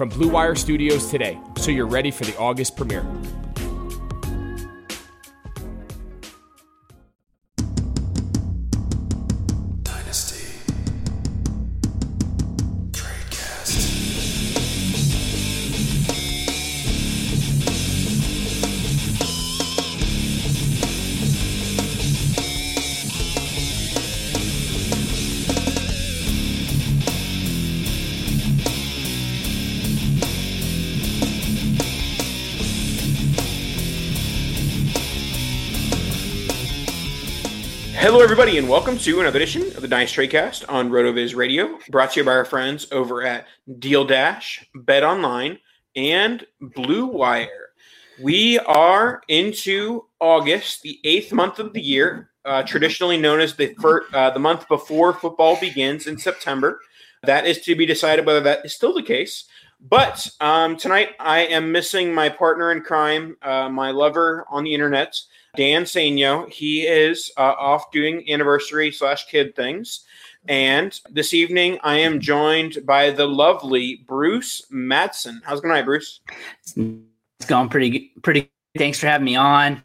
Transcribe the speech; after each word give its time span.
from 0.00 0.08
Blue 0.08 0.30
Wire 0.30 0.54
Studios 0.54 1.10
today 1.10 1.38
so 1.58 1.70
you're 1.70 1.86
ready 1.86 2.10
for 2.10 2.24
the 2.24 2.34
August 2.38 2.74
premiere. 2.74 3.04
Hello, 38.00 38.22
everybody, 38.22 38.56
and 38.56 38.66
welcome 38.66 38.96
to 38.96 39.20
another 39.20 39.36
edition 39.36 39.60
of 39.76 39.82
the 39.82 39.86
Nice 39.86 40.14
Tradecast 40.14 40.64
on 40.70 40.88
RotoViz 40.88 41.36
Radio, 41.36 41.78
brought 41.90 42.12
to 42.12 42.20
you 42.20 42.24
by 42.24 42.32
our 42.32 42.46
friends 42.46 42.90
over 42.92 43.22
at 43.22 43.44
Deal 43.78 44.06
Dash, 44.06 44.66
Bet 44.74 45.04
Online, 45.04 45.58
and 45.94 46.46
Blue 46.62 47.04
Wire. 47.04 47.68
We 48.18 48.58
are 48.60 49.20
into 49.28 50.06
August, 50.18 50.80
the 50.80 50.98
eighth 51.04 51.30
month 51.30 51.58
of 51.58 51.74
the 51.74 51.82
year, 51.82 52.30
uh, 52.46 52.62
traditionally 52.62 53.18
known 53.18 53.38
as 53.38 53.54
the 53.54 53.74
first, 53.82 54.14
uh, 54.14 54.30
the 54.30 54.38
month 54.38 54.66
before 54.66 55.12
football 55.12 55.60
begins 55.60 56.06
in 56.06 56.16
September. 56.16 56.80
That 57.24 57.46
is 57.46 57.60
to 57.64 57.76
be 57.76 57.84
decided 57.84 58.24
whether 58.24 58.40
that 58.40 58.64
is 58.64 58.74
still 58.74 58.94
the 58.94 59.02
case. 59.02 59.44
But 59.78 60.26
um, 60.40 60.78
tonight, 60.78 61.10
I 61.20 61.40
am 61.40 61.70
missing 61.70 62.14
my 62.14 62.30
partner 62.30 62.72
in 62.72 62.80
crime, 62.80 63.36
uh, 63.42 63.68
my 63.68 63.90
lover 63.90 64.46
on 64.48 64.64
the 64.64 64.72
internet. 64.72 65.20
Dan 65.56 65.84
Saino. 65.84 66.48
He 66.50 66.82
is 66.82 67.30
uh, 67.36 67.54
off 67.58 67.90
doing 67.90 68.30
anniversary 68.30 68.92
slash 68.92 69.26
kid 69.26 69.54
things. 69.56 70.04
And 70.48 70.98
this 71.10 71.34
evening, 71.34 71.78
I 71.82 71.96
am 71.98 72.20
joined 72.20 72.86
by 72.86 73.10
the 73.10 73.26
lovely 73.26 74.04
Bruce 74.06 74.62
Matson. 74.70 75.42
How's 75.44 75.58
it 75.58 75.62
going, 75.62 75.84
Bruce? 75.84 76.20
It's 76.76 77.46
going 77.46 77.68
pretty, 77.68 78.12
pretty. 78.22 78.50
Thanks 78.78 78.98
for 78.98 79.06
having 79.06 79.24
me 79.26 79.36
on. 79.36 79.82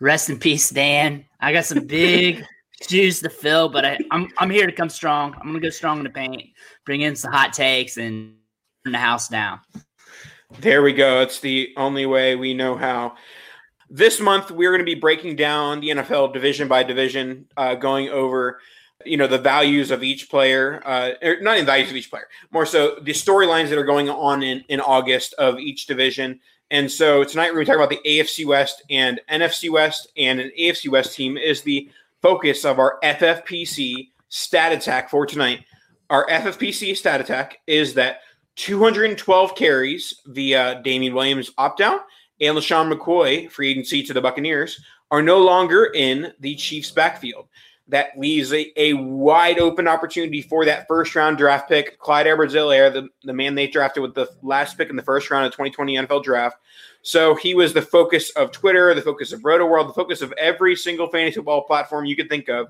Rest 0.00 0.30
in 0.30 0.38
peace, 0.38 0.70
Dan. 0.70 1.24
I 1.40 1.52
got 1.52 1.64
some 1.64 1.86
big 1.86 2.44
shoes 2.88 3.20
to 3.20 3.28
fill, 3.28 3.68
but 3.68 3.84
I, 3.84 3.98
I'm 4.10 4.28
I'm 4.38 4.50
here 4.50 4.66
to 4.66 4.72
come 4.72 4.88
strong. 4.88 5.34
I'm 5.34 5.46
gonna 5.46 5.60
go 5.60 5.70
strong 5.70 5.98
in 5.98 6.04
the 6.04 6.10
paint, 6.10 6.42
bring 6.84 7.02
in 7.02 7.14
some 7.14 7.32
hot 7.32 7.52
takes, 7.52 7.96
and 7.98 8.34
turn 8.84 8.92
the 8.92 8.98
house 8.98 9.28
down. 9.28 9.60
There 10.60 10.82
we 10.82 10.92
go. 10.92 11.20
It's 11.20 11.40
the 11.40 11.72
only 11.76 12.06
way 12.06 12.36
we 12.36 12.54
know 12.54 12.76
how. 12.76 13.14
This 13.94 14.20
month, 14.20 14.50
we're 14.50 14.70
going 14.70 14.80
to 14.80 14.86
be 14.86 14.98
breaking 14.98 15.36
down 15.36 15.80
the 15.80 15.90
NFL 15.90 16.32
division 16.32 16.66
by 16.66 16.82
division, 16.82 17.44
uh, 17.58 17.74
going 17.74 18.08
over 18.08 18.58
you 19.04 19.18
know 19.18 19.26
the 19.26 19.36
values 19.36 19.90
of 19.90 20.04
each 20.04 20.30
player 20.30 20.80
uh 20.86 21.10
er, 21.24 21.36
not 21.40 21.58
in 21.58 21.66
values 21.66 21.90
of 21.90 21.96
each 21.96 22.08
player 22.08 22.28
more 22.52 22.64
so 22.64 22.94
the 23.02 23.10
storylines 23.10 23.68
that 23.68 23.76
are 23.76 23.84
going 23.84 24.08
on 24.08 24.44
in 24.44 24.62
in 24.68 24.80
august 24.80 25.34
of 25.34 25.58
each 25.58 25.86
division. 25.86 26.38
And 26.70 26.88
so 26.88 27.24
tonight 27.24 27.48
we're 27.48 27.64
going 27.64 27.66
to 27.66 27.72
talk 27.72 27.76
about 27.76 27.90
the 27.90 28.00
afc 28.06 28.46
west 28.46 28.80
and 28.90 29.20
nfc 29.28 29.70
west 29.70 30.06
and 30.16 30.38
an 30.38 30.52
afc 30.56 30.88
west 30.88 31.16
team 31.16 31.36
is 31.36 31.62
the 31.62 31.90
focus 32.20 32.64
of 32.64 32.78
our 32.78 33.00
ffpc 33.02 34.08
stat 34.28 34.72
attack 34.72 35.10
for 35.10 35.26
tonight. 35.26 35.64
Our 36.08 36.24
ffpc 36.28 36.96
stat 36.96 37.20
attack 37.20 37.58
is 37.66 37.94
that 37.94 38.20
212 38.54 39.56
carries 39.56 40.20
via 40.26 40.80
Damien 40.84 41.14
Williams 41.14 41.50
opt 41.58 41.80
out 41.80 42.02
and 42.42 42.58
LeSean 42.58 42.92
McCoy, 42.92 43.50
free 43.50 43.70
agency 43.70 44.02
to 44.02 44.12
the 44.12 44.20
Buccaneers, 44.20 44.80
are 45.10 45.22
no 45.22 45.38
longer 45.38 45.90
in 45.94 46.32
the 46.40 46.54
Chiefs' 46.56 46.90
backfield. 46.90 47.46
That 47.88 48.18
leaves 48.18 48.52
a, 48.52 48.72
a 48.80 48.94
wide 48.94 49.58
open 49.58 49.86
opportunity 49.86 50.42
for 50.42 50.64
that 50.64 50.86
first 50.88 51.14
round 51.14 51.38
draft 51.38 51.68
pick, 51.68 51.98
Clyde 51.98 52.26
Edwards 52.26 52.54
Helaire, 52.54 52.92
the, 52.92 53.08
the 53.22 53.32
man 53.32 53.54
they 53.54 53.66
drafted 53.66 54.02
with 54.02 54.14
the 54.14 54.28
last 54.42 54.76
pick 54.76 54.90
in 54.90 54.96
the 54.96 55.02
first 55.02 55.30
round 55.30 55.46
of 55.46 55.52
2020 55.52 55.96
NFL 55.96 56.22
draft. 56.22 56.56
So 57.02 57.34
he 57.34 57.54
was 57.54 57.72
the 57.72 57.82
focus 57.82 58.30
of 58.30 58.50
Twitter, 58.50 58.94
the 58.94 59.02
focus 59.02 59.32
of 59.32 59.40
Rotoworld, 59.40 59.88
the 59.88 59.94
focus 59.94 60.22
of 60.22 60.32
every 60.32 60.76
single 60.76 61.08
fantasy 61.08 61.36
football 61.36 61.64
platform 61.64 62.04
you 62.06 62.16
could 62.16 62.28
think 62.28 62.48
of. 62.48 62.68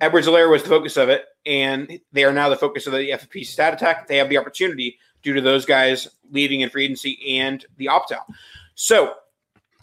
Edwards 0.00 0.26
Helaire 0.26 0.50
was 0.50 0.62
the 0.62 0.68
focus 0.68 0.96
of 0.96 1.08
it, 1.08 1.26
and 1.46 1.98
they 2.12 2.24
are 2.24 2.32
now 2.32 2.48
the 2.48 2.56
focus 2.56 2.86
of 2.86 2.92
the 2.92 3.10
FFP 3.10 3.46
stat 3.46 3.72
attack. 3.72 4.06
They 4.06 4.16
have 4.18 4.28
the 4.28 4.38
opportunity 4.38 4.98
due 5.22 5.32
to 5.32 5.40
those 5.40 5.64
guys 5.64 6.08
leaving 6.30 6.60
in 6.60 6.70
free 6.70 6.84
agency 6.84 7.38
and 7.38 7.64
the 7.76 7.88
opt 7.88 8.12
out. 8.12 8.26
So, 8.74 9.14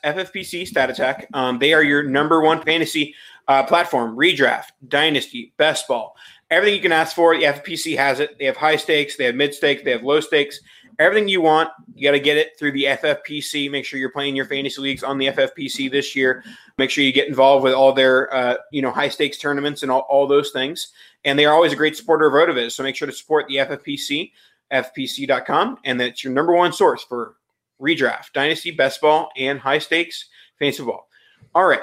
FFPC 0.04 0.68
Stat 0.68 0.90
Attack, 0.90 1.28
um, 1.34 1.60
they 1.60 1.74
are 1.74 1.84
your 1.84 2.04
number 2.04 2.42
one 2.42 2.62
fantasy 2.62 3.16
uh, 3.48 3.64
platform, 3.64 4.16
redraft, 4.16 4.68
dynasty, 4.88 5.54
best 5.58 5.88
ball. 5.88 6.16
everything 6.52 6.76
you 6.76 6.82
can 6.82 6.92
ask 6.92 7.16
for. 7.16 7.36
The 7.36 7.44
FFPC 7.44 7.98
has 7.98 8.20
it. 8.20 8.38
They 8.40 8.46
have 8.46 8.58
high 8.58 8.76
stakes, 8.76 9.18
they 9.18 9.26
have 9.26 9.36
mid 9.36 9.54
stakes, 9.54 9.84
they 9.84 9.92
have 9.92 10.04
low 10.04 10.20
stakes. 10.20 10.60
Everything 11.00 11.30
you 11.30 11.42
want, 11.42 11.70
you 11.96 12.06
got 12.06 12.12
to 12.12 12.20
get 12.20 12.36
it 12.36 12.60
through 12.60 12.74
the 12.74 12.84
FFPC. 12.84 13.72
Make 13.72 13.86
sure 13.86 14.00
you're 14.00 14.12
playing 14.12 14.36
your 14.36 14.46
fantasy 14.46 14.82
leagues 14.82 15.02
on 15.02 15.18
the 15.18 15.28
FFPC 15.28 15.90
this 15.90 16.14
year. 16.14 16.44
Make 16.78 16.90
sure 16.90 17.06
you 17.06 17.14
get 17.14 17.30
involved 17.30 17.64
with 17.64 17.74
all 17.74 17.94
their, 17.94 18.34
uh, 18.34 18.58
you 18.72 18.82
know, 18.82 18.92
high 18.92 19.08
stakes 19.08 19.38
tournaments 19.38 19.82
and 19.82 19.90
all, 19.90 20.06
all 20.10 20.28
those 20.28 20.52
things. 20.52 20.90
And 21.24 21.40
they 21.40 21.46
are 21.46 21.54
always 21.54 21.72
a 21.72 21.78
great 21.78 21.96
supporter 21.96 22.28
of 22.28 22.34
Rotoviz. 22.34 22.74
So 22.74 22.84
make 22.84 22.98
sure 22.98 23.08
to 23.08 23.14
support 23.14 23.48
the 23.48 23.56
FFPC, 23.58 24.34
FPC.com, 24.74 25.78
and 25.86 26.00
that's 26.02 26.24
your 26.24 26.34
number 26.34 26.54
one 26.54 26.74
source 26.74 27.04
for 27.04 27.36
redraft, 27.80 28.34
dynasty, 28.34 28.72
best 28.72 29.02
ball, 29.02 29.30
and 29.38 29.60
high 29.60 29.80
stakes 29.80 30.30
fantasy 30.60 30.84
ball. 30.84 31.08
All 31.56 31.66
right. 31.66 31.82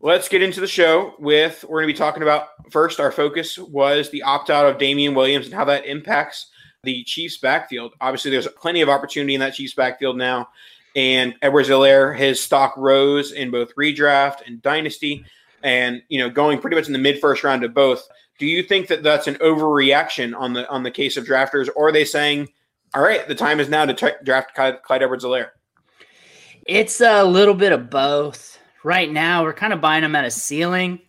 Let's 0.00 0.28
get 0.28 0.42
into 0.42 0.60
the 0.60 0.66
show 0.66 1.14
with 1.18 1.64
we're 1.64 1.80
going 1.80 1.88
to 1.88 1.94
be 1.94 1.98
talking 1.98 2.22
about 2.22 2.48
first 2.70 3.00
our 3.00 3.10
focus 3.10 3.58
was 3.58 4.10
the 4.10 4.22
opt 4.22 4.50
out 4.50 4.66
of 4.66 4.78
Damien 4.78 5.14
Williams 5.14 5.46
and 5.46 5.54
how 5.54 5.64
that 5.64 5.86
impacts 5.86 6.50
the 6.84 7.02
Chiefs 7.04 7.38
backfield. 7.38 7.94
Obviously, 8.00 8.30
there's 8.30 8.46
plenty 8.46 8.82
of 8.82 8.88
opportunity 8.88 9.34
in 9.34 9.40
that 9.40 9.54
Chiefs 9.54 9.74
backfield 9.74 10.16
now. 10.16 10.48
And 10.94 11.34
Edwards-Helaire, 11.42 12.16
his 12.16 12.42
stock 12.42 12.74
rose 12.76 13.32
in 13.32 13.50
both 13.50 13.74
redraft 13.74 14.46
and 14.46 14.62
dynasty, 14.62 15.26
and 15.62 16.02
you 16.08 16.18
know, 16.18 16.30
going 16.30 16.58
pretty 16.58 16.76
much 16.76 16.86
in 16.86 16.94
the 16.94 16.98
mid 16.98 17.20
first 17.20 17.44
round 17.44 17.64
of 17.64 17.74
both. 17.74 18.06
Do 18.38 18.46
you 18.46 18.62
think 18.62 18.88
that 18.88 19.02
that's 19.02 19.26
an 19.26 19.34
overreaction 19.36 20.38
on 20.38 20.52
the 20.52 20.68
on 20.70 20.82
the 20.82 20.90
case 20.90 21.16
of 21.16 21.24
drafters, 21.24 21.68
or 21.74 21.88
are 21.88 21.92
they 21.92 22.04
saying, 22.04 22.48
"All 22.94 23.02
right, 23.02 23.26
the 23.26 23.34
time 23.34 23.60
is 23.60 23.68
now 23.68 23.84
to 23.84 23.94
t- 23.94 24.08
draft 24.24 24.54
Clyde, 24.54 24.82
Clyde 24.82 25.02
Edwards-Helaire"? 25.02 25.50
It's 26.66 27.00
a 27.00 27.24
little 27.24 27.54
bit 27.54 27.72
of 27.72 27.90
both. 27.90 28.58
Right 28.82 29.10
now, 29.10 29.42
we're 29.42 29.52
kind 29.52 29.72
of 29.72 29.80
buying 29.80 30.02
them 30.02 30.16
at 30.16 30.24
a 30.24 30.30
ceiling. 30.30 31.00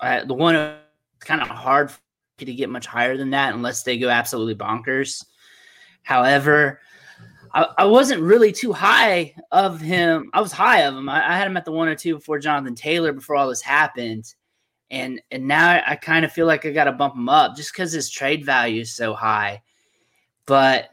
Uh, 0.00 0.24
the 0.24 0.34
one 0.34 0.54
it's 0.54 0.78
kind 1.20 1.40
of 1.40 1.48
hard 1.48 1.92
to 2.38 2.54
get 2.54 2.70
much 2.70 2.86
higher 2.86 3.16
than 3.16 3.30
that 3.30 3.54
unless 3.54 3.82
they 3.82 3.98
go 3.98 4.08
absolutely 4.08 4.56
bonkers. 4.56 5.24
However, 6.02 6.80
I, 7.54 7.68
I 7.78 7.84
wasn't 7.84 8.22
really 8.22 8.52
too 8.52 8.72
high 8.72 9.34
of 9.50 9.80
him. 9.80 10.30
I 10.32 10.40
was 10.40 10.52
high 10.52 10.80
of 10.80 10.94
him. 10.94 11.08
I, 11.08 11.32
I 11.32 11.36
had 11.36 11.46
him 11.46 11.56
at 11.56 11.64
the 11.64 11.72
102 11.72 12.16
before 12.16 12.38
Jonathan 12.38 12.74
Taylor 12.74 13.12
before 13.12 13.36
all 13.36 13.48
this 13.48 13.62
happened. 13.62 14.34
And 14.90 15.22
and 15.30 15.46
now 15.46 15.80
I 15.86 15.96
kind 15.96 16.24
of 16.24 16.32
feel 16.32 16.46
like 16.46 16.66
I 16.66 16.70
got 16.70 16.84
to 16.84 16.92
bump 16.92 17.14
him 17.14 17.28
up 17.28 17.56
just 17.56 17.72
because 17.72 17.92
his 17.92 18.10
trade 18.10 18.44
value 18.44 18.82
is 18.82 18.94
so 18.94 19.14
high. 19.14 19.62
But 20.44 20.90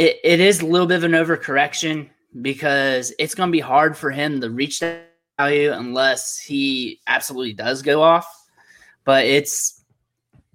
it, 0.00 0.18
it 0.24 0.40
is 0.40 0.62
a 0.62 0.66
little 0.66 0.86
bit 0.86 0.96
of 0.96 1.04
an 1.04 1.12
overcorrection 1.12 2.08
because 2.40 3.12
it's 3.18 3.34
going 3.34 3.48
to 3.48 3.52
be 3.52 3.60
hard 3.60 3.94
for 3.94 4.10
him 4.10 4.40
to 4.40 4.48
reach 4.48 4.80
that 4.80 5.10
value 5.38 5.72
unless 5.72 6.38
he 6.38 7.00
absolutely 7.06 7.52
does 7.52 7.82
go 7.82 8.00
off. 8.00 8.26
But 9.04 9.26
it's 9.26 9.84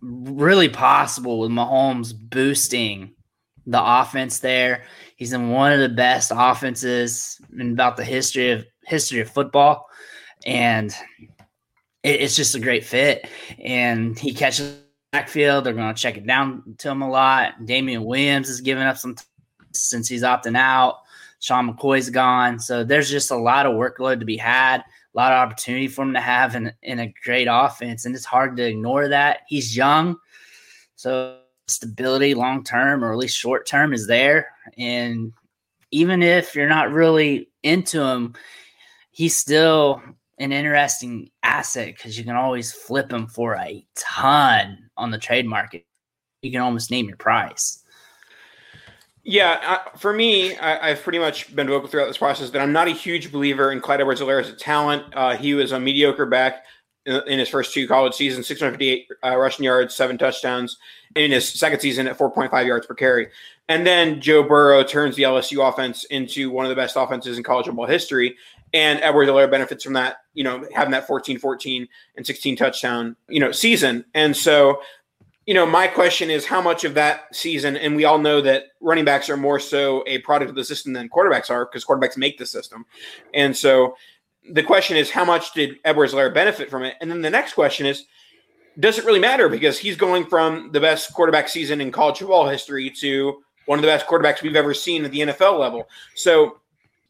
really 0.02 0.68
possible 0.68 1.38
with 1.38 1.52
Mahomes 1.52 2.12
boosting 2.12 3.14
the 3.68 3.80
offense 3.84 4.40
there. 4.40 4.86
He's 5.16 5.34
in 5.34 5.52
one 5.52 5.72
of 5.72 5.80
the 5.80 5.90
best 5.90 6.32
offenses 6.34 7.40
in 7.56 7.74
about 7.74 7.98
the 7.98 8.04
history 8.04 8.50
of 8.50 8.66
history 8.84 9.20
of 9.20 9.30
football, 9.30 9.88
and 10.44 10.90
it, 12.02 12.22
it's 12.22 12.36
just 12.36 12.56
a 12.56 12.60
great 12.60 12.84
fit. 12.84 13.30
And 13.64 14.18
he 14.18 14.34
catches 14.34 14.80
backfield. 15.12 15.64
They're 15.64 15.74
going 15.74 15.94
to 15.94 16.02
check 16.02 16.18
it 16.18 16.26
down 16.26 16.76
to 16.80 16.90
him 16.90 17.04
a 17.04 17.10
lot. 17.10 17.66
Damien 17.66 18.04
Williams 18.04 18.50
is 18.50 18.62
giving 18.62 18.84
up 18.84 18.98
some 18.98 19.16
since 19.78 20.08
he's 20.08 20.24
opting 20.24 20.58
out. 20.58 21.02
Sean 21.40 21.72
McCoy's 21.72 22.10
gone, 22.10 22.60
so 22.60 22.84
there's 22.84 23.10
just 23.10 23.30
a 23.30 23.36
lot 23.36 23.66
of 23.66 23.74
workload 23.74 24.20
to 24.20 24.26
be 24.26 24.38
had 24.38 24.84
a 25.16 25.18
lot 25.18 25.32
of 25.32 25.38
opportunity 25.38 25.88
for 25.88 26.02
him 26.02 26.14
to 26.14 26.20
have 26.20 26.56
in, 26.56 26.74
in 26.82 27.00
a 27.00 27.14
great 27.24 27.48
offense. 27.50 28.06
And 28.06 28.14
it's 28.14 28.26
hard 28.26 28.58
to 28.58 28.68
ignore 28.68 29.08
that. 29.08 29.40
He's 29.48 29.76
young. 29.76 30.18
So 30.98 31.40
stability 31.68 32.34
long 32.34 32.64
term 32.64 33.04
or 33.04 33.14
at 33.14 33.18
least 33.18 33.38
short 33.38 33.66
term 33.66 33.94
is 33.94 34.08
there. 34.08 34.50
And 34.78 35.32
even 35.92 36.22
if 36.22 36.54
you're 36.54 36.68
not 36.68 36.92
really 36.92 37.50
into 37.64 38.02
him, 38.02 38.36
he's 39.12 39.38
still 39.38 40.02
an 40.38 40.52
interesting 40.52 41.32
asset 41.44 41.96
because 41.96 42.18
you 42.18 42.26
can 42.26 42.36
always 42.36 42.74
flip 42.74 43.12
him 43.12 43.28
for 43.28 43.56
a 43.56 43.86
ton 43.96 44.90
on 44.98 45.12
the 45.12 45.18
trade 45.18 45.46
market. 45.46 45.86
You 46.42 46.52
can 46.52 46.62
almost 46.62 46.92
name 46.92 47.08
your 47.08 47.18
price. 47.18 47.84
Yeah, 49.28 49.60
uh, 49.66 49.98
for 49.98 50.14
me, 50.14 50.56
I, 50.58 50.90
have 50.90 51.02
pretty 51.02 51.18
much 51.18 51.54
been 51.56 51.66
vocal 51.66 51.90
throughout 51.90 52.06
this 52.06 52.18
process 52.20 52.52
that 52.52 52.62
I'm 52.62 52.72
not 52.72 52.88
a 52.88 52.92
huge 52.92 53.32
believer 53.32 53.72
in 53.72 53.82
Clyde 53.82 54.00
Edwards-Helaire 54.00 54.40
as 54.40 54.50
a 54.50 54.54
talent. 54.54 55.04
Uh, 55.16 55.36
he 55.36 55.56
was 55.56 55.72
a 55.72 55.80
mediocre 55.80 56.28
back 56.28 56.64
in, 57.08 57.22
in, 57.26 57.40
his 57.40 57.50
first 57.50 57.74
two 57.74 57.88
college 57.88 58.14
seasons, 58.14 58.46
658 58.46 59.08
uh, 59.24 59.36
rushing 59.36 59.66
yards, 59.66 59.96
seven 59.96 60.20
touchdowns. 60.20 60.78
In 61.16 61.32
his 61.32 61.48
second 61.48 61.80
season 61.80 62.08
at 62.08 62.20
4.5 62.20 62.68
yards 62.68 62.86
per 62.86 62.94
carry. 62.94 63.30
And 63.68 63.88
then 63.88 64.22
Joe 64.22 64.44
Burrow 64.44 64.84
turns 64.84 65.16
the 65.16 65.24
LSU 65.24 65.68
offense 65.68 66.04
into 66.04 66.52
one 66.52 66.66
of 66.66 66.70
the 66.70 66.76
best 66.76 66.96
offenses 66.96 67.38
in 67.38 67.44
college 67.44 67.66
football 67.66 67.88
history. 67.88 68.36
And 68.74 69.00
Edwards-Helaire 69.00 69.50
benefits 69.50 69.84
from 69.84 69.94
that, 69.94 70.18
you 70.34 70.44
know, 70.44 70.68
having 70.76 70.92
that 70.92 71.08
14 71.08 71.40
14 71.40 71.88
and 72.18 72.28
16 72.28 72.58
touchdown, 72.58 73.16
you 73.28 73.40
know, 73.40 73.52
season. 73.52 74.06
And 74.14 74.38
so 74.38 74.82
you 75.46 75.54
know, 75.54 75.66
my 75.66 75.88
question 75.88 76.32
is 76.32 76.46
how 76.46 76.62
much 76.62 76.84
of 76.84 76.96
that 76.96 77.34
season, 77.36 77.78
and 77.78 77.96
we 77.96 78.06
all 78.06 78.18
know 78.18 78.42
that 78.42 78.66
running 78.82 79.06
backs 79.06 79.30
are 79.30 79.38
more 79.38 79.60
so 79.60 80.04
a 80.08 80.18
product 80.20 80.50
of 80.50 80.56
the 80.56 80.64
system 80.64 80.94
than 80.94 81.10
quarterbacks 81.10 81.50
are 81.50 81.66
because 81.66 81.86
quarterbacks 81.86 82.18
make 82.18 82.38
the 82.38 82.46
system. 82.46 82.86
And 83.34 83.56
so 83.56 83.96
the 84.52 84.64
question 84.64 84.98
is, 84.98 85.12
how 85.12 85.24
much 85.24 85.54
did 85.54 85.78
Edwards-Helaire 85.86 86.34
benefit 86.34 86.70
from 86.70 86.84
it? 86.84 86.96
And 87.00 87.12
then 87.12 87.22
the 87.22 87.30
next 87.30 87.54
question 87.54 87.86
is, 87.86 88.06
does 88.80 88.98
it 88.98 89.06
really 89.06 89.20
matter? 89.20 89.48
Because 89.48 89.78
he's 89.78 89.96
going 89.96 90.26
from 90.26 90.72
the 90.72 90.80
best 90.80 91.14
quarterback 91.14 91.48
season 91.48 91.80
in 91.80 91.92
college 91.92 92.20
football 92.20 92.48
history 92.48 92.90
to 93.02 93.42
one 93.68 93.80
of 93.80 93.84
the 93.84 93.88
best 93.88 94.08
quarterbacks 94.08 94.42
we've 94.42 94.56
ever 94.56 94.74
seen 94.74 95.06
at 95.06 95.12
the 95.12 95.20
NFL 95.20 95.60
level. 95.60 95.88
So 96.16 96.60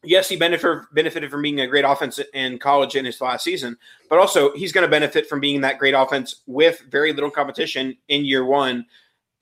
yes, 0.06 0.28
he 0.28 0.36
benefited 0.36 0.84
benefited 0.92 1.30
from 1.30 1.42
being 1.42 1.60
a 1.60 1.66
great 1.66 1.84
offense 1.84 2.20
in 2.34 2.58
college 2.58 2.96
in 2.96 3.04
his 3.04 3.20
last 3.20 3.44
season, 3.44 3.76
but 4.08 4.18
also 4.18 4.52
he's 4.54 4.72
going 4.72 4.86
to 4.86 4.90
benefit 4.90 5.28
from 5.28 5.40
being 5.40 5.60
that 5.60 5.78
great 5.78 5.94
offense 5.94 6.42
with 6.46 6.82
very 6.90 7.12
little 7.12 7.30
competition 7.30 7.96
in 8.08 8.24
year 8.24 8.44
one 8.44 8.86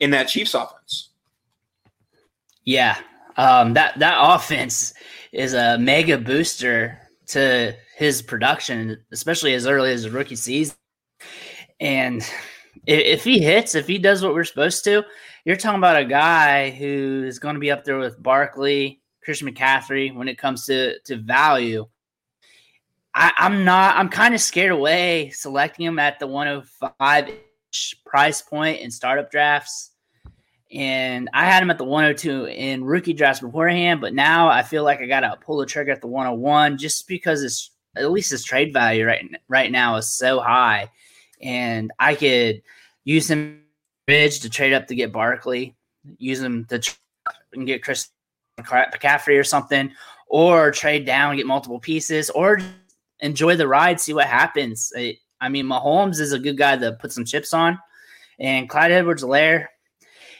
in 0.00 0.10
that 0.10 0.28
Chiefs 0.28 0.54
offense. 0.54 1.10
Yeah, 2.64 2.96
um, 3.36 3.74
that 3.74 3.98
that 3.98 4.16
offense 4.18 4.94
is 5.32 5.54
a 5.54 5.78
mega 5.78 6.18
booster 6.18 6.98
to 7.26 7.74
his 7.96 8.22
production, 8.22 8.98
especially 9.12 9.54
as 9.54 9.66
early 9.66 9.92
as 9.92 10.04
the 10.04 10.10
rookie 10.10 10.36
season. 10.36 10.76
And 11.80 12.28
if 12.86 13.24
he 13.24 13.40
hits, 13.40 13.74
if 13.74 13.86
he 13.86 13.98
does 13.98 14.22
what 14.22 14.34
we're 14.34 14.44
supposed 14.44 14.84
to, 14.84 15.04
you're 15.44 15.56
talking 15.56 15.78
about 15.78 16.00
a 16.00 16.04
guy 16.04 16.70
who 16.70 17.24
is 17.26 17.38
going 17.38 17.54
to 17.54 17.60
be 17.60 17.70
up 17.70 17.84
there 17.84 17.98
with 17.98 18.22
Barkley, 18.22 19.00
Christian 19.24 19.52
McCaffrey 19.52 20.14
when 20.14 20.28
it 20.28 20.38
comes 20.38 20.66
to 20.66 20.98
to 21.00 21.16
value. 21.16 21.86
I, 23.14 23.32
am 23.38 23.64
not. 23.64 23.96
I'm 23.96 24.08
kind 24.08 24.34
of 24.34 24.40
scared 24.40 24.72
away 24.72 25.30
selecting 25.30 25.86
him 25.86 25.98
at 25.98 26.18
the 26.18 26.26
105 26.26 27.30
price 28.04 28.42
point 28.42 28.80
in 28.80 28.90
startup 28.90 29.30
drafts, 29.30 29.92
and 30.72 31.30
I 31.32 31.44
had 31.44 31.62
him 31.62 31.70
at 31.70 31.78
the 31.78 31.84
102 31.84 32.46
in 32.46 32.84
rookie 32.84 33.12
drafts 33.12 33.40
beforehand. 33.40 34.00
But 34.00 34.14
now 34.14 34.48
I 34.48 34.62
feel 34.62 34.82
like 34.82 35.00
I 35.00 35.06
got 35.06 35.20
to 35.20 35.36
pull 35.40 35.58
the 35.58 35.66
trigger 35.66 35.92
at 35.92 36.00
the 36.00 36.08
101 36.08 36.78
just 36.78 37.06
because 37.06 37.42
it's 37.42 37.70
at 37.96 38.10
least 38.10 38.32
his 38.32 38.44
trade 38.44 38.72
value 38.72 39.06
right 39.06 39.24
right 39.48 39.70
now 39.70 39.96
is 39.96 40.08
so 40.08 40.40
high, 40.40 40.90
and 41.40 41.92
I 41.98 42.16
could 42.16 42.62
use 43.04 43.30
him 43.30 43.60
bridge 44.06 44.40
to 44.40 44.50
trade 44.50 44.72
up 44.72 44.88
to 44.88 44.94
get 44.94 45.12
Barkley, 45.12 45.76
use 46.18 46.40
him 46.40 46.64
to 46.66 46.82
and 47.52 47.66
get 47.66 47.82
Chris 47.82 48.08
McCaffrey 48.58 49.38
or 49.38 49.44
something, 49.44 49.90
or 50.28 50.70
trade 50.70 51.06
down 51.06 51.36
get 51.36 51.46
multiple 51.46 51.80
pieces, 51.80 52.30
or 52.30 52.60
enjoy 53.20 53.56
the 53.56 53.68
ride, 53.68 54.00
see 54.00 54.14
what 54.14 54.26
happens. 54.26 54.92
I 54.96 55.48
mean, 55.48 55.66
Mahomes 55.66 56.20
is 56.20 56.32
a 56.32 56.38
good 56.38 56.56
guy 56.56 56.76
to 56.76 56.92
put 56.92 57.12
some 57.12 57.24
chips 57.24 57.52
on, 57.52 57.78
and 58.38 58.68
Clyde 58.68 58.92
Edwards-Helaire, 58.92 59.66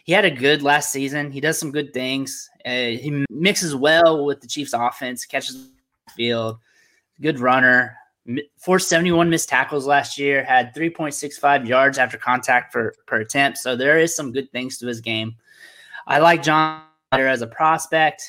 he 0.05 0.13
had 0.13 0.27
a 0.27 0.31
good 0.31 0.63
last 0.63 0.93
season. 0.93 1.31
He 1.31 1.41
does 1.41 1.59
some 1.59 1.73
good 1.73 1.95
things. 1.95 2.51
Uh, 2.65 2.71
he 2.71 3.25
mixes 3.31 3.75
well 3.75 4.25
with 4.27 4.41
the 4.41 4.47
Chiefs' 4.47 4.75
offense, 4.75 5.25
catches 5.25 5.71
field, 6.15 6.59
good 7.21 7.41
runner. 7.41 7.97
471 8.59 9.29
missed 9.29 9.49
tackles 9.49 9.87
last 9.87 10.19
year, 10.19 10.45
had 10.45 10.75
3.65 10.75 11.67
yards 11.67 11.99
after 11.99 12.17
contact 12.19 12.73
per, 12.73 12.93
per 13.07 13.21
attempt. 13.21 13.59
So 13.59 13.77
there 13.77 13.99
is 13.99 14.15
some 14.15 14.33
good 14.33 14.51
things 14.53 14.79
to 14.79 14.87
his 14.87 15.01
game. 15.01 15.37
I 16.07 16.19
like 16.19 16.43
John 16.43 16.83
as 17.21 17.43
a 17.43 17.47
prospect, 17.47 18.23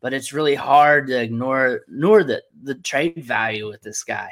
but 0.00 0.12
it's 0.12 0.32
really 0.32 0.54
hard 0.54 1.06
to 1.08 1.20
ignore 1.20 1.80
ignore 1.88 2.24
the 2.24 2.42
the 2.62 2.74
trade 2.74 3.24
value 3.24 3.68
with 3.68 3.82
this 3.82 4.02
guy. 4.02 4.30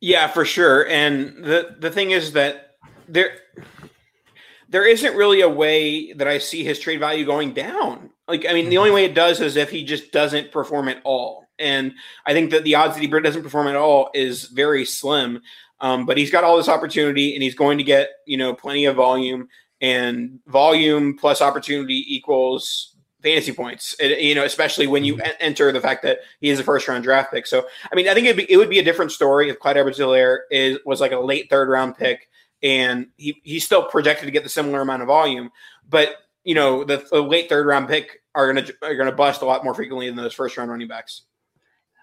Yeah, 0.00 0.28
for 0.28 0.44
sure. 0.44 0.86
And 0.88 1.44
the 1.44 1.76
the 1.78 1.90
thing 1.90 2.10
is 2.10 2.32
that 2.32 2.76
there 3.08 3.38
there 4.68 4.86
isn't 4.86 5.16
really 5.16 5.40
a 5.40 5.48
way 5.48 6.12
that 6.14 6.28
I 6.28 6.38
see 6.38 6.64
his 6.64 6.80
trade 6.80 7.00
value 7.00 7.24
going 7.24 7.52
down. 7.52 8.10
Like, 8.26 8.46
I 8.48 8.52
mean, 8.52 8.68
the 8.68 8.78
only 8.78 8.90
way 8.90 9.04
it 9.04 9.14
does 9.14 9.40
is 9.40 9.56
if 9.56 9.70
he 9.70 9.84
just 9.84 10.10
doesn't 10.10 10.50
perform 10.50 10.88
at 10.88 11.00
all. 11.04 11.46
And 11.58 11.94
I 12.26 12.32
think 12.32 12.50
that 12.50 12.64
the 12.64 12.74
odds 12.74 12.94
that 12.94 13.00
he 13.00 13.06
doesn't 13.06 13.44
perform 13.44 13.68
at 13.68 13.76
all 13.76 14.10
is 14.12 14.46
very 14.46 14.84
slim. 14.84 15.40
Um, 15.80 16.06
but 16.06 16.18
he's 16.18 16.30
got 16.30 16.42
all 16.42 16.56
this 16.56 16.68
opportunity, 16.68 17.34
and 17.34 17.42
he's 17.42 17.54
going 17.54 17.78
to 17.78 17.84
get 17.84 18.10
you 18.26 18.36
know 18.36 18.54
plenty 18.54 18.86
of 18.86 18.96
volume, 18.96 19.48
and 19.80 20.38
volume 20.46 21.16
plus 21.18 21.42
opportunity 21.42 22.04
equals 22.08 22.96
fantasy 23.22 23.52
points. 23.52 23.96
It, 23.98 24.20
you 24.20 24.34
know, 24.34 24.44
especially 24.44 24.86
when 24.86 25.04
you 25.04 25.16
mm-hmm. 25.16 25.30
enter 25.40 25.72
the 25.72 25.80
fact 25.80 26.02
that 26.02 26.18
he 26.40 26.48
is 26.48 26.60
a 26.60 26.64
first 26.64 26.86
round 26.88 27.04
draft 27.04 27.32
pick. 27.32 27.46
So, 27.46 27.66
I 27.90 27.94
mean, 27.94 28.08
I 28.08 28.14
think 28.14 28.36
be, 28.36 28.50
it 28.50 28.56
would 28.56 28.70
be 28.70 28.78
a 28.78 28.84
different 28.84 29.12
story 29.12 29.50
if 29.50 29.58
Clyde 29.58 29.76
Edwards-Helaire 29.76 30.40
is 30.50 30.78
was 30.84 31.00
like 31.00 31.12
a 31.12 31.18
late 31.18 31.50
third 31.50 31.68
round 31.68 31.96
pick, 31.96 32.28
and 32.62 33.08
he 33.16 33.40
he's 33.42 33.64
still 33.64 33.84
projected 33.84 34.26
to 34.26 34.32
get 34.32 34.42
the 34.42 34.48
similar 34.48 34.80
amount 34.80 35.02
of 35.02 35.08
volume, 35.08 35.50
but 35.88 36.16
you 36.44 36.54
know, 36.54 36.84
the, 36.84 37.04
the 37.10 37.20
late 37.20 37.48
third 37.48 37.66
round 37.66 37.88
pick 37.88 38.22
are 38.34 38.52
gonna 38.52 38.66
are 38.82 38.94
gonna 38.94 39.12
bust 39.12 39.42
a 39.42 39.44
lot 39.44 39.64
more 39.64 39.74
frequently 39.74 40.06
than 40.06 40.16
those 40.16 40.32
first 40.32 40.56
round 40.56 40.70
running 40.70 40.88
backs. 40.88 41.22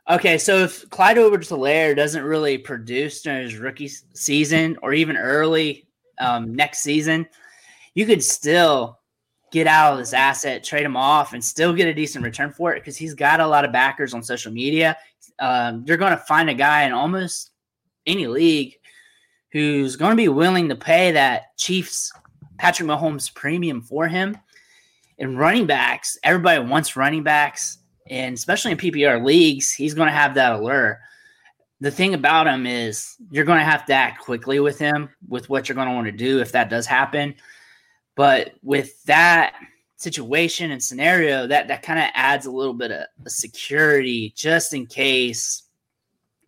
Okay, 0.09 0.37
so 0.37 0.57
if 0.57 0.89
Clyde 0.89 1.17
Edwards-Helaire 1.17 1.95
doesn't 1.95 2.25
really 2.25 2.57
produce 2.57 3.21
during 3.21 3.43
his 3.43 3.55
rookie 3.55 3.89
season 4.13 4.77
or 4.83 4.93
even 4.93 5.15
early 5.15 5.87
um, 6.19 6.53
next 6.53 6.79
season, 6.79 7.25
you 7.93 8.05
could 8.05 8.23
still 8.23 8.99
get 9.51 9.67
out 9.67 9.93
of 9.93 9.99
this 9.99 10.13
asset, 10.13 10.63
trade 10.63 10.85
him 10.85 10.97
off, 10.97 11.33
and 11.33 11.43
still 11.43 11.73
get 11.73 11.87
a 11.87 11.93
decent 11.93 12.23
return 12.23 12.51
for 12.51 12.73
it 12.73 12.79
because 12.79 12.97
he's 12.97 13.13
got 13.13 13.39
a 13.39 13.47
lot 13.47 13.65
of 13.65 13.71
backers 13.71 14.13
on 14.13 14.23
social 14.23 14.51
media. 14.51 14.97
Um, 15.39 15.83
you're 15.85 15.97
going 15.97 16.11
to 16.11 16.17
find 16.17 16.49
a 16.49 16.55
guy 16.55 16.83
in 16.83 16.91
almost 16.91 17.51
any 18.05 18.27
league 18.27 18.75
who's 19.51 19.95
going 19.95 20.11
to 20.11 20.17
be 20.17 20.29
willing 20.29 20.69
to 20.69 20.75
pay 20.75 21.11
that 21.11 21.55
Chiefs 21.57 22.11
Patrick 22.57 22.89
Mahomes 22.89 23.33
premium 23.33 23.81
for 23.81 24.07
him. 24.07 24.37
And 25.19 25.37
running 25.37 25.67
backs, 25.67 26.17
everybody 26.23 26.65
wants 26.65 26.95
running 26.95 27.23
backs 27.23 27.77
and 28.09 28.35
especially 28.35 28.71
in 28.71 28.77
PPR 28.77 29.23
leagues, 29.23 29.71
he's 29.71 29.93
going 29.93 30.07
to 30.07 30.13
have 30.13 30.35
that 30.35 30.53
allure. 30.53 30.99
The 31.79 31.91
thing 31.91 32.13
about 32.13 32.47
him 32.47 32.65
is 32.65 33.15
you're 33.31 33.45
going 33.45 33.59
to 33.59 33.65
have 33.65 33.85
to 33.85 33.93
act 33.93 34.23
quickly 34.23 34.59
with 34.59 34.79
him 34.79 35.09
with 35.27 35.49
what 35.49 35.67
you're 35.67 35.75
going 35.75 35.87
to 35.87 35.93
want 35.93 36.07
to 36.07 36.11
do 36.11 36.39
if 36.39 36.51
that 36.51 36.69
does 36.69 36.85
happen. 36.85 37.35
But 38.15 38.53
with 38.61 39.03
that 39.05 39.55
situation 39.97 40.71
and 40.71 40.83
scenario, 40.83 41.47
that 41.47 41.67
that 41.67 41.81
kind 41.81 41.99
of 41.99 42.05
adds 42.13 42.45
a 42.45 42.51
little 42.51 42.73
bit 42.73 42.91
of 42.91 43.05
security 43.27 44.33
just 44.35 44.73
in 44.73 44.85
case 44.85 45.63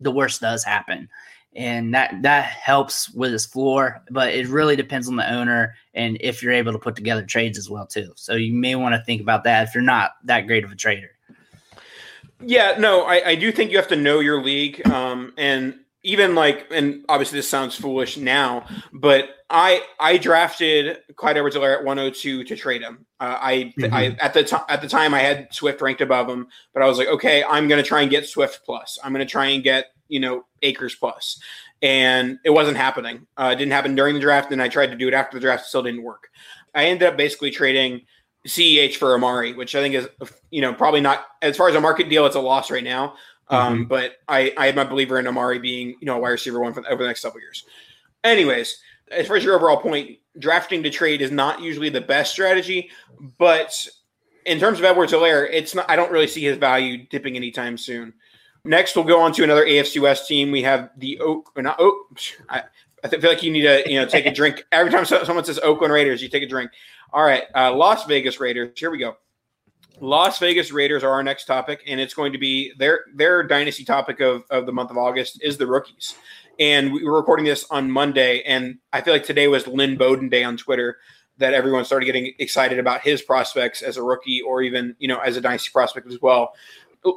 the 0.00 0.10
worst 0.10 0.40
does 0.40 0.62
happen. 0.62 1.08
And 1.54 1.94
that 1.94 2.20
that 2.22 2.44
helps 2.44 3.08
with 3.10 3.32
his 3.32 3.46
floor, 3.46 4.02
but 4.10 4.34
it 4.34 4.46
really 4.48 4.76
depends 4.76 5.08
on 5.08 5.16
the 5.16 5.32
owner 5.32 5.74
and 5.94 6.18
if 6.20 6.42
you're 6.42 6.52
able 6.52 6.72
to 6.72 6.78
put 6.78 6.94
together 6.94 7.24
trades 7.24 7.56
as 7.56 7.70
well 7.70 7.86
too. 7.86 8.12
So 8.14 8.34
you 8.34 8.52
may 8.52 8.74
want 8.74 8.94
to 8.94 9.02
think 9.04 9.22
about 9.22 9.42
that 9.44 9.66
if 9.66 9.74
you're 9.74 9.82
not 9.82 10.12
that 10.24 10.46
great 10.46 10.64
of 10.64 10.70
a 10.70 10.76
trader. 10.76 11.10
Yeah, 12.44 12.76
no, 12.78 13.04
I, 13.04 13.30
I 13.30 13.34
do 13.34 13.50
think 13.50 13.70
you 13.70 13.78
have 13.78 13.88
to 13.88 13.96
know 13.96 14.20
your 14.20 14.42
league. 14.42 14.86
Um, 14.86 15.32
and 15.38 15.78
even 16.06 16.36
like, 16.36 16.68
and 16.70 17.04
obviously 17.08 17.38
this 17.38 17.48
sounds 17.48 17.74
foolish 17.74 18.16
now, 18.16 18.64
but 18.92 19.28
I 19.50 19.82
I 19.98 20.18
drafted 20.18 20.98
Clyde 21.16 21.36
Edwards-Helaire 21.36 21.78
at 21.78 21.84
102 21.84 22.44
to 22.44 22.56
trade 22.56 22.80
him. 22.80 23.06
Uh, 23.18 23.36
I 23.40 23.74
mm-hmm. 23.76 23.92
I 23.92 24.16
at 24.20 24.32
the 24.32 24.44
time 24.44 24.62
at 24.68 24.80
the 24.80 24.88
time 24.88 25.14
I 25.14 25.18
had 25.18 25.52
Swift 25.52 25.82
ranked 25.82 26.00
above 26.00 26.28
him, 26.28 26.46
but 26.72 26.82
I 26.84 26.86
was 26.86 26.96
like, 26.96 27.08
okay, 27.08 27.42
I'm 27.42 27.66
going 27.66 27.82
to 27.82 27.88
try 27.88 28.02
and 28.02 28.10
get 28.10 28.26
Swift 28.26 28.60
plus. 28.64 29.00
I'm 29.02 29.12
going 29.12 29.26
to 29.26 29.30
try 29.30 29.46
and 29.46 29.64
get 29.64 29.86
you 30.06 30.20
know 30.20 30.44
Akers 30.62 30.94
plus, 30.94 31.40
and 31.82 32.38
it 32.44 32.50
wasn't 32.50 32.76
happening. 32.76 33.26
Uh, 33.36 33.50
it 33.52 33.56
didn't 33.56 33.72
happen 33.72 33.96
during 33.96 34.14
the 34.14 34.20
draft, 34.20 34.52
and 34.52 34.62
I 34.62 34.68
tried 34.68 34.92
to 34.92 34.96
do 34.96 35.08
it 35.08 35.14
after 35.14 35.36
the 35.36 35.40
draft, 35.40 35.64
it 35.64 35.68
still 35.68 35.82
didn't 35.82 36.04
work. 36.04 36.28
I 36.72 36.84
ended 36.84 37.08
up 37.08 37.16
basically 37.16 37.50
trading 37.50 38.02
CEH 38.46 38.94
for 38.94 39.14
Amari, 39.14 39.54
which 39.54 39.74
I 39.74 39.80
think 39.80 39.96
is 39.96 40.08
you 40.50 40.60
know 40.60 40.72
probably 40.72 41.00
not 41.00 41.26
as 41.42 41.56
far 41.56 41.68
as 41.68 41.74
a 41.74 41.80
market 41.80 42.08
deal, 42.08 42.26
it's 42.26 42.36
a 42.36 42.40
loss 42.40 42.70
right 42.70 42.84
now. 42.84 43.14
Um, 43.48 43.74
mm-hmm. 43.74 43.84
but 43.84 44.16
I 44.28 44.52
I 44.56 44.66
am 44.68 44.78
a 44.78 44.84
believer 44.84 45.18
in 45.18 45.26
Amari 45.26 45.58
being 45.58 45.90
you 46.00 46.06
know 46.06 46.16
a 46.16 46.18
wide 46.18 46.30
receiver 46.30 46.60
one 46.60 46.72
for 46.72 46.86
over 46.90 47.02
the 47.02 47.08
next 47.08 47.22
couple 47.22 47.40
years. 47.40 47.64
Anyways, 48.24 48.78
as 49.10 49.26
far 49.26 49.36
as 49.36 49.44
your 49.44 49.54
overall 49.54 49.76
point, 49.76 50.18
drafting 50.38 50.82
to 50.82 50.90
trade 50.90 51.22
is 51.22 51.30
not 51.30 51.60
usually 51.60 51.88
the 51.88 52.00
best 52.00 52.32
strategy, 52.32 52.90
but 53.38 53.88
in 54.44 54.60
terms 54.60 54.78
of 54.78 54.84
Edwards-Helaire, 54.84 55.48
it's 55.50 55.74
not. 55.74 55.88
I 55.88 55.96
don't 55.96 56.10
really 56.10 56.26
see 56.26 56.42
his 56.42 56.56
value 56.56 57.06
dipping 57.08 57.36
anytime 57.36 57.76
soon. 57.76 58.14
Next, 58.64 58.96
we'll 58.96 59.04
go 59.04 59.20
on 59.20 59.32
to 59.32 59.44
another 59.44 59.64
AFC 59.64 60.00
West 60.00 60.26
team. 60.26 60.50
We 60.50 60.62
have 60.62 60.90
the 60.96 61.18
Oak, 61.20 61.52
or 61.56 61.62
not 61.62 61.78
Oak. 61.78 62.18
I, 62.48 62.62
I 63.04 63.08
feel 63.08 63.30
like 63.30 63.42
you 63.42 63.52
need 63.52 63.62
to 63.62 63.88
you 63.90 64.00
know 64.00 64.06
take 64.06 64.26
a 64.26 64.32
drink 64.34 64.64
every 64.72 64.90
time 64.90 65.04
someone 65.04 65.44
says 65.44 65.58
Oakland 65.60 65.92
Raiders. 65.92 66.22
You 66.22 66.28
take 66.28 66.42
a 66.42 66.48
drink. 66.48 66.70
All 67.12 67.22
right, 67.22 67.44
uh, 67.54 67.72
Las 67.74 68.06
Vegas 68.06 68.40
Raiders. 68.40 68.78
Here 68.78 68.90
we 68.90 68.98
go. 68.98 69.16
Las 70.00 70.38
Vegas 70.38 70.72
Raiders 70.72 71.02
are 71.02 71.10
our 71.10 71.22
next 71.22 71.46
topic, 71.46 71.82
and 71.86 71.98
it's 71.98 72.12
going 72.12 72.32
to 72.32 72.38
be 72.38 72.72
their 72.78 73.00
their 73.14 73.42
dynasty 73.42 73.84
topic 73.84 74.20
of, 74.20 74.44
of 74.50 74.66
the 74.66 74.72
month 74.72 74.90
of 74.90 74.98
August 74.98 75.42
is 75.42 75.56
the 75.56 75.66
rookies. 75.66 76.14
And 76.58 76.92
we 76.92 77.04
were 77.04 77.16
recording 77.16 77.46
this 77.46 77.66
on 77.70 77.90
Monday, 77.90 78.42
and 78.42 78.78
I 78.92 79.00
feel 79.00 79.14
like 79.14 79.24
today 79.24 79.48
was 79.48 79.66
Lynn 79.66 79.96
Bowden 79.96 80.28
Day 80.28 80.44
on 80.44 80.56
Twitter 80.56 80.98
that 81.38 81.54
everyone 81.54 81.84
started 81.84 82.06
getting 82.06 82.32
excited 82.38 82.78
about 82.78 83.02
his 83.02 83.20
prospects 83.22 83.82
as 83.82 83.96
a 83.96 84.02
rookie 84.02 84.40
or 84.42 84.62
even 84.62 84.94
you 84.98 85.08
know 85.08 85.18
as 85.18 85.36
a 85.36 85.40
dynasty 85.40 85.70
prospect 85.72 86.06
as 86.08 86.20
well. 86.20 86.52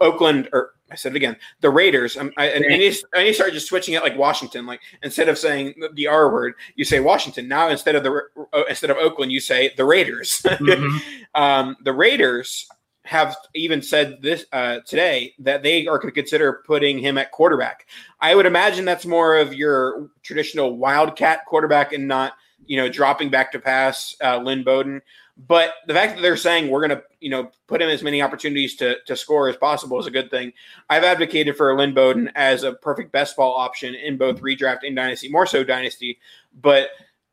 Oakland 0.01 0.49
or 0.53 0.71
I 0.91 0.95
said 0.95 1.13
it 1.13 1.17
again. 1.17 1.37
The 1.61 1.69
Raiders. 1.69 2.17
Um, 2.17 2.31
I, 2.37 2.47
and, 2.47 2.65
and, 2.65 2.81
you, 2.81 2.91
start 3.33 3.53
just 3.53 3.67
switching 3.67 3.93
it 3.93 4.03
like 4.03 4.17
Washington. 4.17 4.65
Like 4.65 4.81
instead 5.03 5.29
of 5.29 5.37
saying 5.37 5.75
the 5.93 6.07
R 6.07 6.31
word, 6.31 6.55
you 6.75 6.85
say 6.85 6.99
Washington. 6.99 7.47
Now 7.47 7.69
instead 7.69 7.95
of 7.95 8.03
the 8.03 8.21
uh, 8.53 8.63
instead 8.69 8.89
of 8.89 8.97
Oakland, 8.97 9.31
you 9.31 9.39
say 9.39 9.73
the 9.75 9.85
Raiders. 9.85 10.45
Mm-hmm. 10.59 11.41
um, 11.41 11.77
the 11.83 11.93
Raiders 11.93 12.67
have 13.05 13.35
even 13.55 13.81
said 13.81 14.21
this 14.21 14.45
uh, 14.51 14.79
today 14.85 15.33
that 15.39 15.63
they 15.63 15.87
are 15.87 15.97
going 15.97 16.13
to 16.13 16.21
consider 16.21 16.61
putting 16.65 16.99
him 16.99 17.17
at 17.17 17.31
quarterback. 17.31 17.87
I 18.19 18.35
would 18.35 18.45
imagine 18.45 18.85
that's 18.85 19.05
more 19.05 19.37
of 19.37 19.53
your 19.53 20.09
traditional 20.21 20.77
wildcat 20.77 21.45
quarterback 21.45 21.93
and 21.93 22.07
not 22.07 22.33
you 22.69 22.77
know 22.77 22.87
dropping 22.87 23.29
back 23.29 23.51
to 23.51 23.59
pass 23.59 24.15
uh, 24.23 24.37
Lynn 24.37 24.63
Bowden. 24.63 25.01
But 25.47 25.73
the 25.87 25.93
fact 25.93 26.15
that 26.15 26.21
they're 26.21 26.35
saying 26.35 26.69
we're 26.69 26.85
going 26.85 26.99
to, 26.99 27.03
you 27.21 27.29
know, 27.29 27.49
put 27.67 27.81
him 27.81 27.87
as 27.87 28.03
many 28.03 28.21
opportunities 28.21 28.75
to, 28.75 28.97
to 29.05 29.15
score 29.15 29.47
as 29.47 29.55
possible 29.55 29.97
is 29.97 30.05
a 30.05 30.11
good 30.11 30.29
thing. 30.29 30.51
I've 30.89 31.05
advocated 31.05 31.55
for 31.55 31.77
Lynn 31.77 31.93
Bowden 31.93 32.29
as 32.35 32.63
a 32.63 32.73
perfect 32.73 33.13
best 33.13 33.37
ball 33.37 33.55
option 33.55 33.95
in 33.95 34.17
both 34.17 34.41
redraft 34.41 34.79
and 34.85 34.97
dynasty, 34.97 35.29
more 35.29 35.45
so 35.45 35.63
dynasty. 35.63 36.19
But 36.61 36.89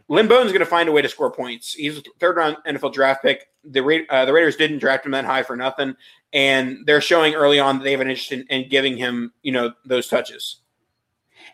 Lynn 0.07 0.29
Bowden's 0.29 0.53
going 0.53 0.61
to 0.61 0.67
find 0.67 0.89
a 0.89 0.93
way 0.93 1.03
to 1.03 1.09
score 1.09 1.33
points. 1.33 1.75
He's 1.75 1.99
a 1.99 2.03
third 2.21 2.37
round 2.37 2.59
NFL 2.67 2.93
draft 2.93 3.23
pick. 3.23 3.49
The 3.65 4.07
uh, 4.09 4.25
the 4.25 4.33
Raiders 4.33 4.57
didn't 4.57 4.79
draft 4.79 5.05
him 5.05 5.11
that 5.13 5.25
high 5.25 5.43
for 5.43 5.57
nothing, 5.57 5.97
and 6.33 6.87
they're 6.87 7.01
showing 7.01 7.35
early 7.35 7.59
on 7.59 7.79
that 7.79 7.85
they 7.85 7.91
have 7.91 8.01
an 8.01 8.09
interest 8.09 8.31
in, 8.31 8.45
in 8.49 8.69
giving 8.69 8.97
him, 8.97 9.33
you 9.43 9.51
know, 9.51 9.73
those 9.85 10.07
touches. 10.07 10.61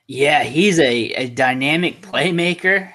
Yeah, 0.07 0.43
he's 0.43 0.79
a, 0.79 1.13
a 1.13 1.29
dynamic 1.31 2.03
playmaker. 2.03 2.93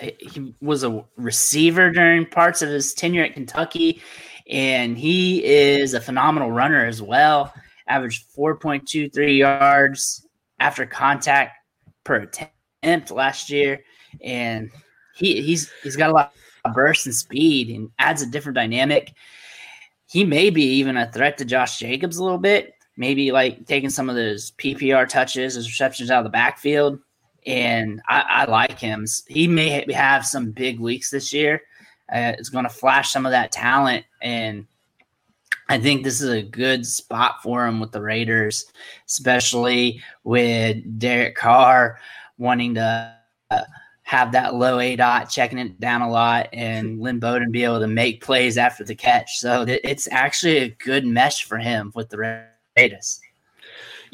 Eh, 0.00 0.10
he 0.18 0.54
was 0.60 0.84
a 0.84 1.04
receiver 1.16 1.90
during 1.90 2.26
parts 2.26 2.62
of 2.62 2.68
his 2.68 2.94
tenure 2.94 3.24
at 3.24 3.34
Kentucky, 3.34 4.02
and 4.48 4.96
he 4.96 5.44
is 5.44 5.94
a 5.94 6.00
phenomenal 6.00 6.50
runner 6.50 6.84
as 6.84 7.00
well. 7.02 7.52
Averaged 7.88 8.24
4.23 8.36 9.38
yards 9.38 10.26
after 10.58 10.86
contact 10.86 11.56
per 12.04 12.16
attempt 12.16 13.10
last 13.10 13.50
year, 13.50 13.80
and 14.22 14.70
he, 15.14 15.42
he's 15.42 15.70
he's 15.82 15.96
got 15.96 16.10
a 16.10 16.12
lot 16.12 16.32
of 16.64 16.74
burst 16.74 17.06
and 17.06 17.14
speed 17.14 17.70
and 17.70 17.90
adds 17.98 18.22
a 18.22 18.26
different 18.26 18.56
dynamic. 18.56 19.12
He 20.08 20.24
may 20.24 20.50
be 20.50 20.62
even 20.62 20.96
a 20.96 21.10
threat 21.10 21.38
to 21.38 21.44
Josh 21.44 21.78
Jacobs 21.78 22.16
a 22.16 22.22
little 22.22 22.38
bit, 22.38 22.74
maybe 22.96 23.32
like 23.32 23.66
taking 23.66 23.90
some 23.90 24.08
of 24.08 24.16
those 24.16 24.52
PPR 24.52 25.08
touches, 25.08 25.54
his 25.54 25.68
receptions 25.68 26.10
out 26.10 26.18
of 26.18 26.24
the 26.24 26.30
backfield 26.30 26.98
and 27.46 28.02
I, 28.08 28.24
I, 28.28 28.44
like 28.50 28.78
him. 28.78 29.06
He 29.28 29.46
may 29.46 29.84
have 29.92 30.26
some 30.26 30.50
big 30.50 30.80
weeks 30.80 31.10
this 31.10 31.32
year. 31.32 31.62
Uh, 32.12 32.32
it's 32.38 32.48
going 32.48 32.64
to 32.64 32.70
flash 32.70 33.12
some 33.12 33.24
of 33.24 33.32
that 33.32 33.52
talent, 33.52 34.04
and 34.20 34.66
I 35.68 35.78
think 35.78 36.04
this 36.04 36.20
is 36.20 36.30
a 36.30 36.42
good 36.42 36.86
spot 36.86 37.42
for 37.42 37.66
him 37.66 37.80
with 37.80 37.92
the 37.92 38.02
Raiders, 38.02 38.66
especially 39.08 40.02
with 40.22 40.98
Derek 40.98 41.34
Carr 41.34 41.98
wanting 42.38 42.74
to 42.74 43.14
uh, 43.50 43.62
have 44.02 44.30
that 44.32 44.54
low 44.54 44.78
aDOT, 44.78 45.28
checking 45.28 45.58
it 45.58 45.80
down 45.80 46.02
a 46.02 46.10
lot, 46.10 46.48
and 46.52 47.00
Lynn 47.00 47.18
Bowden 47.18 47.50
be 47.50 47.64
able 47.64 47.80
to 47.80 47.88
make 47.88 48.22
plays 48.22 48.56
after 48.56 48.84
the 48.84 48.94
catch. 48.94 49.38
So 49.40 49.64
it's 49.66 50.06
actually 50.12 50.58
a 50.58 50.68
good 50.68 51.04
mesh 51.04 51.44
for 51.44 51.58
him 51.58 51.90
with 51.94 52.10
the 52.10 52.46
Raiders. 52.76 53.20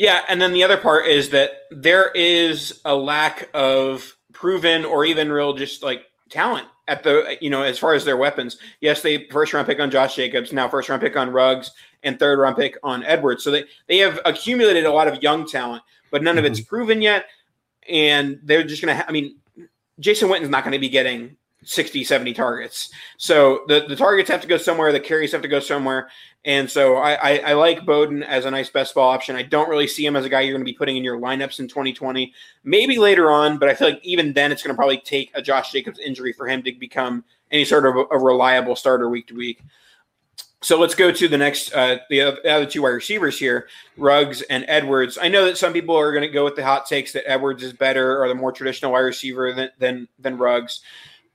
Yeah, 0.03 0.25
and 0.29 0.43
then 0.43 0.53
the 0.53 0.65
other 0.65 0.79
part 0.79 1.07
is 1.07 1.31
that 1.31 1.53
there 1.71 2.11
is 2.11 2.81
a 2.85 2.93
lack 2.93 3.49
of 3.55 4.17
proven 4.33 4.85
or 4.85 5.05
even 5.05 5.31
real 5.31 5.53
just 5.53 5.81
like 5.81 6.07
talent 6.29 6.67
at 6.89 7.05
the 7.05 7.37
you 7.41 7.49
know 7.49 7.63
as 7.63 7.79
far 7.79 7.95
as 7.95 8.05
their 8.05 8.17
weapons. 8.17 8.59
Yes, 8.81 9.01
they 9.01 9.29
first 9.29 9.55
round 9.55 9.69
pick 9.69 9.79
on 9.79 9.93
Josh 9.93 10.17
Jacobs, 10.17 10.53
now 10.53 10.69
first 10.69 10.89
round 10.89 11.03
pick 11.03 11.17
on 11.17 11.31
Ruggs, 11.31 11.71
and 12.03 12.19
third 12.19 12.41
round 12.41 12.57
pick 12.57 12.77
on 12.83 13.05
Edwards. 13.05 13.45
So 13.45 13.53
they 13.53 13.63
they 13.87 13.99
have 13.99 14.19
accumulated 14.25 14.87
a 14.87 14.93
lot 14.93 15.07
of 15.07 15.23
young 15.23 15.47
talent, 15.47 15.85
but 16.11 16.21
none 16.21 16.35
mm-hmm. 16.35 16.47
of 16.47 16.51
it's 16.51 16.59
mm-hmm. 16.59 16.69
proven 16.69 17.01
yet. 17.01 17.27
And 17.89 18.41
they're 18.43 18.65
just 18.65 18.83
gonna. 18.83 18.97
Ha- 18.97 19.07
I 19.07 19.13
mean, 19.13 19.37
Jason 20.01 20.29
Witten's 20.29 20.51
not 20.51 20.65
going 20.65 20.73
to 20.73 20.81
be 20.81 20.89
getting 20.89 21.37
60, 21.65 22.03
70 22.05 22.35
targets. 22.35 22.91
So 23.19 23.61
the, 23.69 23.85
the 23.89 23.97
targets 23.97 24.31
have 24.31 24.41
to 24.41 24.49
go 24.49 24.57
somewhere, 24.57 24.93
the 24.93 25.01
carries 25.01 25.33
have 25.33 25.43
to 25.43 25.49
go 25.49 25.61
somewhere. 25.61 26.09
And 26.45 26.69
so 26.69 26.97
I, 26.97 27.13
I, 27.13 27.37
I, 27.39 27.53
like 27.53 27.87
Bowden 27.87 28.25
as 28.25 28.47
a 28.47 28.51
nice 28.51 28.69
best 28.69 28.97
ball 28.97 29.09
option. 29.09 29.37
I 29.37 29.43
don't 29.43 29.69
really 29.69 29.87
see 29.87 30.05
him 30.05 30.17
as 30.17 30.25
a 30.25 30.29
guy 30.29 30.41
you're 30.41 30.55
going 30.55 30.67
to 30.67 30.71
be 30.71 30.77
putting 30.77 30.97
in 30.97 31.05
your 31.05 31.21
lineups 31.21 31.61
in 31.61 31.69
2020. 31.69 32.33
Maybe 32.65 32.99
later 32.99 33.31
on, 33.31 33.59
but 33.59 33.69
I 33.69 33.75
feel 33.75 33.91
like 33.91 34.01
even 34.03 34.33
then 34.33 34.51
it's 34.51 34.63
going 34.63 34.75
to 34.75 34.77
probably 34.77 34.99
take 34.99 35.31
a 35.35 35.43
Josh 35.43 35.71
Jacobs 35.71 36.01
injury 36.01 36.33
for 36.33 36.49
him 36.49 36.63
to 36.65 36.73
become 36.73 37.25
any 37.53 37.65
sort 37.65 37.87
of 37.87 38.09
a, 38.11 38.19
reliable 38.19 38.75
starter 38.75 39.09
week 39.09 39.29
to 39.29 39.37
week. 39.37 39.63
So 40.63 40.81
let's 40.81 40.97
go 40.97 41.13
to 41.13 41.29
the 41.29 41.39
next, 41.39 41.73
uh, 41.75 41.99
the 42.11 42.23
other 42.23 42.67
two 42.67 42.83
wide 42.83 42.91
receivers 42.91 43.39
here, 43.39 43.69
Ruggs 43.97 44.43
and 44.43 44.65
Edwards. 44.67 45.19
I 45.21 45.29
know 45.29 45.45
that 45.45 45.59
some 45.59 45.73
people 45.73 45.97
are 45.97 46.13
going 46.13 46.23
to 46.23 46.29
go 46.29 46.45
with 46.45 46.57
the 46.57 46.65
hot 46.65 46.87
takes 46.87 47.13
that 47.13 47.29
Edwards 47.29 47.63
is 47.63 47.73
better 47.73 48.21
or 48.21 48.29
the 48.29 48.35
more 48.35 48.53
traditional 48.53 48.93
wide 48.93 49.01
receiver 49.01 49.53
than 49.53 49.71
than, 49.79 50.09
than 50.19 50.39
Ruggs. 50.39 50.81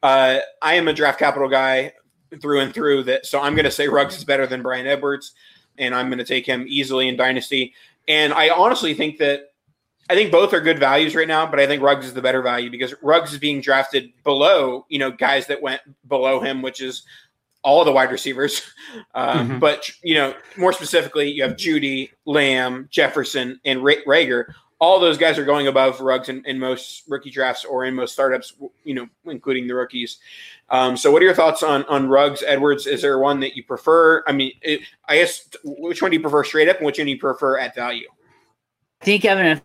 Uh, 0.03 0.39
I 0.61 0.75
am 0.75 0.87
a 0.87 0.93
draft 0.93 1.19
capital 1.19 1.49
guy 1.49 1.93
through 2.41 2.61
and 2.61 2.73
through. 2.73 3.03
That 3.03 3.25
so 3.25 3.41
I'm 3.41 3.55
going 3.55 3.65
to 3.65 3.71
say 3.71 3.87
Ruggs 3.87 4.17
is 4.17 4.23
better 4.23 4.47
than 4.47 4.61
Bryan 4.61 4.87
Edwards, 4.87 5.33
and 5.77 5.93
I'm 5.93 6.07
going 6.07 6.19
to 6.19 6.25
take 6.25 6.45
him 6.45 6.65
easily 6.67 7.07
in 7.07 7.17
Dynasty. 7.17 7.73
And 8.07 8.33
I 8.33 8.49
honestly 8.49 8.93
think 8.93 9.17
that 9.17 9.51
I 10.09 10.15
think 10.15 10.31
both 10.31 10.53
are 10.53 10.61
good 10.61 10.79
values 10.79 11.15
right 11.15 11.27
now, 11.27 11.45
but 11.45 11.59
I 11.59 11.67
think 11.67 11.83
Ruggs 11.83 12.05
is 12.05 12.13
the 12.13 12.21
better 12.21 12.41
value 12.41 12.69
because 12.69 12.93
Ruggs 13.01 13.33
is 13.33 13.39
being 13.39 13.59
drafted 13.59 14.11
below, 14.23 14.85
you 14.89 14.99
know, 14.99 15.11
guys 15.11 15.47
that 15.47 15.61
went 15.61 15.81
below 16.07 16.39
him, 16.39 16.61
which 16.61 16.81
is 16.81 17.03
all 17.63 17.83
the 17.83 17.91
wide 17.91 18.11
receivers. 18.11 18.61
Um, 19.13 19.49
mm-hmm. 19.49 19.59
But, 19.59 19.89
you 20.01 20.15
know, 20.15 20.33
more 20.55 20.71
specifically, 20.71 21.29
you 21.29 21.43
have 21.43 21.57
Jeudy, 21.57 22.11
Lamb, 22.25 22.87
Jefferson, 22.89 23.59
and 23.65 23.81
Reagor. 23.81 24.45
All 24.79 24.99
those 24.99 25.17
guys 25.17 25.37
are 25.37 25.43
going 25.43 25.67
above 25.67 25.99
Ruggs 25.99 26.29
in, 26.29 26.41
in, 26.45 26.57
most 26.57 27.03
rookie 27.09 27.31
drafts 27.31 27.65
or 27.65 27.83
in 27.83 27.93
most 27.93 28.13
startups, 28.13 28.53
you 28.85 28.93
know, 28.93 29.07
including 29.25 29.67
the 29.67 29.75
rookies. 29.75 30.19
Um, 30.69 30.97
so, 30.97 31.11
what 31.11 31.21
are 31.21 31.25
your 31.25 31.35
thoughts 31.35 31.63
on 31.63 31.83
on 31.85 32.09
Ruggs, 32.09 32.43
Edwards? 32.45 32.87
Is 32.87 33.01
there 33.01 33.19
one 33.19 33.39
that 33.39 33.55
you 33.55 33.63
prefer? 33.63 34.23
I 34.27 34.33
mean, 34.33 34.51
it, 34.61 34.81
I 35.07 35.17
guess 35.17 35.47
which 35.63 36.01
one 36.01 36.11
do 36.11 36.17
you 36.17 36.21
prefer 36.21 36.43
straight 36.43 36.67
up, 36.67 36.77
and 36.77 36.85
which 36.85 36.97
one 36.97 37.05
do 37.05 37.11
you 37.11 37.19
prefer 37.19 37.57
at 37.57 37.73
value? 37.73 38.07
I 39.01 39.05
think 39.05 39.23
Evan 39.25 39.61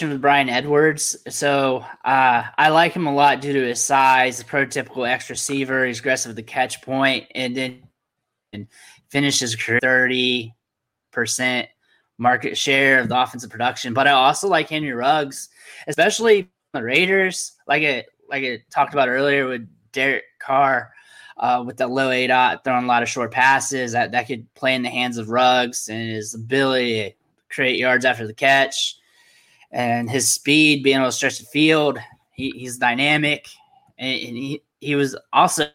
with 0.00 0.20
Bryan 0.20 0.48
Edwards. 0.48 1.16
So 1.28 1.84
uh, 2.04 2.44
I 2.56 2.68
like 2.68 2.92
him 2.92 3.06
a 3.06 3.14
lot 3.14 3.40
due 3.40 3.52
to 3.52 3.66
his 3.66 3.80
size, 3.80 4.38
the 4.38 4.44
prototypical 4.44 5.08
X 5.08 5.28
receiver. 5.28 5.84
He's 5.84 5.98
aggressive 5.98 6.30
at 6.30 6.36
the 6.36 6.42
catch 6.42 6.80
point, 6.82 7.26
and 7.34 7.56
then 7.56 7.82
and 8.52 8.68
finishes 9.08 9.56
thirty 9.82 10.54
percent 11.10 11.68
market 12.18 12.56
share 12.56 13.00
of 13.00 13.08
the 13.08 13.20
offensive 13.20 13.50
production. 13.50 13.94
But 13.94 14.06
I 14.06 14.12
also 14.12 14.48
like 14.48 14.68
Henry 14.68 14.92
Ruggs, 14.92 15.48
especially 15.86 16.48
the 16.72 16.82
Raiders. 16.82 17.52
Like 17.66 17.82
it, 17.82 18.06
like 18.28 18.42
it 18.42 18.70
talked 18.70 18.92
about 18.92 19.08
earlier 19.08 19.46
with 19.46 19.68
Derek 19.92 20.24
Carr. 20.38 20.92
Uh, 21.36 21.62
with 21.64 21.76
that 21.76 21.88
low 21.88 22.08
aDOT, 22.08 22.64
throwing 22.64 22.82
a 22.82 22.88
lot 22.88 23.00
of 23.00 23.08
short 23.08 23.30
passes 23.30 23.92
that, 23.92 24.10
that 24.10 24.26
could 24.26 24.52
play 24.54 24.74
in 24.74 24.82
the 24.82 24.88
hands 24.88 25.18
of 25.18 25.30
Ruggs 25.30 25.88
and 25.88 26.10
his 26.10 26.34
ability 26.34 27.10
to 27.10 27.12
create 27.48 27.78
yards 27.78 28.04
after 28.04 28.26
the 28.26 28.34
catch 28.34 28.96
and 29.70 30.10
his 30.10 30.28
speed, 30.28 30.82
being 30.82 30.96
able 30.96 31.06
to 31.06 31.12
stretch 31.12 31.38
the 31.38 31.44
field. 31.44 31.98
He, 32.32 32.50
he's 32.50 32.78
dynamic, 32.78 33.46
and, 33.98 34.20
and 34.20 34.36
he 34.36 34.62
he 34.80 34.94
was 34.94 35.16
also 35.32 35.66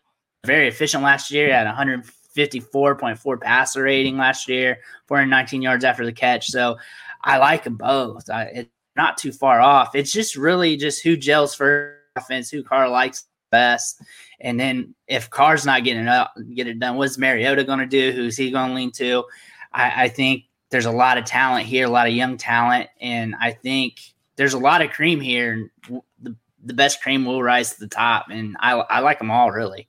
very 0.45 0.67
efficient 0.67 1.03
last 1.03 1.31
year 1.31 1.51
at 1.51 1.73
154.4 1.73 3.41
passer 3.41 3.83
rating 3.83 4.17
last 4.17 4.47
year, 4.47 4.79
419 5.07 5.61
yards 5.61 5.83
after 5.83 6.05
the 6.05 6.13
catch. 6.13 6.47
So 6.47 6.77
I 7.21 7.37
like 7.37 7.63
them 7.63 7.75
both. 7.75 8.29
I, 8.29 8.43
it's 8.43 8.69
not 8.95 9.17
too 9.17 9.31
far 9.31 9.61
off. 9.61 9.95
It's 9.95 10.11
just 10.11 10.35
really 10.35 10.77
just 10.77 11.03
who 11.03 11.17
gels 11.17 11.55
for 11.55 11.97
offense, 12.15 12.49
who 12.49 12.63
Carr 12.63 12.89
likes 12.89 13.25
best. 13.53 14.01
And 14.41 14.59
then 14.59 14.93
if 15.07 15.29
Carr's 15.29 15.65
not 15.65 15.85
getting 15.85 16.03
it 16.03 16.09
up, 16.09 16.33
get 16.53 16.67
it 16.67 16.79
done, 16.79 16.97
what's 16.97 17.17
Mariota 17.17 17.63
going 17.63 17.79
to 17.79 17.85
do? 17.85 18.11
Who's 18.11 18.35
he 18.35 18.51
going 18.51 18.69
to 18.69 18.75
lean 18.75 18.91
to? 18.93 19.23
I, 19.71 20.03
I 20.05 20.07
think 20.09 20.43
there's 20.69 20.85
a 20.85 20.91
lot 20.91 21.17
of 21.17 21.23
talent 21.25 21.65
here, 21.65 21.85
a 21.85 21.89
lot 21.89 22.07
of 22.07 22.13
young 22.13 22.35
talent, 22.35 22.89
and 22.99 23.35
I 23.39 23.51
think 23.51 23.99
there's 24.35 24.53
a 24.53 24.59
lot 24.59 24.81
of 24.81 24.91
cream 24.91 25.21
here. 25.21 25.53
And 25.53 26.01
the, 26.21 26.35
the 26.65 26.73
best 26.73 27.01
cream 27.01 27.25
will 27.25 27.41
rise 27.41 27.73
to 27.73 27.79
the 27.79 27.87
top, 27.87 28.25
and 28.29 28.57
I, 28.59 28.73
I 28.73 28.99
like 28.99 29.19
them 29.19 29.31
all 29.31 29.51
really. 29.51 29.87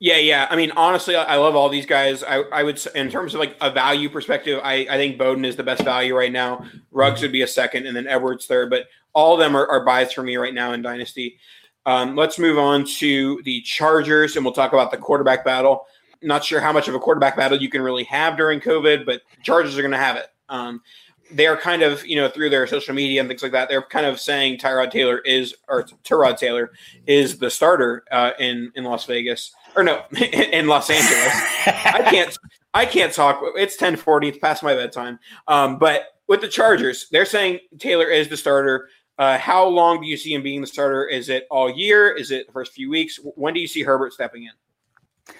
Yeah, 0.00 0.18
yeah. 0.18 0.46
I 0.50 0.56
mean, 0.56 0.70
honestly, 0.72 1.16
I 1.16 1.36
love 1.36 1.56
all 1.56 1.70
these 1.70 1.86
guys. 1.86 2.22
I, 2.22 2.42
I 2.52 2.62
would, 2.62 2.78
in 2.94 3.10
terms 3.10 3.32
of 3.32 3.40
like 3.40 3.56
a 3.62 3.70
value 3.70 4.10
perspective, 4.10 4.60
I, 4.62 4.86
I 4.90 4.96
think 4.98 5.16
Bowden 5.16 5.46
is 5.46 5.56
the 5.56 5.62
best 5.62 5.82
value 5.82 6.14
right 6.14 6.32
now. 6.32 6.66
Ruggs 6.90 7.22
would 7.22 7.32
be 7.32 7.40
a 7.40 7.46
second, 7.46 7.86
and 7.86 7.96
then 7.96 8.06
Edwards 8.06 8.44
third. 8.44 8.68
But 8.68 8.86
all 9.14 9.32
of 9.32 9.40
them 9.40 9.56
are, 9.56 9.66
are 9.66 9.84
buys 9.84 10.12
for 10.12 10.22
me 10.22 10.36
right 10.36 10.52
now 10.52 10.72
in 10.72 10.82
Dynasty. 10.82 11.38
Um, 11.86 12.16
let's 12.16 12.38
move 12.38 12.58
on 12.58 12.84
to 12.98 13.42
the 13.44 13.60
Chargers, 13.62 14.36
and 14.36 14.44
we'll 14.44 14.54
talk 14.54 14.72
about 14.72 14.90
the 14.90 14.96
quarterback 14.96 15.44
battle 15.44 15.86
not 16.24 16.44
sure 16.44 16.60
how 16.60 16.72
much 16.72 16.88
of 16.88 16.94
a 16.94 16.98
quarterback 16.98 17.36
battle 17.36 17.60
you 17.60 17.68
can 17.68 17.82
really 17.82 18.04
have 18.04 18.36
during 18.36 18.60
COVID, 18.60 19.06
but 19.06 19.22
Chargers 19.42 19.78
are 19.78 19.82
going 19.82 19.92
to 19.92 19.98
have 19.98 20.16
it. 20.16 20.26
Um, 20.48 20.82
they're 21.30 21.56
kind 21.56 21.82
of, 21.82 22.04
you 22.06 22.16
know, 22.16 22.28
through 22.28 22.50
their 22.50 22.66
social 22.66 22.94
media 22.94 23.20
and 23.20 23.28
things 23.28 23.42
like 23.42 23.52
that, 23.52 23.68
they're 23.68 23.82
kind 23.82 24.06
of 24.06 24.20
saying 24.20 24.58
Tyrod 24.58 24.90
Taylor 24.90 25.18
is, 25.18 25.54
or 25.68 25.84
Tyrod 26.04 26.38
Taylor 26.38 26.72
is 27.06 27.38
the 27.38 27.50
starter 27.50 28.04
uh, 28.10 28.32
in 28.38 28.70
in 28.74 28.84
Las 28.84 29.06
Vegas, 29.06 29.52
or 29.74 29.82
no, 29.82 30.02
in 30.16 30.66
Los 30.66 30.90
Angeles. 30.90 31.34
I 31.66 32.06
can't, 32.10 32.38
I 32.74 32.86
can't 32.86 33.12
talk. 33.12 33.40
It's 33.56 33.76
ten 33.76 33.96
forty. 33.96 34.28
It's 34.28 34.38
past 34.38 34.62
my 34.62 34.74
bedtime. 34.74 35.18
Um, 35.48 35.78
but 35.78 36.18
with 36.28 36.42
the 36.42 36.48
Chargers, 36.48 37.08
they're 37.10 37.24
saying 37.24 37.60
Taylor 37.78 38.06
is 38.06 38.28
the 38.28 38.36
starter. 38.36 38.88
Uh, 39.16 39.38
how 39.38 39.66
long 39.66 40.00
do 40.00 40.08
you 40.08 40.16
see 40.16 40.34
him 40.34 40.42
being 40.42 40.60
the 40.60 40.66
starter? 40.66 41.06
Is 41.06 41.28
it 41.28 41.46
all 41.50 41.70
year? 41.70 42.12
Is 42.12 42.30
it 42.30 42.46
the 42.46 42.52
first 42.52 42.72
few 42.72 42.90
weeks? 42.90 43.18
When 43.22 43.54
do 43.54 43.60
you 43.60 43.68
see 43.68 43.82
Herbert 43.82 44.12
stepping 44.12 44.44
in? 44.44 45.34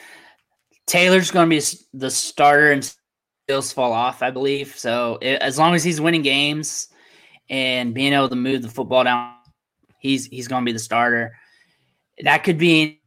Taylor's 0.87 1.31
going 1.31 1.49
to 1.49 1.57
be 1.57 1.63
the 1.93 2.11
starter 2.11 2.71
and 2.71 2.95
skills 3.47 3.73
fall 3.73 3.93
off, 3.93 4.23
I 4.23 4.31
believe. 4.31 4.77
So 4.77 5.19
it, 5.21 5.41
as 5.43 5.59
long 5.59 5.75
as 5.75 5.83
he's 5.83 6.01
winning 6.01 6.23
games 6.23 6.89
and 7.51 7.95
being 7.95 8.13
able 8.13 8.29
to 8.29 8.37
move 8.37 8.63
the 8.63 8.69
football 8.69 9.03
down, 9.03 9.35
he's 9.99 10.27
he's 10.27 10.47
going 10.47 10.63
to 10.63 10.69
be 10.69 10.73
the 10.73 10.79
starter. 10.79 11.37
That 12.23 12.45
could 12.45 12.59
be 12.59 13.03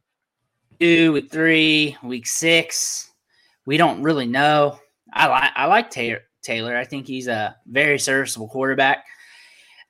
two, 0.78 1.12
week 1.12 1.30
three, 1.30 1.96
week 2.02 2.26
six. 2.26 3.10
We 3.64 3.78
don't 3.78 4.02
really 4.02 4.26
know. 4.26 4.78
I 5.12 5.26
like 5.28 5.52
I 5.56 5.66
like 5.66 5.90
Taylor. 5.90 6.20
Taylor. 6.42 6.76
I 6.76 6.84
think 6.84 7.06
he's 7.06 7.26
a 7.26 7.56
very 7.66 7.98
serviceable 7.98 8.48
quarterback. 8.48 9.04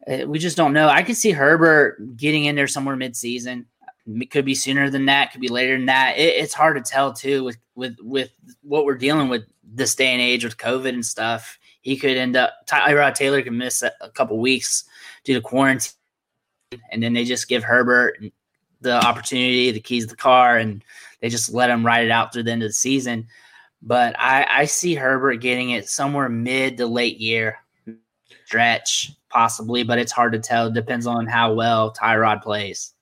Uh, 0.09 0.27
we 0.27 0.39
just 0.39 0.57
don't 0.57 0.73
know. 0.73 0.89
I 0.89 1.03
could 1.03 1.17
see 1.17 1.33
Herbert 1.33 2.17
getting 2.17 2.45
in 2.45 2.57
there 2.57 2.69
somewhere 2.69 2.97
mid-season. 2.97 3.67
It 4.07 4.31
could 4.31 4.45
be 4.45 4.55
sooner 4.55 4.89
than 4.89 5.07
that. 5.07 5.33
Could 5.33 5.43
be 5.43 5.49
later 5.49 5.77
than 5.77 5.87
that. 5.87 6.17
It, 6.17 6.37
it's 6.37 6.55
hard 6.55 6.77
to 6.77 6.91
tell 6.91 7.13
too 7.13 7.45
with 7.45 7.59
with 7.75 7.97
with 8.01 8.31
what 8.63 8.87
we're 8.87 8.97
dealing 8.97 9.29
with 9.29 9.45
this 9.63 9.95
day 9.95 10.07
and 10.07 10.23
age 10.23 10.45
with 10.45 10.57
COVID 10.57 10.89
and 10.89 11.05
stuff. 11.05 11.59
He 11.83 11.97
could 11.97 12.17
end 12.17 12.35
up. 12.35 12.55
Tyrod 12.67 13.15
Taylor 13.15 13.43
could 13.43 13.53
miss 13.53 13.83
a, 13.83 13.93
a 14.01 14.09
couple 14.09 14.39
weeks 14.39 14.85
due 15.25 15.35
to 15.35 15.43
quarantine, 15.43 15.93
and 16.91 17.03
then 17.03 17.13
they 17.13 17.25
just 17.25 17.49
give 17.49 17.63
Herbert 17.63 18.19
the 18.81 18.95
opportunity, 19.05 19.71
the 19.73 19.81
keys 19.81 20.05
to 20.05 20.11
the 20.11 20.17
car, 20.17 20.57
and 20.57 20.83
they 21.21 21.29
just 21.29 21.53
let 21.53 21.69
him 21.69 21.85
ride 21.85 22.07
it 22.07 22.11
out 22.11 22.33
through 22.33 22.45
the 22.45 22.53
end 22.53 22.63
of 22.63 22.71
the 22.71 22.73
season. 22.73 23.27
But 23.83 24.19
I, 24.19 24.47
I 24.49 24.65
see 24.65 24.95
Herbert 24.95 25.37
getting 25.37 25.71
it 25.71 25.89
somewhere 25.89 26.29
mid 26.31 26.79
to 26.79 26.87
late 26.87 27.19
year 27.19 27.59
stretch, 28.49 29.13
possibly, 29.29 29.83
but 29.83 29.99
it's 29.99 30.11
hard 30.11 30.33
to 30.33 30.39
tell. 30.39 30.69
It 30.69 30.73
depends 30.73 31.07
on 31.07 31.27
how 31.27 31.53
well 31.53 31.93
Tyrod 31.93 32.43
plays. 32.43 32.95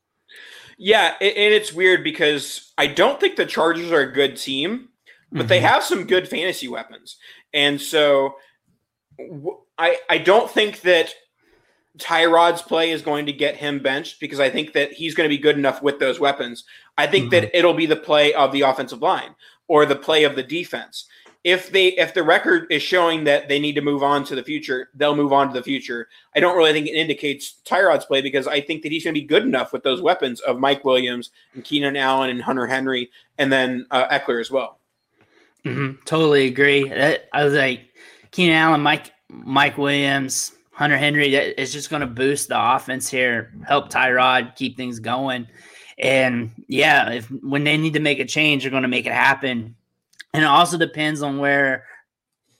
Yeah, 0.76 1.14
and 1.20 1.54
it's 1.54 1.72
weird 1.72 2.02
because 2.02 2.72
I 2.76 2.88
don't 2.88 3.20
think 3.20 3.36
the 3.36 3.46
Chargers 3.46 3.92
are 3.92 4.00
a 4.00 4.12
good 4.12 4.36
team, 4.36 4.88
but 5.30 5.38
mm-hmm. 5.38 5.48
they 5.48 5.60
have 5.60 5.84
some 5.84 6.04
good 6.04 6.28
fantasy 6.28 6.66
weapons. 6.66 7.16
And 7.54 7.80
so 7.80 8.34
I 9.78 9.98
I 10.10 10.18
don't 10.18 10.50
think 10.50 10.80
that 10.80 11.14
Tyrod's 11.96 12.60
play 12.60 12.90
is 12.90 13.00
going 13.00 13.26
to 13.26 13.32
get 13.32 13.56
him 13.56 13.78
benched 13.78 14.18
because 14.18 14.40
I 14.40 14.50
think 14.50 14.72
that 14.72 14.92
he's 14.92 15.14
going 15.14 15.30
to 15.30 15.34
be 15.34 15.40
good 15.40 15.56
enough 15.56 15.80
with 15.80 16.00
those 16.00 16.18
weapons. 16.18 16.64
I 16.98 17.06
think 17.06 17.26
mm-hmm. 17.26 17.42
that 17.46 17.56
it'll 17.56 17.72
be 17.72 17.86
the 17.86 17.94
play 17.94 18.34
of 18.34 18.50
the 18.50 18.62
offensive 18.62 19.00
line 19.00 19.36
or 19.68 19.86
the 19.86 19.96
play 19.96 20.24
of 20.24 20.34
the 20.34 20.42
defense 20.42 21.06
if 21.46 21.70
they 21.70 21.86
if 21.92 22.12
the 22.12 22.24
record 22.24 22.66
is 22.72 22.82
showing 22.82 23.22
that 23.22 23.48
they 23.48 23.60
need 23.60 23.76
to 23.76 23.80
move 23.80 24.02
on 24.02 24.24
to 24.24 24.34
the 24.34 24.42
future, 24.42 24.88
they'll 24.96 25.14
move 25.14 25.32
on 25.32 25.46
to 25.46 25.54
the 25.54 25.62
future. 25.62 26.08
I 26.34 26.40
don't 26.40 26.56
really 26.56 26.72
think 26.72 26.88
it 26.88 26.96
indicates 26.96 27.58
Tyrod's 27.64 28.04
play 28.04 28.20
because 28.20 28.48
I 28.48 28.60
think 28.60 28.82
that 28.82 28.90
he's 28.90 29.04
going 29.04 29.14
to 29.14 29.20
be 29.20 29.26
good 29.26 29.44
enough 29.44 29.72
with 29.72 29.84
those 29.84 30.02
weapons 30.02 30.40
of 30.40 30.58
Mike 30.58 30.84
Williams 30.84 31.30
and 31.54 31.62
Keenan 31.62 31.96
Allen 31.96 32.30
and 32.30 32.42
Hunter 32.42 32.66
Henry, 32.66 33.12
and 33.38 33.52
then 33.52 33.86
uh, 33.92 34.08
Ekeler 34.08 34.40
as 34.40 34.50
well. 34.50 34.80
Mm-hmm. 35.64 36.02
Totally 36.04 36.48
agree. 36.48 36.92
I 36.92 37.44
was 37.44 37.54
like 37.54 37.92
Keenan 38.32 38.56
Allen, 38.56 38.80
Mike 38.80 39.12
Mike 39.28 39.78
Williams, 39.78 40.50
Hunter 40.72 40.98
Henry. 40.98 41.32
It's 41.32 41.72
just 41.72 41.90
going 41.90 42.00
to 42.00 42.08
boost 42.08 42.48
the 42.48 42.74
offense 42.74 43.08
here, 43.08 43.52
help 43.64 43.88
Tyrod 43.88 44.56
keep 44.56 44.76
things 44.76 44.98
going. 44.98 45.46
And 45.96 46.50
yeah, 46.66 47.12
if 47.12 47.26
when 47.28 47.62
they 47.62 47.76
need 47.76 47.92
to 47.92 48.00
make 48.00 48.18
a 48.18 48.24
change, 48.24 48.64
they're 48.64 48.70
going 48.72 48.82
to 48.82 48.88
make 48.88 49.06
it 49.06 49.12
happen 49.12 49.76
and 50.36 50.44
it 50.44 50.48
also 50.48 50.76
depends 50.76 51.22
on 51.22 51.38
where 51.38 51.84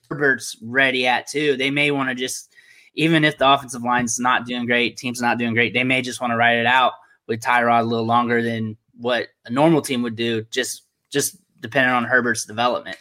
Herbert's 0.09 0.57
ready 0.63 1.07
at 1.07 1.27
too. 1.27 1.57
They 1.57 1.71
may 1.71 1.91
want 1.91 2.09
to 2.09 2.15
just, 2.15 2.55
even 2.95 3.25
if 3.25 3.37
the 3.37 3.51
offensive 3.51 3.83
line's 3.83 4.19
not 4.19 4.47
doing 4.47 4.67
great, 4.67 4.97
team's 4.97 5.21
not 5.21 5.39
doing 5.39 5.53
great, 5.53 5.75
they 5.75 5.85
may 5.85 6.01
just 6.01 6.21
want 6.21 6.31
to 6.31 6.37
ride 6.37 6.57
it 6.57 6.67
out 6.67 6.93
with 7.27 7.41
Tyrod 7.41 7.81
a 7.81 7.85
little 7.85 8.07
longer 8.07 8.43
than 8.43 8.77
what 8.99 9.29
a 9.45 9.51
normal 9.51 9.83
team 9.83 10.03
would 10.03 10.17
do, 10.17 10.43
just 10.51 10.85
just 11.11 11.37
depending 11.61 11.93
on 11.93 12.05
Herbert's 12.05 12.47
development. 12.47 12.97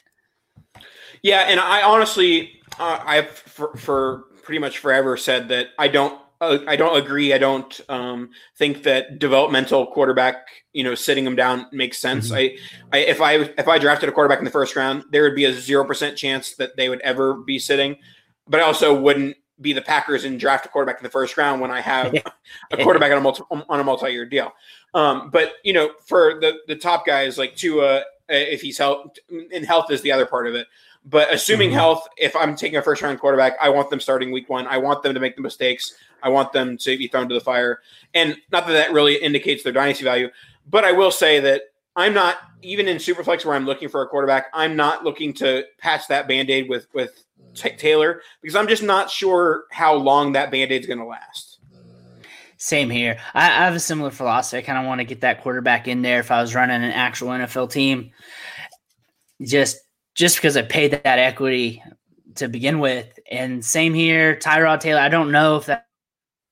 Yeah, 1.21 1.41
and 1.47 1.59
I 1.59 1.81
honestly, 1.83 2.59
uh, 2.77 2.99
I've 3.03 3.29
for, 3.29 3.75
for, 3.77 4.25
pretty 4.43 4.59
much 4.59 4.77
forever 4.77 5.17
said 5.17 5.47
that 5.49 5.69
I 5.79 5.87
don't, 5.87 6.21
I 6.41 6.75
don't 6.75 6.97
agree. 6.97 7.33
I 7.33 7.37
don't 7.37 7.79
um, 7.89 8.29
think 8.57 8.83
that 8.83 9.19
developmental 9.19 9.87
quarterback, 9.87 10.47
you 10.73 10.83
know, 10.83 10.95
sitting 10.95 11.23
them 11.23 11.35
down 11.35 11.67
makes 11.71 11.97
sense. 11.97 12.29
Mm-hmm. 12.31 12.57
I, 12.91 12.97
I, 12.97 13.01
if 13.01 13.21
I 13.21 13.33
if 13.33 13.67
I 13.67 13.79
drafted 13.79 14.09
a 14.09 14.11
quarterback 14.11 14.39
in 14.39 14.45
the 14.45 14.51
first 14.51 14.75
round, 14.75 15.05
there 15.11 15.23
would 15.23 15.35
be 15.35 15.45
a 15.45 15.53
zero 15.53 15.85
percent 15.85 16.17
chance 16.17 16.55
that 16.55 16.75
they 16.75 16.89
would 16.89 17.01
ever 17.01 17.35
be 17.35 17.57
sitting. 17.59 17.97
But 18.47 18.59
I 18.59 18.63
also 18.63 18.99
wouldn't 18.99 19.37
be 19.61 19.73
the 19.73 19.81
Packers 19.81 20.25
and 20.25 20.39
draft 20.39 20.65
a 20.65 20.69
quarterback 20.69 20.99
in 20.99 21.03
the 21.03 21.09
first 21.09 21.37
round 21.37 21.61
when 21.61 21.71
I 21.71 21.81
have 21.81 22.13
a 22.71 22.77
quarterback 22.83 23.11
on 23.11 23.17
a 23.17 23.21
multi 23.21 23.43
on 23.49 23.79
a 23.79 23.83
multi 23.83 24.11
year 24.11 24.25
deal. 24.25 24.51
Um, 24.93 25.29
but 25.31 25.53
you 25.63 25.73
know, 25.73 25.91
for 26.05 26.39
the 26.39 26.57
the 26.67 26.75
top 26.75 27.05
guys 27.05 27.37
like 27.37 27.55
Tua, 27.55 28.03
if 28.29 28.61
he's 28.61 28.77
health 28.77 29.15
and 29.29 29.65
health 29.65 29.89
is 29.91 30.01
the 30.01 30.11
other 30.11 30.25
part 30.25 30.47
of 30.47 30.55
it. 30.55 30.67
But 31.07 31.31
assuming 31.31 31.69
mm-hmm. 31.69 31.77
health, 31.77 32.07
if 32.17 32.35
I'm 32.35 32.55
taking 32.55 32.77
a 32.77 32.81
first 32.81 33.01
round 33.01 33.19
quarterback, 33.19 33.53
I 33.61 33.69
want 33.69 33.89
them 33.89 33.99
starting 33.99 34.31
week 34.31 34.49
one. 34.49 34.65
I 34.65 34.77
want 34.77 35.03
them 35.03 35.13
to 35.13 35.19
make 35.19 35.35
the 35.35 35.41
mistakes. 35.41 35.93
I 36.23 36.29
want 36.29 36.51
them 36.51 36.77
to 36.79 36.97
be 36.97 37.07
thrown 37.07 37.29
to 37.29 37.35
the 37.35 37.41
fire. 37.41 37.81
And 38.13 38.35
not 38.51 38.65
that 38.65 38.73
that 38.73 38.91
really 38.91 39.15
indicates 39.15 39.63
their 39.63 39.73
dynasty 39.73 40.03
value, 40.03 40.29
but 40.67 40.83
I 40.83 40.91
will 40.91 41.11
say 41.11 41.39
that 41.41 41.61
I'm 41.95 42.13
not 42.13 42.37
even 42.63 42.87
in 42.87 42.97
Superflex 42.97 43.45
where 43.45 43.55
I'm 43.55 43.65
looking 43.65 43.87
for 43.87 44.01
a 44.01 44.07
quarterback. 44.07 44.47
I'm 44.53 44.75
not 44.75 45.03
looking 45.03 45.33
to 45.35 45.65
patch 45.77 46.07
that 46.07 46.27
band 46.27 46.49
aid 46.49 46.67
with 46.67 46.87
with 46.93 47.23
t- 47.53 47.75
Taylor 47.77 48.21
because 48.41 48.55
I'm 48.55 48.67
just 48.67 48.83
not 48.83 49.09
sure 49.09 49.65
how 49.71 49.93
long 49.93 50.33
that 50.33 50.51
band 50.51 50.71
aid 50.71 50.81
is 50.81 50.87
going 50.87 50.99
to 50.99 51.05
last. 51.05 51.59
Same 52.57 52.89
here. 52.89 53.19
I, 53.33 53.45
I 53.45 53.65
have 53.65 53.75
a 53.75 53.79
similar 53.79 54.11
philosophy. 54.11 54.57
I 54.57 54.61
kind 54.61 54.79
of 54.79 54.85
want 54.85 54.99
to 54.99 55.05
get 55.05 55.21
that 55.21 55.43
quarterback 55.43 55.87
in 55.87 56.01
there 56.01 56.19
if 56.19 56.31
I 56.31 56.41
was 56.41 56.55
running 56.55 56.83
an 56.83 56.91
actual 56.91 57.29
NFL 57.29 57.71
team. 57.71 58.11
Just 59.41 59.77
just 60.15 60.37
because 60.37 60.57
I 60.57 60.63
paid 60.63 60.91
that 60.91 61.19
equity 61.19 61.83
to 62.35 62.47
begin 62.47 62.79
with. 62.79 63.19
And 63.29 63.63
same 63.63 63.93
here, 63.93 64.35
Tyrod 64.35 64.79
Taylor. 64.79 65.01
I 65.01 65.09
don't 65.09 65.31
know 65.31 65.57
if 65.57 65.65
that, 65.67 65.87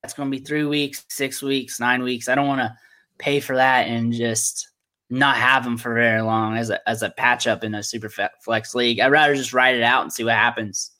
that's 0.01 0.13
going 0.13 0.29
to 0.29 0.37
be 0.37 0.43
three 0.43 0.65
weeks, 0.65 1.05
six 1.09 1.41
weeks, 1.41 1.79
nine 1.79 2.03
weeks. 2.03 2.27
I 2.27 2.35
don't 2.35 2.47
want 2.47 2.61
to 2.61 2.75
pay 3.17 3.39
for 3.39 3.55
that 3.55 3.87
and 3.87 4.13
just 4.13 4.69
not 5.09 5.37
have 5.37 5.65
him 5.65 5.77
for 5.77 5.93
very 5.93 6.21
long 6.21 6.57
as 6.57 6.69
a, 6.69 6.89
as 6.89 7.03
a 7.03 7.09
patch 7.11 7.47
up 7.47 7.63
in 7.63 7.75
a 7.75 7.83
super 7.83 8.09
flex 8.41 8.75
league. 8.75 8.99
I'd 8.99 9.11
rather 9.11 9.35
just 9.35 9.53
ride 9.53 9.75
it 9.75 9.83
out 9.83 10.03
and 10.03 10.11
see 10.11 10.23
what 10.23 10.35
happens. 10.35 10.91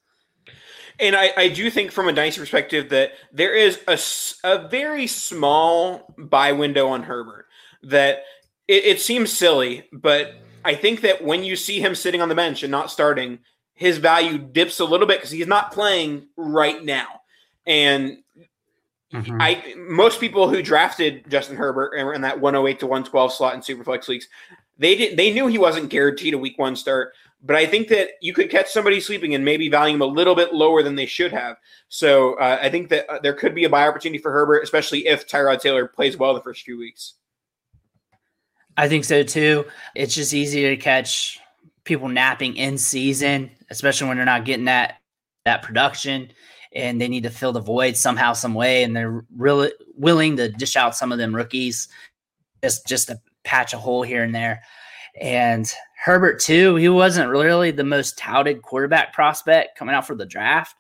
And 1.00 1.16
I, 1.16 1.32
I 1.36 1.48
do 1.50 1.70
think 1.72 1.92
from 1.92 2.08
a 2.08 2.14
dynasty 2.14 2.40
perspective 2.40 2.90
that 2.90 3.14
there 3.32 3.56
is 3.56 3.80
a, 3.88 3.98
a 4.48 4.68
very 4.68 5.08
small 5.08 6.14
buy 6.18 6.52
window 6.52 6.88
on 6.90 7.04
Herbert 7.04 7.48
that 7.82 8.24
it, 8.68 8.86
it 8.86 9.02
seems 9.02 9.34
silly, 9.34 9.90
but 9.92 10.36
I 10.66 10.76
think 10.76 11.02
that 11.02 11.24
when 11.24 11.44
you 11.44 11.56
see 11.56 11.80
him 11.80 11.96
sitting 11.96 12.22
on 12.22 12.30
the 12.30 12.36
bench 12.36 12.64
and 12.64 12.72
not 12.72 12.92
starting, 12.92 13.40
his 13.74 13.98
value 13.98 14.38
dips 14.38 14.80
a 14.80 14.86
little 14.86 15.08
bit 15.08 15.20
because 15.20 15.32
he's 15.32 15.48
not 15.48 15.72
playing 15.72 16.28
right 16.38 16.84
now. 16.84 17.22
And 17.66 18.20
mm-hmm. 19.14 19.42
I 19.42 19.74
most 19.78 20.20
people 20.20 20.50
who 20.50 20.62
drafted 20.62 21.30
Justin 21.30 21.58
Herbert 21.58 21.94
in 21.94 22.22
that 22.22 22.40
108 22.40 22.80
to 22.80 22.88
112 22.88 23.34
slot 23.34 23.56
in 23.56 23.62
Superflex 23.62 24.08
leagues, 24.08 24.28
they 24.78 24.96
did 24.96 25.18
they 25.18 25.34
knew 25.34 25.48
he 25.48 25.58
wasn't 25.58 25.90
guaranteed 25.90 26.34
a 26.34 26.38
week 26.38 26.58
one 26.58 26.76
start. 26.76 27.14
But 27.46 27.58
I 27.58 27.66
think 27.66 27.90
that 27.90 28.12
you 28.22 28.34
could 28.34 28.50
catch 28.50 28.72
somebody 28.72 29.02
sleeping 29.02 29.36
and 29.36 29.44
maybe 29.44 29.68
value 29.68 29.96
him 29.96 30.02
a 30.02 30.06
little 30.06 30.34
bit 30.34 30.54
lower 30.54 30.82
than 30.82 30.96
they 30.96 31.06
should 31.06 31.34
have. 31.34 31.58
So 31.90 32.36
uh, 32.36 32.60
I 32.62 32.70
think 32.70 32.88
that 32.88 33.10
uh, 33.12 33.20
there 33.22 33.34
could 33.34 33.54
be 33.54 33.66
a 33.66 33.70
buy 33.70 33.86
opportunity 33.86 34.18
for 34.18 34.32
Herbert, 34.32 34.64
especially 34.64 35.08
if 35.08 35.28
Tyrod 35.28 35.60
Taylor 35.60 35.86
plays 35.86 36.16
well 36.16 36.34
the 36.34 36.42
first 36.42 36.62
few 36.62 36.78
weeks. 36.78 37.16
I 38.78 38.88
think 38.88 39.06
so 39.06 39.24
too. 39.24 39.66
It's 39.96 40.16
just 40.16 40.34
easier 40.34 40.70
to 40.76 40.82
catch 40.82 41.40
people 41.84 42.08
napping 42.08 42.56
in 42.56 42.78
season, 42.78 43.52
especially 43.70 44.08
when 44.08 44.18
they're 44.18 44.26
not 44.26 44.46
getting 44.46 44.66
that 44.66 44.96
that 45.46 45.62
production 45.62 46.32
and 46.76 47.00
they 47.00 47.08
need 47.08 47.24
to 47.24 47.30
fill 47.30 47.52
the 47.52 47.60
void 47.60 47.96
somehow, 47.96 48.34
some 48.34 48.54
way, 48.54 48.84
and 48.84 48.96
they're 48.96 49.24
really 49.36 49.72
willing 49.96 50.36
to 50.38 50.50
dish 50.50 50.76
out 50.76 50.96
some 50.96 51.12
of 51.12 51.18
them 51.18 51.36
rookies 51.36 51.88
just 52.64 52.88
just 52.88 53.08
to 53.08 53.20
patch 53.44 53.74
a 53.74 53.78
hole 53.78 54.04
here 54.04 54.24
and 54.24 54.34
there. 54.34 54.62
And 55.20 55.72
Herbert 56.04 56.40
too, 56.40 56.76
he 56.76 56.90
wasn't 56.90 57.30
really 57.30 57.72
the 57.72 57.84
most 57.84 58.18
touted 58.18 58.62
quarterback 58.62 59.14
prospect 59.14 59.78
coming 59.78 59.94
out 59.94 60.08
for 60.08 60.16
the 60.16 60.26
draft, 60.26 60.76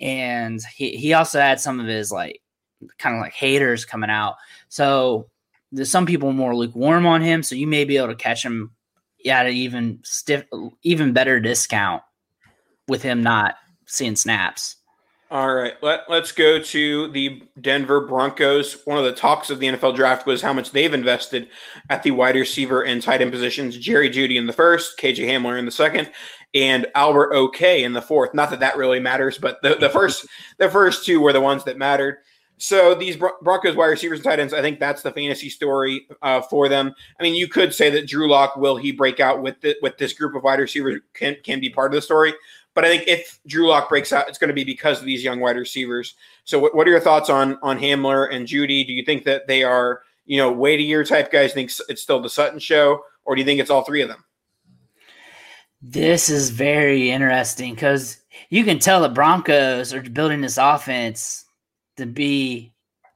and 0.00 0.60
he 0.74 0.96
he 0.96 1.12
also 1.12 1.40
had 1.40 1.60
some 1.60 1.80
of 1.80 1.86
his 1.86 2.10
like 2.10 2.40
kind 2.98 3.16
of 3.16 3.20
like 3.20 3.32
haters 3.32 3.84
coming 3.84 4.10
out. 4.10 4.36
So 4.68 5.28
some 5.82 6.06
people 6.06 6.32
more 6.32 6.54
lukewarm 6.54 7.06
on 7.06 7.22
him, 7.22 7.42
so 7.42 7.54
you 7.54 7.66
may 7.66 7.84
be 7.84 7.96
able 7.96 8.08
to 8.08 8.14
catch 8.14 8.44
him 8.44 8.72
at 9.28 9.46
an 9.46 9.52
even 9.52 10.00
stiff, 10.04 10.44
even 10.82 11.12
better 11.12 11.40
discount 11.40 12.02
with 12.88 13.02
him 13.02 13.22
not 13.22 13.56
seeing 13.86 14.16
snaps. 14.16 14.76
All 15.28 15.52
right, 15.52 15.74
let, 15.82 16.08
let's 16.08 16.30
go 16.30 16.60
to 16.60 17.08
the 17.08 17.42
Denver 17.60 18.06
Broncos. 18.06 18.80
One 18.84 18.96
of 18.96 19.04
the 19.04 19.12
talks 19.12 19.50
of 19.50 19.58
the 19.58 19.66
NFL 19.66 19.96
draft 19.96 20.24
was 20.24 20.40
how 20.40 20.52
much 20.52 20.70
they've 20.70 20.94
invested 20.94 21.48
at 21.90 22.04
the 22.04 22.12
wide 22.12 22.36
receiver 22.36 22.84
and 22.84 23.02
tight 23.02 23.20
end 23.20 23.32
positions. 23.32 23.76
Jerry 23.76 24.08
Jeudy 24.08 24.36
in 24.36 24.46
the 24.46 24.52
first, 24.52 25.00
KJ 25.00 25.26
Hamler 25.26 25.58
in 25.58 25.64
the 25.64 25.72
second, 25.72 26.12
and 26.54 26.86
Albert 26.94 27.34
OK 27.34 27.82
in 27.82 27.92
the 27.92 28.02
fourth. 28.02 28.34
Not 28.34 28.50
that 28.50 28.60
that 28.60 28.76
really 28.76 29.00
matters, 29.00 29.36
but 29.36 29.60
the, 29.62 29.74
the 29.74 29.90
first 29.90 30.26
the 30.58 30.70
first 30.70 31.04
two 31.04 31.20
were 31.20 31.32
the 31.32 31.40
ones 31.40 31.64
that 31.64 31.76
mattered. 31.76 32.18
So 32.58 32.94
these 32.94 33.16
Broncos 33.16 33.76
wide 33.76 33.86
receivers 33.88 34.20
and 34.20 34.24
tight 34.24 34.40
ends, 34.40 34.54
I 34.54 34.62
think 34.62 34.80
that's 34.80 35.02
the 35.02 35.12
fantasy 35.12 35.50
story 35.50 36.06
uh, 36.22 36.40
for 36.40 36.68
them. 36.68 36.94
I 37.20 37.22
mean, 37.22 37.34
you 37.34 37.48
could 37.48 37.74
say 37.74 37.90
that 37.90 38.08
Drew 38.08 38.30
Lock 38.30 38.56
will 38.56 38.76
he 38.76 38.92
break 38.92 39.20
out 39.20 39.42
with 39.42 39.60
the, 39.60 39.76
with 39.82 39.98
this 39.98 40.14
group 40.14 40.34
of 40.34 40.42
wide 40.42 40.60
receivers 40.60 41.00
can 41.12 41.36
can 41.42 41.60
be 41.60 41.68
part 41.68 41.92
of 41.92 41.96
the 41.96 42.02
story. 42.02 42.32
But 42.74 42.84
I 42.84 42.88
think 42.88 43.08
if 43.08 43.40
Drew 43.46 43.68
Lock 43.68 43.88
breaks 43.88 44.12
out, 44.12 44.28
it's 44.28 44.38
going 44.38 44.48
to 44.48 44.54
be 44.54 44.64
because 44.64 45.00
of 45.00 45.06
these 45.06 45.24
young 45.24 45.40
wide 45.40 45.56
receivers. 45.56 46.14
So 46.44 46.58
what, 46.58 46.74
what 46.74 46.86
are 46.86 46.90
your 46.90 47.00
thoughts 47.00 47.28
on 47.28 47.58
on 47.62 47.78
Hamler 47.78 48.32
and 48.34 48.46
Jeudy? 48.46 48.86
Do 48.86 48.92
you 48.92 49.04
think 49.04 49.24
that 49.24 49.46
they 49.46 49.62
are 49.62 50.02
you 50.24 50.38
know 50.38 50.66
year 50.66 51.04
type 51.04 51.30
guys? 51.30 51.52
Think 51.52 51.70
it's 51.88 52.02
still 52.02 52.20
the 52.20 52.30
Sutton 52.30 52.58
show, 52.58 53.02
or 53.26 53.34
do 53.34 53.40
you 53.40 53.46
think 53.46 53.60
it's 53.60 53.70
all 53.70 53.84
three 53.84 54.00
of 54.00 54.08
them? 54.08 54.24
This 55.82 56.30
is 56.30 56.50
very 56.50 57.10
interesting 57.10 57.74
because 57.74 58.18
you 58.48 58.64
can 58.64 58.78
tell 58.78 59.02
the 59.02 59.10
Broncos 59.10 59.92
are 59.92 60.02
building 60.02 60.40
this 60.40 60.58
offense 60.58 61.45
to 61.96 62.06
be 62.06 62.72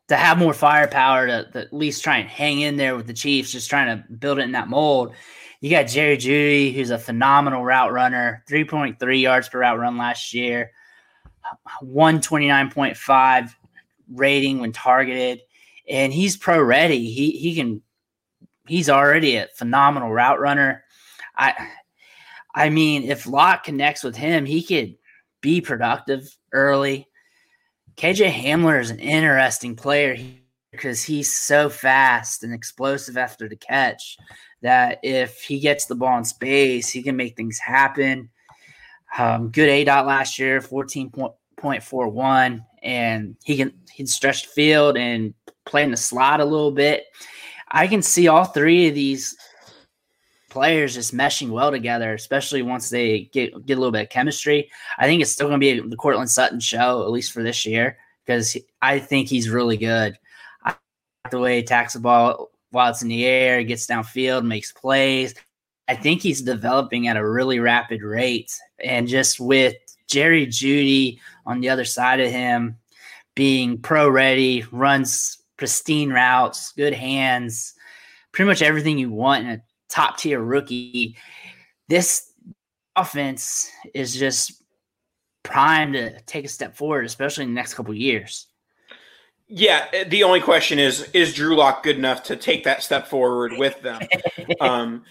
to 0.08 0.16
have 0.16 0.38
more 0.38 0.54
firepower 0.54 1.26
to, 1.26 1.50
to, 1.52 1.58
at 1.60 1.72
least 1.72 2.02
try 2.02 2.18
and 2.18 2.28
hang 2.28 2.60
in 2.60 2.76
there 2.76 2.96
with 2.96 3.06
the 3.06 3.14
Chiefs, 3.14 3.52
just 3.52 3.70
trying 3.70 3.96
to 3.96 4.12
build 4.14 4.38
it 4.38 4.42
in 4.42 4.52
that 4.52 4.68
mold. 4.68 5.14
You 5.60 5.70
got 5.70 5.84
Jerry 5.84 6.16
Jeudy, 6.16 6.74
who's 6.74 6.90
a 6.90 6.98
phenomenal 6.98 7.64
route 7.64 7.92
runner, 7.92 8.42
3.3 8.48 9.20
yards 9.20 9.48
per 9.48 9.60
route 9.60 9.78
run 9.78 9.98
last 9.98 10.34
year, 10.34 10.72
129.5 11.84 13.54
rating 14.12 14.58
when 14.58 14.72
targeted, 14.72 15.42
and 15.88 16.12
he's 16.12 16.36
pro 16.36 16.62
ready. 16.62 17.10
He 17.10 17.32
he 17.32 17.54
can 17.54 17.82
he's 18.66 18.88
already 18.88 19.36
a 19.36 19.48
phenomenal 19.54 20.10
route 20.10 20.40
runner. 20.40 20.84
I 21.36 21.54
I 22.54 22.68
mean, 22.70 23.04
if 23.04 23.26
Lock 23.26 23.64
connects 23.64 24.02
with 24.02 24.16
him, 24.16 24.44
he 24.44 24.62
could 24.62 24.96
be 25.40 25.60
productive 25.60 26.36
early. 26.52 27.06
KJ 28.00 28.32
Hamler 28.32 28.80
is 28.80 28.88
an 28.88 28.98
interesting 28.98 29.76
player 29.76 30.16
because 30.72 31.04
he's 31.04 31.36
so 31.36 31.68
fast 31.68 32.42
and 32.42 32.54
explosive 32.54 33.18
after 33.18 33.46
the 33.46 33.56
catch 33.56 34.16
that 34.62 35.00
if 35.02 35.42
he 35.42 35.60
gets 35.60 35.84
the 35.84 35.94
ball 35.94 36.16
in 36.16 36.24
space, 36.24 36.88
he 36.88 37.02
can 37.02 37.14
make 37.14 37.36
things 37.36 37.58
happen. 37.58 38.30
Um, 39.18 39.50
good 39.50 39.68
aDOT 39.68 40.06
last 40.06 40.38
year, 40.38 40.62
14.41, 40.62 42.64
and 42.82 43.36
he 43.44 43.58
can 43.58 43.74
he 43.90 43.96
can 43.98 44.06
stretch 44.06 44.44
the 44.44 44.48
field 44.48 44.96
and 44.96 45.34
play 45.66 45.82
in 45.82 45.90
the 45.90 45.98
slot 45.98 46.40
a 46.40 46.44
little 46.46 46.72
bit. 46.72 47.04
I 47.70 47.86
can 47.86 48.00
see 48.00 48.28
all 48.28 48.44
three 48.44 48.88
of 48.88 48.94
these 48.94 49.36
players 50.50 50.94
just 50.94 51.14
meshing 51.14 51.50
well 51.50 51.70
together, 51.70 52.12
especially 52.12 52.62
once 52.62 52.90
they 52.90 53.30
get 53.32 53.64
get 53.64 53.78
a 53.78 53.80
little 53.80 53.92
bit 53.92 54.02
of 54.02 54.10
chemistry. 54.10 54.70
I 54.98 55.06
think 55.06 55.22
it's 55.22 55.30
still 55.30 55.48
going 55.48 55.60
to 55.60 55.82
be 55.82 55.88
the 55.88 55.96
Courtland 55.96 56.30
Sutton 56.30 56.60
show, 56.60 57.02
at 57.02 57.10
least 57.10 57.32
for 57.32 57.42
this 57.42 57.64
year, 57.64 57.96
because 58.26 58.56
I 58.82 58.98
think 58.98 59.28
he's 59.28 59.48
really 59.48 59.76
good. 59.76 60.18
I 60.62 60.74
like 61.24 61.30
the 61.30 61.38
way 61.38 61.54
he 61.54 61.60
attacks 61.60 61.94
the 61.94 62.00
ball 62.00 62.50
while 62.70 62.90
it's 62.90 63.02
in 63.02 63.08
the 63.08 63.24
air, 63.24 63.62
gets 63.64 63.86
downfield, 63.86 64.44
makes 64.44 64.72
plays. 64.72 65.34
I 65.88 65.96
think 65.96 66.20
he's 66.20 66.42
developing 66.42 67.08
at 67.08 67.16
a 67.16 67.28
really 67.28 67.58
rapid 67.58 68.02
rate, 68.02 68.56
and 68.84 69.08
just 69.08 69.40
with 69.40 69.74
Jerry 70.06 70.46
Jeudy 70.46 71.18
on 71.46 71.60
the 71.60 71.68
other 71.68 71.84
side 71.84 72.20
of 72.20 72.30
him, 72.30 72.76
being 73.34 73.78
pro 73.78 74.08
ready, 74.08 74.64
runs 74.70 75.38
pristine 75.56 76.10
routes, 76.10 76.72
good 76.72 76.94
hands, 76.94 77.74
pretty 78.32 78.48
much 78.48 78.62
everything 78.62 78.98
you 78.98 79.10
want 79.10 79.44
in 79.44 79.50
a 79.50 79.62
top 79.90 80.18
tier 80.18 80.40
rookie. 80.40 81.16
This 81.88 82.32
offense 82.96 83.70
is 83.94 84.14
just 84.14 84.62
primed 85.42 85.94
to 85.94 86.20
take 86.22 86.44
a 86.44 86.48
step 86.48 86.76
forward, 86.76 87.04
especially 87.04 87.44
in 87.44 87.50
the 87.50 87.54
next 87.54 87.74
couple 87.74 87.94
years. 87.94 88.46
Yeah, 89.48 89.86
eh, 89.92 90.04
the 90.04 90.22
only 90.22 90.40
question 90.40 90.78
is 90.78 91.10
is 91.12 91.34
Drew 91.34 91.56
Lock 91.56 91.82
good 91.82 91.96
enough 91.96 92.22
to 92.24 92.36
take 92.36 92.64
that 92.64 92.82
step 92.82 93.08
forward 93.08 93.54
with 93.58 93.80
them? 93.82 94.00
um, 94.60 95.02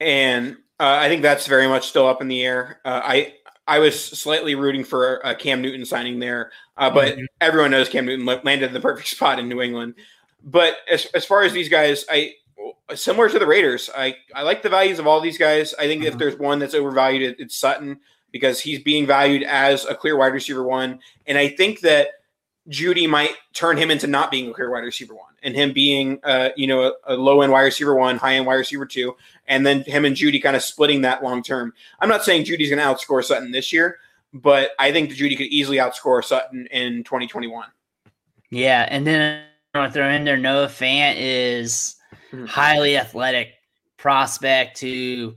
and 0.00 0.56
uh, 0.78 0.98
I 1.00 1.08
think 1.08 1.22
that's 1.22 1.46
very 1.46 1.66
much 1.66 1.88
still 1.88 2.06
up 2.06 2.22
in 2.22 2.28
the 2.28 2.44
air. 2.44 2.80
Uh, 2.84 3.00
I 3.02 3.34
I 3.66 3.80
was 3.80 4.02
slightly 4.02 4.54
rooting 4.54 4.84
for 4.84 5.16
a 5.24 5.34
Cam 5.34 5.60
Newton 5.60 5.84
signing 5.84 6.20
there, 6.20 6.52
uh, 6.76 6.90
but 6.90 7.14
mm-hmm. 7.14 7.24
everyone 7.40 7.72
knows 7.72 7.88
Cam 7.88 8.06
Newton 8.06 8.24
landed 8.24 8.68
in 8.68 8.72
the 8.72 8.80
perfect 8.80 9.08
spot 9.16 9.38
in 9.38 9.48
New 9.48 9.60
England. 9.60 9.94
But 10.44 10.76
as, 10.88 11.06
as 11.06 11.24
far 11.24 11.42
as 11.42 11.52
these 11.52 11.68
guys, 11.68 12.04
I 12.08 12.34
similar 12.94 13.28
to 13.28 13.38
the 13.38 13.46
Raiders, 13.46 13.90
I, 13.96 14.16
I 14.34 14.42
like 14.42 14.62
the 14.62 14.68
values 14.68 14.98
of 14.98 15.06
all 15.06 15.20
these 15.20 15.38
guys. 15.38 15.74
I 15.74 15.86
think 15.86 16.02
mm-hmm. 16.02 16.12
if 16.12 16.18
there's 16.18 16.38
one 16.38 16.58
that's 16.58 16.74
overvalued, 16.74 17.36
it's 17.38 17.56
Sutton 17.56 18.00
because 18.32 18.60
he's 18.60 18.80
being 18.80 19.06
valued 19.06 19.42
as 19.42 19.84
a 19.86 19.94
clear 19.94 20.16
wide 20.16 20.32
receiver 20.32 20.62
one. 20.62 21.00
And 21.26 21.38
I 21.38 21.48
think 21.48 21.80
that 21.80 22.08
Jeudy 22.68 23.08
might 23.08 23.34
turn 23.54 23.76
him 23.76 23.90
into 23.90 24.06
not 24.06 24.30
being 24.30 24.50
a 24.50 24.52
clear 24.52 24.70
wide 24.70 24.84
receiver 24.84 25.14
one 25.14 25.24
and 25.42 25.54
him 25.54 25.72
being, 25.72 26.20
uh, 26.24 26.50
you 26.56 26.66
know, 26.66 26.82
a, 26.82 27.14
a 27.14 27.16
low 27.16 27.40
end 27.40 27.52
wide 27.52 27.62
receiver 27.62 27.94
one, 27.94 28.16
high 28.16 28.34
end 28.34 28.46
wide 28.46 28.56
receiver 28.56 28.84
two, 28.84 29.16
and 29.46 29.64
then 29.64 29.82
him 29.82 30.04
and 30.04 30.14
Jeudy 30.14 30.42
kind 30.42 30.56
of 30.56 30.62
splitting 30.62 31.02
that 31.02 31.22
long 31.22 31.42
term. 31.42 31.72
I'm 32.00 32.08
not 32.08 32.24
saying 32.24 32.44
Jeudy's 32.44 32.70
going 32.70 32.78
to 32.78 32.84
outscore 32.84 33.24
Sutton 33.24 33.50
this 33.50 33.72
year, 33.72 33.98
but 34.34 34.72
I 34.78 34.92
think 34.92 35.10
Jeudy 35.12 35.36
could 35.36 35.46
easily 35.46 35.78
outscore 35.78 36.22
Sutton 36.22 36.66
in 36.70 37.04
2021. 37.04 37.68
Yeah, 38.50 38.86
and 38.90 39.06
then 39.06 39.42
I 39.74 39.78
want 39.78 39.92
to 39.92 39.98
throw 39.98 40.08
in 40.10 40.24
there 40.24 40.36
Noah 40.36 40.66
Fant 40.66 41.16
is 41.18 41.96
mm-hmm. 42.32 42.46
highly 42.46 42.96
athletic 42.96 43.54
prospect 43.96 44.80
who 44.80 45.34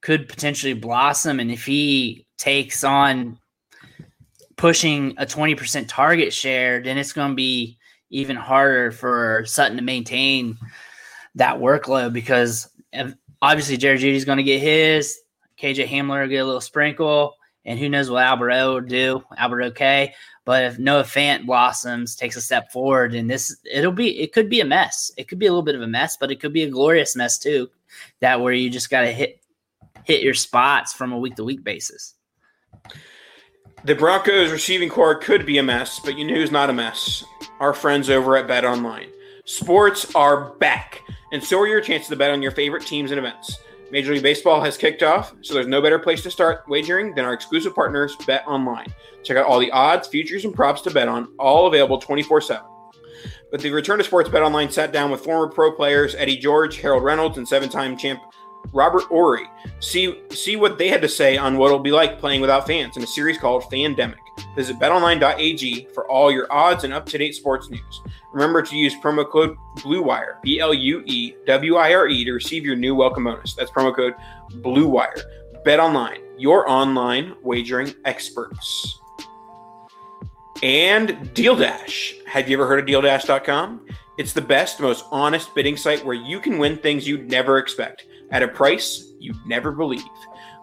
could 0.00 0.28
potentially 0.28 0.74
blossom, 0.74 1.40
and 1.40 1.50
if 1.50 1.64
he 1.64 2.26
takes 2.36 2.84
on 2.84 3.38
pushing 4.56 5.14
a 5.18 5.26
20% 5.26 5.86
target 5.88 6.32
share, 6.32 6.82
then 6.82 6.98
it's 6.98 7.12
going 7.12 7.30
to 7.30 7.34
be 7.34 7.78
even 8.10 8.36
harder 8.36 8.92
for 8.92 9.44
Sutton 9.46 9.76
to 9.76 9.82
maintain 9.82 10.56
that 11.34 11.58
workload 11.58 12.12
because 12.12 12.68
obviously 13.42 13.76
Jerry 13.76 13.98
Jeudy's 13.98 14.24
going 14.24 14.38
to 14.38 14.44
get 14.44 14.60
his, 14.60 15.18
KJ 15.60 15.88
Hamler 15.88 16.22
will 16.22 16.28
get 16.28 16.38
a 16.38 16.44
little 16.44 16.60
sprinkle, 16.60 17.34
and 17.64 17.78
who 17.78 17.88
knows 17.88 18.10
what 18.10 18.24
Albert 18.24 18.48
will 18.50 18.80
do, 18.80 19.24
Albert 19.36 19.62
OK. 19.62 20.14
But 20.44 20.64
if 20.64 20.78
Noah 20.78 21.04
Fant 21.04 21.46
blossoms, 21.46 22.14
takes 22.14 22.36
a 22.36 22.40
step 22.40 22.70
forward, 22.70 23.14
and 23.14 23.30
this 23.30 23.56
it'll 23.70 23.92
be 23.92 24.20
it 24.20 24.32
could 24.32 24.50
be 24.50 24.60
a 24.60 24.64
mess. 24.64 25.10
It 25.16 25.28
could 25.28 25.38
be 25.38 25.46
a 25.46 25.50
little 25.50 25.62
bit 25.62 25.74
of 25.74 25.82
a 25.82 25.86
mess, 25.86 26.16
but 26.16 26.30
it 26.30 26.40
could 26.40 26.52
be 26.52 26.64
a 26.64 26.70
glorious 26.70 27.16
mess 27.16 27.38
too. 27.38 27.70
That 28.20 28.40
where 28.40 28.52
you 28.52 28.68
just 28.68 28.90
got 28.90 29.02
to 29.02 29.12
hit 29.12 29.40
hit 30.04 30.22
your 30.22 30.34
spots 30.34 30.92
from 30.92 31.12
a 31.12 31.18
week 31.18 31.36
to 31.36 31.44
week 31.44 31.64
basis. 31.64 32.14
The 33.84 33.94
Broncos 33.94 34.50
receiving 34.50 34.88
core 34.88 35.14
could 35.14 35.44
be 35.44 35.58
a 35.58 35.62
mess, 35.62 36.00
but 36.00 36.16
you 36.16 36.24
know 36.24 36.34
who's 36.34 36.50
not 36.50 36.70
a 36.70 36.72
mess? 36.72 37.24
Our 37.60 37.74
friends 37.74 38.08
over 38.08 38.36
at 38.36 38.48
Bet 38.48 38.64
Online. 38.64 39.08
Sports 39.46 40.14
are 40.14 40.54
back, 40.54 41.02
and 41.32 41.44
so 41.44 41.60
are 41.60 41.66
your 41.66 41.82
chances 41.82 42.08
to 42.08 42.16
bet 42.16 42.30
on 42.30 42.40
your 42.40 42.52
favorite 42.52 42.86
teams 42.86 43.10
and 43.10 43.18
events. 43.18 43.58
Major 43.94 44.12
League 44.12 44.24
Baseball 44.24 44.60
has 44.60 44.76
kicked 44.76 45.04
off, 45.04 45.36
so 45.40 45.54
there's 45.54 45.68
no 45.68 45.80
better 45.80 46.00
place 46.00 46.20
to 46.24 46.30
start 46.32 46.64
wagering 46.66 47.14
than 47.14 47.24
our 47.24 47.32
exclusive 47.32 47.76
partners, 47.76 48.16
Bet 48.26 48.44
Online. 48.44 48.92
Check 49.22 49.36
out 49.36 49.46
all 49.46 49.60
the 49.60 49.70
odds, 49.70 50.08
futures, 50.08 50.44
and 50.44 50.52
props 50.52 50.80
to 50.80 50.90
bet 50.90 51.06
on, 51.06 51.28
all 51.38 51.68
available 51.68 51.98
24 51.98 52.40
7. 52.40 52.64
But 53.52 53.60
the 53.60 53.70
return 53.70 53.98
to 53.98 54.04
sports, 54.04 54.28
Bet 54.28 54.42
Online 54.42 54.68
sat 54.68 54.90
down 54.90 55.12
with 55.12 55.20
former 55.20 55.46
pro 55.46 55.70
players 55.70 56.16
Eddie 56.16 56.38
George, 56.38 56.78
Harold 56.78 57.04
Reynolds, 57.04 57.38
and 57.38 57.46
seven 57.46 57.68
time 57.68 57.96
champ 57.96 58.20
Robert 58.72 59.04
Horry. 59.04 59.46
See 59.80 60.20
see 60.30 60.56
what 60.56 60.78
they 60.78 60.88
had 60.88 61.02
to 61.02 61.08
say 61.08 61.36
on 61.36 61.58
what 61.58 61.66
it'll 61.66 61.78
be 61.78 61.92
like 61.92 62.18
playing 62.18 62.40
without 62.40 62.66
fans 62.66 62.96
in 62.96 63.02
a 63.02 63.06
series 63.06 63.38
called 63.38 63.64
Fandemic. 63.64 64.16
Visit 64.56 64.78
betonline.ag 64.78 65.88
for 65.94 66.10
all 66.10 66.30
your 66.30 66.52
odds 66.52 66.84
and 66.84 66.92
up-to-date 66.92 67.34
sports 67.34 67.70
news. 67.70 68.02
Remember 68.32 68.62
to 68.62 68.76
use 68.76 68.94
promo 68.96 69.28
code 69.28 69.56
BLUEWIRE, 69.76 70.42
B 70.42 70.58
L 70.60 70.74
U 70.74 71.02
E 71.06 71.34
W 71.46 71.76
I 71.76 71.94
R 71.94 72.08
E, 72.08 72.24
to 72.24 72.32
receive 72.32 72.64
your 72.64 72.76
new 72.76 72.94
welcome 72.94 73.24
bonus. 73.24 73.54
That's 73.54 73.70
promo 73.70 73.94
code 73.94 74.14
BLUEWIRE. 74.62 75.22
BetOnline, 75.64 76.20
your 76.36 76.68
online 76.68 77.34
wagering 77.42 77.94
experts. 78.04 79.00
And 80.62 81.32
Deal 81.34 81.56
Dash. 81.56 82.14
Have 82.26 82.48
you 82.48 82.56
ever 82.56 82.66
heard 82.66 82.80
of 82.80 82.86
DealDash.com? 82.86 83.86
It's 84.18 84.32
the 84.32 84.40
best, 84.40 84.80
most 84.80 85.04
honest 85.10 85.54
bidding 85.54 85.76
site 85.76 86.04
where 86.04 86.14
you 86.14 86.38
can 86.38 86.58
win 86.58 86.76
things 86.76 87.06
you'd 87.06 87.30
never 87.30 87.58
expect 87.58 88.06
at 88.30 88.42
a 88.42 88.48
price 88.48 89.12
you'd 89.18 89.36
never 89.46 89.72
believe. 89.72 90.02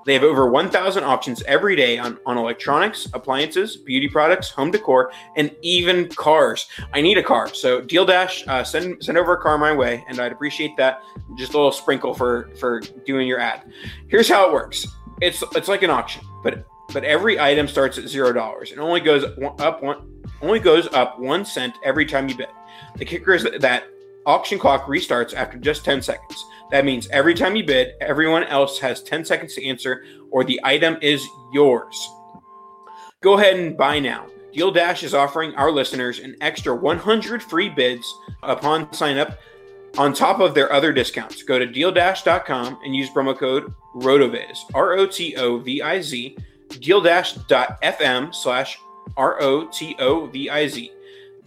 They 0.06 0.14
have 0.14 0.24
over 0.24 0.50
1,000 0.50 1.04
options 1.04 1.44
every 1.44 1.76
day 1.76 1.98
on, 2.00 2.18
on 2.26 2.38
electronics, 2.38 3.08
appliances, 3.14 3.78
beauty 3.78 4.08
products, 4.08 4.50
home 4.50 4.72
decor, 4.72 5.12
and 5.36 5.56
even 5.62 6.10
cars. 6.10 6.68
I 6.94 7.02
need 7.02 7.18
a 7.18 7.24
car, 7.24 7.54
so 7.54 7.82
Deal 7.82 8.06
Dash, 8.06 8.48
uh, 8.48 8.64
send 8.64 9.04
send 9.04 9.18
over 9.18 9.34
a 9.34 9.42
car 9.42 9.58
my 9.58 9.74
way, 9.74 10.04
and 10.08 10.20
I'd 10.20 10.32
appreciate 10.32 10.76
that. 10.78 11.04
Just 11.36 11.54
a 11.54 11.58
little 11.58 11.72
sprinkle 11.72 12.14
for 12.14 12.50
for 12.60 12.80
doing 13.06 13.28
your 13.28 13.40
ad. 13.40 13.62
Here's 14.08 14.28
how 14.28 14.48
it 14.48 14.54
works. 14.54 14.88
It's 15.22 15.44
it's 15.56 15.68
like 15.68 15.84
an 15.84 15.92
auction, 15.92 16.24
but 16.44 16.66
but 16.92 17.04
every 17.04 17.40
item 17.40 17.68
starts 17.68 17.98
at 17.98 18.08
zero 18.08 18.34
dollars 18.34 18.72
and 18.72 18.80
only 18.80 19.02
goes 19.02 19.24
up 19.60 19.84
one 19.84 20.24
only 20.42 20.60
goes 20.60 20.88
up 20.94 21.20
one 21.20 21.46
cent 21.46 21.76
every 21.84 22.06
time 22.06 22.28
you 22.28 22.36
bid. 22.36 22.50
The 22.98 23.06
kicker 23.06 23.34
is 23.34 23.44
that 23.44 23.88
auction 24.26 24.60
clock 24.60 24.86
restarts 24.86 25.34
after 25.34 25.58
just 25.58 25.86
10 25.86 26.02
seconds. 26.02 26.46
That 26.72 26.86
means 26.86 27.08
every 27.10 27.34
time 27.34 27.56
you 27.56 27.66
bid, 27.66 27.94
everyone 28.00 28.44
else 28.46 28.80
has 28.80 29.04
10 29.04 29.26
seconds 29.26 29.56
to 29.56 29.66
answer, 29.66 30.06
or 30.30 30.44
the 30.44 30.60
item 30.64 30.98
is 31.02 31.28
yours. 31.52 32.10
Go 33.22 33.38
ahead 33.38 33.60
and 33.60 33.78
buy 33.78 34.00
now. 34.00 34.28
Deal 34.54 34.72
Dash 34.72 35.04
is 35.04 35.14
offering 35.14 35.56
our 35.56 35.72
listeners 35.72 36.20
an 36.20 36.36
extra 36.42 36.76
100 36.76 37.42
free 37.42 37.70
bids 37.70 38.14
upon 38.44 38.92
sign 38.94 39.18
up 39.18 39.38
on 39.98 40.14
top 40.14 40.40
of 40.40 40.54
their 40.54 40.72
other 40.72 40.92
discounts. 40.92 41.44
Go 41.44 41.60
to 41.60 41.68
dealdash.com 41.68 42.80
and 42.84 42.96
use 42.96 43.10
promo 43.10 43.38
code 43.38 43.74
ROTOVIZ, 43.96 44.72
R 44.74 44.94
O 44.94 45.06
T 45.06 45.36
O 45.38 45.58
V 45.60 45.82
I 45.82 46.02
Z, 46.02 46.38
dealdash.fm 46.70 48.34
slash 48.34 48.80
R 49.18 49.42
O 49.42 49.68
T 49.68 49.96
O 50.00 50.28
V 50.28 50.50
I 50.50 50.68
Z, 50.68 50.92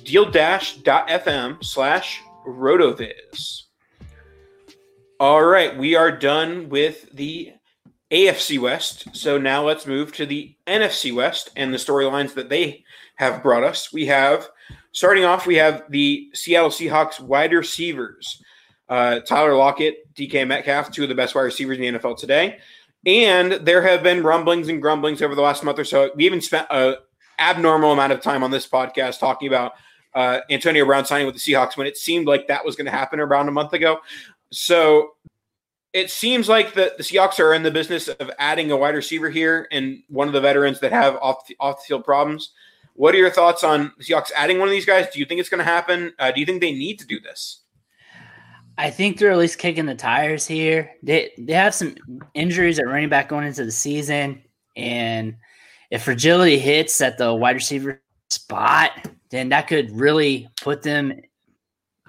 dealdash.fm 0.05 1.65
slash 1.65 2.23
RotoViz. 2.47 3.63
All 5.21 5.45
right, 5.45 5.77
we 5.77 5.95
are 5.95 6.11
done 6.11 6.69
with 6.69 7.11
the 7.13 7.53
AFC 8.11 8.59
West. 8.59 9.09
So 9.13 9.39
now 9.39 9.65
let's 9.65 9.87
move 9.87 10.13
to 10.15 10.27
the 10.27 10.57
NFC 10.67 11.15
West 11.15 11.51
and 11.57 11.73
the 11.73 11.79
storylines 11.79 12.35
that 12.35 12.49
they 12.49 12.85
have 13.17 13.43
brought 13.43 13.65
us. 13.65 13.93
We 13.93 14.07
have, 14.07 14.49
starting 14.93 15.25
off, 15.25 15.47
we 15.47 15.57
have 15.57 15.85
the 15.89 16.31
Seattle 16.35 16.71
Seahawks 16.71 17.21
wide 17.21 17.53
receivers. 17.53 18.43
Uh, 18.89 19.21
Tyler 19.21 19.57
Lockett, 19.57 20.13
DK 20.15 20.47
Metcalf, 20.47 20.93
two 20.93 21.05
of 21.05 21.09
the 21.09 21.15
best 21.15 21.35
wide 21.35 21.43
receivers 21.43 21.79
in 21.79 21.95
the 21.95 21.99
NFL 21.99 22.19
today. 22.19 22.59
And 23.07 23.53
there 23.53 23.83
have 23.83 24.03
been 24.03 24.23
rumblings 24.23 24.69
and 24.69 24.81
grumblings 24.81 25.23
over 25.23 25.35
the 25.35 25.43
last 25.43 25.65
month 25.65 25.79
or 25.79 25.85
so. 25.85 26.11
We 26.15 26.27
even 26.27 26.41
spent 26.41 26.67
an 26.71 26.97
abnormal 27.39 27.93
amount 27.93 28.13
of 28.13 28.21
time 28.21 28.43
on 28.43 28.51
this 28.51 28.67
podcast 28.67 29.19
talking 29.19 29.49
about 29.49 29.73
uh, 30.15 30.41
Antonio 30.51 30.85
Brown 30.85 31.05
signing 31.05 31.27
with 31.27 31.35
the 31.35 31.41
Seahawks 31.41 31.77
when 31.77 31.87
it 31.87 31.97
seemed 31.97 32.27
like 32.27 32.49
that 32.49 32.65
was 32.65 32.77
going 32.77 32.87
to 32.87 32.93
happen 32.93 33.21
around 33.21 33.49
a 33.49 33.53
month 33.53 33.73
ago. 33.73 33.99
So 34.51 35.13
it 35.93 36.11
seems 36.11 36.49
like 36.49 36.75
the, 36.75 36.93
the 36.97 37.03
Seahawks 37.03 37.39
are 37.39 37.55
in 37.55 37.63
the 37.63 37.71
business 37.71 38.09
of 38.09 38.31
adding 38.39 38.71
a 38.71 38.77
wide 38.77 38.95
receiver 38.95 39.31
here 39.31 39.69
and 39.71 40.03
one 40.09 40.27
of 40.27 40.35
the 40.35 40.41
veterans 40.41 40.81
that 40.81 40.93
have 40.93 41.17
off 41.17 41.47
the, 41.47 41.57
off 41.61 41.79
the 41.79 41.89
field 41.89 42.05
problems. 42.05 42.51
What 42.95 43.15
are 43.15 43.19
your 43.19 43.31
thoughts 43.31 43.65
on 43.65 43.93
Seahawks 44.01 44.31
adding 44.37 44.59
one 44.59 44.69
of 44.69 44.73
these 44.73 44.87
guys? 44.87 45.09
Do 45.13 45.19
you 45.19 45.25
think 45.25 45.41
it's 45.41 45.49
going 45.49 45.59
to 45.59 45.65
happen? 45.65 46.13
Uh, 46.19 46.31
do 46.31 46.41
you 46.41 46.47
think 46.47 46.61
they 46.61 46.73
need 46.73 46.99
to 47.01 47.07
do 47.07 47.21
this? 47.21 47.61
I 48.77 48.91
think 48.91 49.19
they're 49.19 49.31
at 49.31 49.39
least 49.39 49.59
kicking 49.59 49.87
the 49.87 49.95
tires 49.95 50.47
here. 50.47 50.91
They 51.03 51.31
they 51.39 51.53
have 51.53 51.75
some 51.75 51.95
injuries 52.35 52.81
at 52.81 52.87
running 52.87 53.09
back 53.09 53.29
going 53.29 53.47
into 53.47 53.65
the 53.65 53.71
season, 53.71 54.43
and 54.75 55.37
if 55.93 56.03
fragility 56.03 56.59
hits 56.59 57.01
at 57.01 57.17
the 57.17 57.33
wide 57.33 57.55
receiver 57.55 58.03
spot, 58.31 58.91
then 59.35 59.49
that 59.51 59.67
could 59.67 59.91
really 59.91 60.49
put 60.63 60.83
them 60.83 61.13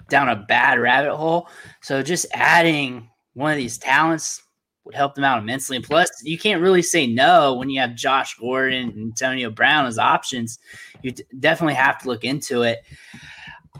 down 0.08 0.28
a 0.28 0.36
bad 0.36 0.78
rabbit 0.78 1.14
hole. 1.14 1.48
So 1.82 2.02
just 2.02 2.26
adding 2.32 3.10
one 3.34 3.50
of 3.50 3.58
these 3.58 3.78
talents 3.78 4.42
would 4.84 4.94
help 4.94 5.14
them 5.14 5.24
out 5.24 5.42
immensely. 5.42 5.80
Plus, 5.80 6.08
you 6.22 6.38
can't 6.38 6.62
really 6.62 6.82
say 6.82 7.06
no 7.06 7.54
when 7.54 7.68
you 7.68 7.80
have 7.80 7.94
Josh 7.94 8.36
Gordon 8.38 8.90
and 8.90 8.98
Antonio 9.08 9.50
Brown 9.50 9.86
as 9.86 9.98
options. 9.98 10.58
You 11.02 11.10
d- 11.10 11.24
definitely 11.40 11.74
have 11.74 11.98
to 12.02 12.08
look 12.08 12.24
into 12.24 12.62
it. 12.62 12.78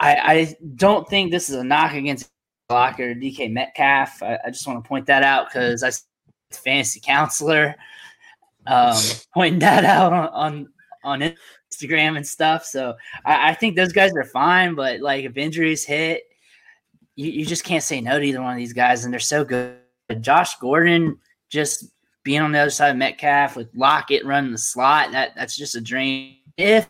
I, 0.00 0.16
I, 0.16 0.56
don't 0.74 1.08
think 1.08 1.30
this 1.30 1.48
is 1.48 1.54
a 1.56 1.64
knock 1.64 1.94
against 1.94 2.28
Locker 2.68 3.14
DK 3.14 3.50
Metcalf. 3.50 4.22
I, 4.22 4.38
I 4.44 4.50
just 4.50 4.66
want 4.66 4.82
to 4.82 4.88
point 4.88 5.06
that 5.06 5.22
out 5.22 5.48
because 5.48 5.82
I 5.82 5.90
fantasy 6.52 7.00
counselor 7.00 7.74
um, 8.66 8.96
pointing 9.32 9.60
that 9.60 9.84
out 9.84 10.12
on, 10.12 10.28
on 10.28 10.68
on 11.06 11.22
Instagram 11.76 12.16
and 12.16 12.26
stuff. 12.26 12.64
So 12.64 12.94
I, 13.24 13.50
I, 13.50 13.54
think 13.54 13.76
those 13.76 13.92
guys 13.92 14.12
are 14.14 14.24
fine, 14.24 14.74
but 14.74 15.00
like 15.00 15.24
if 15.24 15.36
injuries 15.36 15.84
hit, 15.84 16.22
you, 17.14 17.30
you 17.30 17.46
just 17.46 17.64
can't 17.64 17.82
say 17.82 18.00
no 18.00 18.18
to 18.18 18.24
either 18.24 18.42
one 18.42 18.52
of 18.52 18.58
these 18.58 18.72
guys, 18.72 19.04
and 19.04 19.12
they're 19.12 19.20
so 19.20 19.44
good. 19.44 19.76
Josh 20.20 20.56
Gordon 20.58 21.18
just 21.48 21.90
being 22.22 22.40
on 22.40 22.52
the 22.52 22.58
other 22.58 22.70
side 22.70 22.90
of 22.90 22.96
Metcalf 22.96 23.56
with 23.56 23.68
Lockett 23.74 24.24
running 24.24 24.52
the 24.52 24.58
slot, 24.58 25.12
that 25.12 25.34
that's 25.34 25.56
just 25.56 25.74
a 25.74 25.80
dream. 25.80 26.36
If 26.56 26.88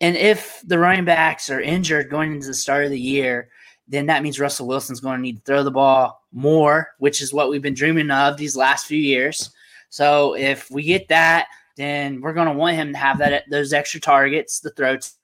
And 0.00 0.16
if 0.16 0.62
the 0.66 0.78
running 0.78 1.04
backs 1.04 1.50
are 1.50 1.60
injured 1.60 2.10
going 2.10 2.32
into 2.32 2.46
the 2.46 2.54
start 2.54 2.84
of 2.84 2.90
the 2.90 3.00
year, 3.00 3.48
then 3.86 4.06
that 4.06 4.22
means 4.22 4.40
Russell 4.40 4.66
Wilson's 4.66 5.00
going 5.00 5.16
to 5.16 5.22
need 5.22 5.36
to 5.36 5.42
throw 5.42 5.62
the 5.62 5.70
ball 5.70 6.22
more, 6.32 6.88
which 6.98 7.20
is 7.20 7.32
what 7.32 7.50
we've 7.50 7.62
been 7.62 7.74
dreaming 7.74 8.10
of 8.10 8.36
these 8.36 8.56
last 8.56 8.86
few 8.86 8.98
years. 8.98 9.50
So 9.90 10.34
if 10.34 10.70
we 10.70 10.82
get 10.82 11.08
that, 11.08 11.48
then 11.76 12.20
we're 12.20 12.32
going 12.34 12.48
to 12.48 12.54
want 12.54 12.76
him 12.76 12.92
to 12.92 12.98
have 12.98 13.18
that 13.18 13.44
those 13.50 13.72
extra 13.72 14.00
targets, 14.00 14.60
the 14.60 14.70
throats, 14.70 15.16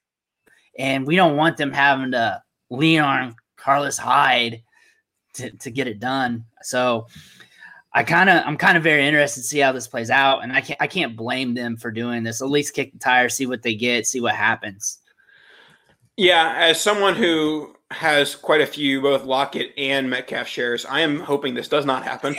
and 0.78 1.06
we 1.06 1.16
don't 1.16 1.36
want 1.36 1.56
them 1.56 1.72
having 1.72 2.12
to 2.12 2.42
lean 2.70 3.00
on 3.00 3.36
Carlos 3.56 3.98
Hyde 3.98 4.62
to, 5.34 5.50
to 5.50 5.70
get 5.70 5.86
it 5.86 6.00
done. 6.00 6.44
So 6.62 7.06
I 7.92 8.04
kind 8.04 8.30
of 8.30 8.42
I'm 8.46 8.56
kind 8.56 8.76
of 8.76 8.82
very 8.82 9.06
interested 9.06 9.40
to 9.42 9.46
see 9.46 9.58
how 9.58 9.72
this 9.72 9.88
plays 9.88 10.10
out, 10.10 10.42
and 10.42 10.52
I 10.52 10.60
can't 10.60 10.80
I 10.80 10.86
can't 10.86 11.16
blame 11.16 11.54
them 11.54 11.76
for 11.76 11.90
doing 11.90 12.22
this. 12.22 12.40
At 12.40 12.48
least 12.48 12.74
kick 12.74 12.92
the 12.92 12.98
tire, 12.98 13.28
see 13.28 13.46
what 13.46 13.62
they 13.62 13.74
get, 13.74 14.06
see 14.06 14.20
what 14.20 14.34
happens. 14.34 14.98
Yeah, 16.16 16.54
as 16.56 16.80
someone 16.80 17.16
who 17.16 17.74
has 17.90 18.36
quite 18.36 18.60
a 18.60 18.66
few 18.66 19.00
both 19.00 19.24
Lockett 19.24 19.72
and 19.76 20.08
Metcalf 20.08 20.46
shares, 20.46 20.84
I 20.84 21.00
am 21.00 21.20
hoping 21.20 21.54
this 21.54 21.68
does 21.68 21.86
not 21.86 22.04
happen. 22.04 22.36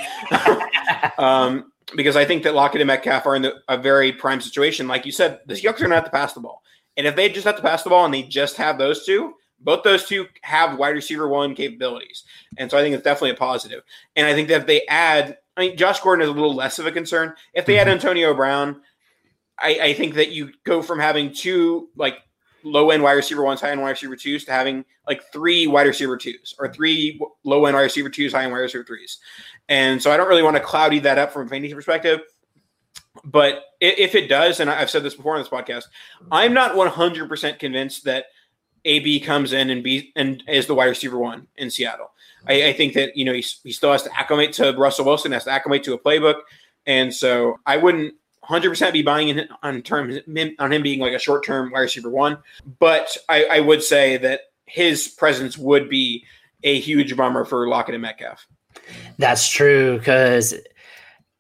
um, 1.18 1.72
because 1.96 2.16
I 2.16 2.26
think 2.26 2.44
that 2.44 2.56
Lockett 2.56 2.82
and 2.82 2.88
Metcalf 2.88 3.26
are 3.26 3.36
in 3.36 3.42
the, 3.44 3.56
a 3.68 3.78
very 3.78 4.12
prime 4.12 4.42
situation. 4.42 4.88
Like 4.88 5.06
you 5.06 5.12
said, 5.12 5.40
the 5.46 5.54
Seahawks 5.54 5.76
are 5.76 5.80
going 5.80 5.90
to 5.92 5.96
have 5.96 6.06
to 6.06 6.12
pass 6.12 6.34
the 6.34 6.40
ball. 6.40 6.62
And 6.98 7.08
if 7.08 7.16
they 7.16 7.30
just 7.30 7.46
have 7.46 7.56
to 7.56 7.62
pass 7.62 7.84
the 7.84 7.90
ball 7.90 8.06
and 8.06 8.14
they 8.14 8.24
just 8.24 8.58
have 8.58 8.78
those 8.78 9.06
two, 9.06 9.34
both 9.60 9.84
those 9.84 10.06
two 10.06 10.28
have 10.42 10.78
wide 10.78 10.90
receiver 10.90 11.28
one 11.28 11.56
capabilities. 11.56 12.24
And 12.58 12.70
so 12.70 12.78
I 12.78 12.82
think 12.82 12.96
it's 12.96 13.04
definitely 13.04 13.32
a 13.32 13.36
positive. 13.36 13.84
And 14.16 14.28
I 14.28 14.34
think 14.34 14.48
that 14.50 14.62
if 14.62 14.68
they 14.68 14.86
add, 14.88 15.38
I 15.56 15.62
mean, 15.62 15.78
Josh 15.78 16.00
Gordon 16.00 16.24
is 16.24 16.30
a 16.30 16.34
little 16.34 16.56
less 16.56 16.80
of 16.80 16.88
a 16.88 16.92
concern. 16.92 17.34
If 17.54 17.66
they 17.66 17.78
add 17.78 17.88
mm-hmm. 17.88 17.94
Antonio 17.94 18.34
Brown, 18.34 18.82
I, 19.60 19.80
I 19.82 19.94
think 19.94 20.16
that 20.16 20.32
you 20.32 20.52
go 20.66 20.82
from 20.82 21.00
having 21.00 21.34
two 21.34 21.90
like 21.96 22.16
low 22.64 22.92
end 22.92 23.04
wide 23.04 23.14
receiver 23.14 23.44
ones, 23.44 23.62
high 23.62 23.72
end 23.72 23.82
wide 23.82 23.92
receiver 23.92 24.16
twos 24.16 24.46
to 24.46 24.52
having 24.52 24.86
like 25.08 25.24
three 25.32 25.68
wide 25.68 25.88
receiver 25.88 26.18
twos 26.18 26.56
or 26.60 26.72
three 26.72 27.20
low 27.44 27.66
end 27.66 27.76
wide 27.76 27.84
receiver 27.84 28.10
twos, 28.10 28.34
high 28.34 28.44
end 28.44 28.52
wide 28.52 28.60
receiver 28.60 28.84
threes. 28.84 29.20
And 29.70 30.02
so 30.02 30.12
I 30.12 30.18
don't 30.18 30.28
really 30.28 30.44
want 30.44 30.58
to 30.58 30.64
cloudy 30.64 31.00
that 31.00 31.18
up 31.18 31.32
from 31.32 31.48
a 31.48 31.50
fantasy 31.50 31.74
perspective. 31.74 32.22
But 33.24 33.64
if 33.80 34.16
it 34.16 34.28
does, 34.28 34.60
and 34.60 34.70
I've 34.70 34.90
said 34.90 35.04
this 35.04 35.16
before 35.16 35.36
on 35.36 35.42
this 35.42 35.50
podcast, 35.50 35.84
I'm 36.32 36.54
not 36.54 36.76
100% 36.76 37.60
convinced 37.60 38.06
that 38.06 38.26
AB 38.86 39.20
comes 39.20 39.54
in 39.54 39.70
and 39.70 39.84
be 39.84 40.12
and 40.16 40.44
is 40.48 40.68
the 40.68 40.76
wide 40.76 40.86
receiver 40.86 41.18
one 41.18 41.48
in 41.58 41.70
Seattle. 41.70 42.12
I, 42.48 42.70
I 42.70 42.74
think 42.74 42.94
that 42.94 43.16
you 43.16 43.26
know 43.26 43.34
he, 43.34 43.46
he 43.64 43.72
still 43.72 43.92
has 43.92 44.04
to 44.04 44.20
acclimate 44.20 44.54
to 44.54 44.72
Russell 44.74 45.06
Wilson, 45.06 45.32
has 45.34 45.44
to 45.44 45.52
acclimate 45.52 45.84
to 45.84 45.94
a 45.94 46.00
playbook, 46.00 46.42
and 46.86 47.14
so 47.14 47.60
I 47.66 47.78
wouldn't 47.78 48.16
100% 48.44 48.94
be 48.94 49.02
buying 49.02 49.30
in 49.30 49.48
on 49.62 49.82
terms 49.82 50.18
on 50.60 50.74
him 50.74 50.82
being 50.82 51.00
like 51.00 51.14
a 51.14 51.20
short 51.20 51.46
term 51.46 51.72
wide 51.72 51.82
receiver 51.82 52.10
one. 52.10 52.38
But 52.80 53.16
I, 53.30 53.46
I 53.46 53.60
would 53.60 53.84
say 53.84 54.18
that 54.18 54.42
his 54.66 55.08
presence 55.08 55.58
would 55.58 55.90
be 55.90 56.26
a 56.64 56.80
huge 56.80 57.16
bummer 57.16 57.46
for 57.46 57.68
Lockett 57.68 57.96
and 57.96 58.02
Metcalf. 58.02 58.46
That's 59.18 59.48
true 59.48 59.98
because 59.98 60.56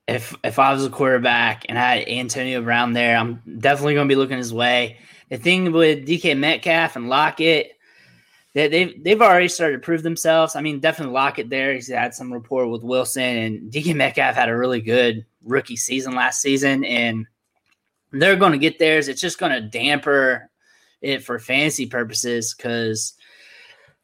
if 0.07 0.35
if 0.43 0.59
I 0.59 0.73
was 0.73 0.85
a 0.85 0.89
quarterback 0.89 1.65
and 1.69 1.77
I 1.77 1.97
had 1.97 2.07
Antonio 2.07 2.61
Brown 2.61 2.93
there, 2.93 3.17
I'm 3.17 3.41
definitely 3.59 3.95
going 3.95 4.07
to 4.07 4.11
be 4.11 4.17
looking 4.17 4.37
his 4.37 4.53
way. 4.53 4.97
The 5.29 5.37
thing 5.37 5.71
with 5.71 6.07
DK 6.07 6.37
Metcalf 6.37 6.95
and 6.95 7.09
Lockett, 7.09 7.73
they, 8.53 8.67
they've 8.67 9.03
they've 9.03 9.21
already 9.21 9.47
started 9.47 9.77
to 9.77 9.85
prove 9.85 10.03
themselves. 10.03 10.55
I 10.55 10.61
mean, 10.61 10.79
definitely 10.79 11.13
Lockett 11.13 11.49
there. 11.49 11.73
He's 11.73 11.87
had 11.87 12.13
some 12.13 12.33
rapport 12.33 12.67
with 12.67 12.83
Wilson, 12.83 13.23
and 13.23 13.71
DK 13.71 13.95
Metcalf 13.95 14.35
had 14.35 14.49
a 14.49 14.57
really 14.57 14.81
good 14.81 15.25
rookie 15.43 15.77
season 15.77 16.15
last 16.15 16.41
season, 16.41 16.83
and 16.83 17.25
they're 18.11 18.35
going 18.35 18.51
to 18.51 18.57
get 18.57 18.79
theirs. 18.79 19.07
It's 19.07 19.21
just 19.21 19.39
going 19.39 19.53
to 19.53 19.61
damper 19.61 20.49
it 21.01 21.23
for 21.23 21.39
fantasy 21.39 21.85
purposes 21.85 22.53
because 22.53 23.13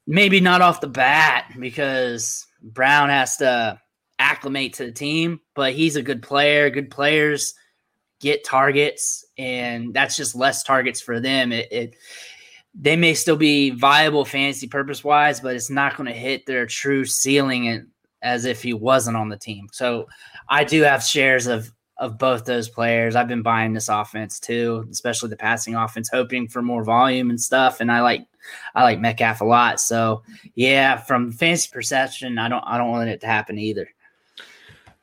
maybe 0.07 0.39
not 0.39 0.61
off 0.61 0.81
the 0.81 0.87
bat 0.87 1.53
because 1.59 2.47
Brown 2.61 3.09
has 3.09 3.37
to 3.37 3.79
acclimate 4.17 4.73
to 4.75 4.85
the 4.85 4.91
team, 4.91 5.41
but 5.53 5.73
he's 5.73 5.95
a 5.95 6.01
good 6.01 6.23
player. 6.23 6.69
Good 6.69 6.89
players 6.89 7.53
get 8.19 8.43
targets, 8.43 9.25
and 9.37 9.93
that's 9.93 10.15
just 10.15 10.35
less 10.35 10.63
targets 10.63 11.01
for 11.01 11.19
them. 11.19 11.51
It, 11.51 11.71
it 11.71 11.95
they 12.79 12.95
may 12.95 13.13
still 13.13 13.35
be 13.35 13.71
viable 13.71 14.23
fantasy 14.23 14.67
purpose 14.67 15.03
wise, 15.03 15.39
but 15.39 15.55
it's 15.55 15.69
not 15.69 15.97
going 15.97 16.07
to 16.07 16.17
hit 16.17 16.45
their 16.45 16.65
true 16.65 17.05
ceiling 17.05 17.87
as 18.21 18.45
if 18.45 18.61
he 18.61 18.73
wasn't 18.73 19.17
on 19.17 19.29
the 19.29 19.37
team. 19.37 19.67
So 19.71 20.07
I 20.49 20.63
do 20.63 20.83
have 20.83 21.03
shares 21.03 21.47
of 21.47 21.71
of 21.99 22.19
both 22.19 22.45
those 22.45 22.69
players. 22.69 23.15
I've 23.15 23.27
been 23.27 23.41
buying 23.41 23.73
this 23.73 23.89
offense 23.89 24.39
too, 24.39 24.87
especially 24.91 25.29
the 25.29 25.35
passing 25.37 25.73
offense, 25.73 26.09
hoping 26.09 26.47
for 26.47 26.61
more 26.61 26.83
volume 26.83 27.31
and 27.31 27.41
stuff. 27.41 27.79
And 27.79 27.91
I 27.91 28.01
like 28.01 28.27
I 28.75 28.83
like 28.83 28.99
Metcalf 28.99 29.41
a 29.41 29.45
lot. 29.45 29.79
So 29.79 30.21
yeah, 30.53 30.97
from 30.97 31.31
fantasy 31.31 31.69
perception, 31.73 32.37
I 32.37 32.49
don't 32.49 32.63
I 32.63 32.77
don't 32.77 32.91
want 32.91 33.09
it 33.09 33.21
to 33.21 33.27
happen 33.27 33.57
either. 33.57 33.89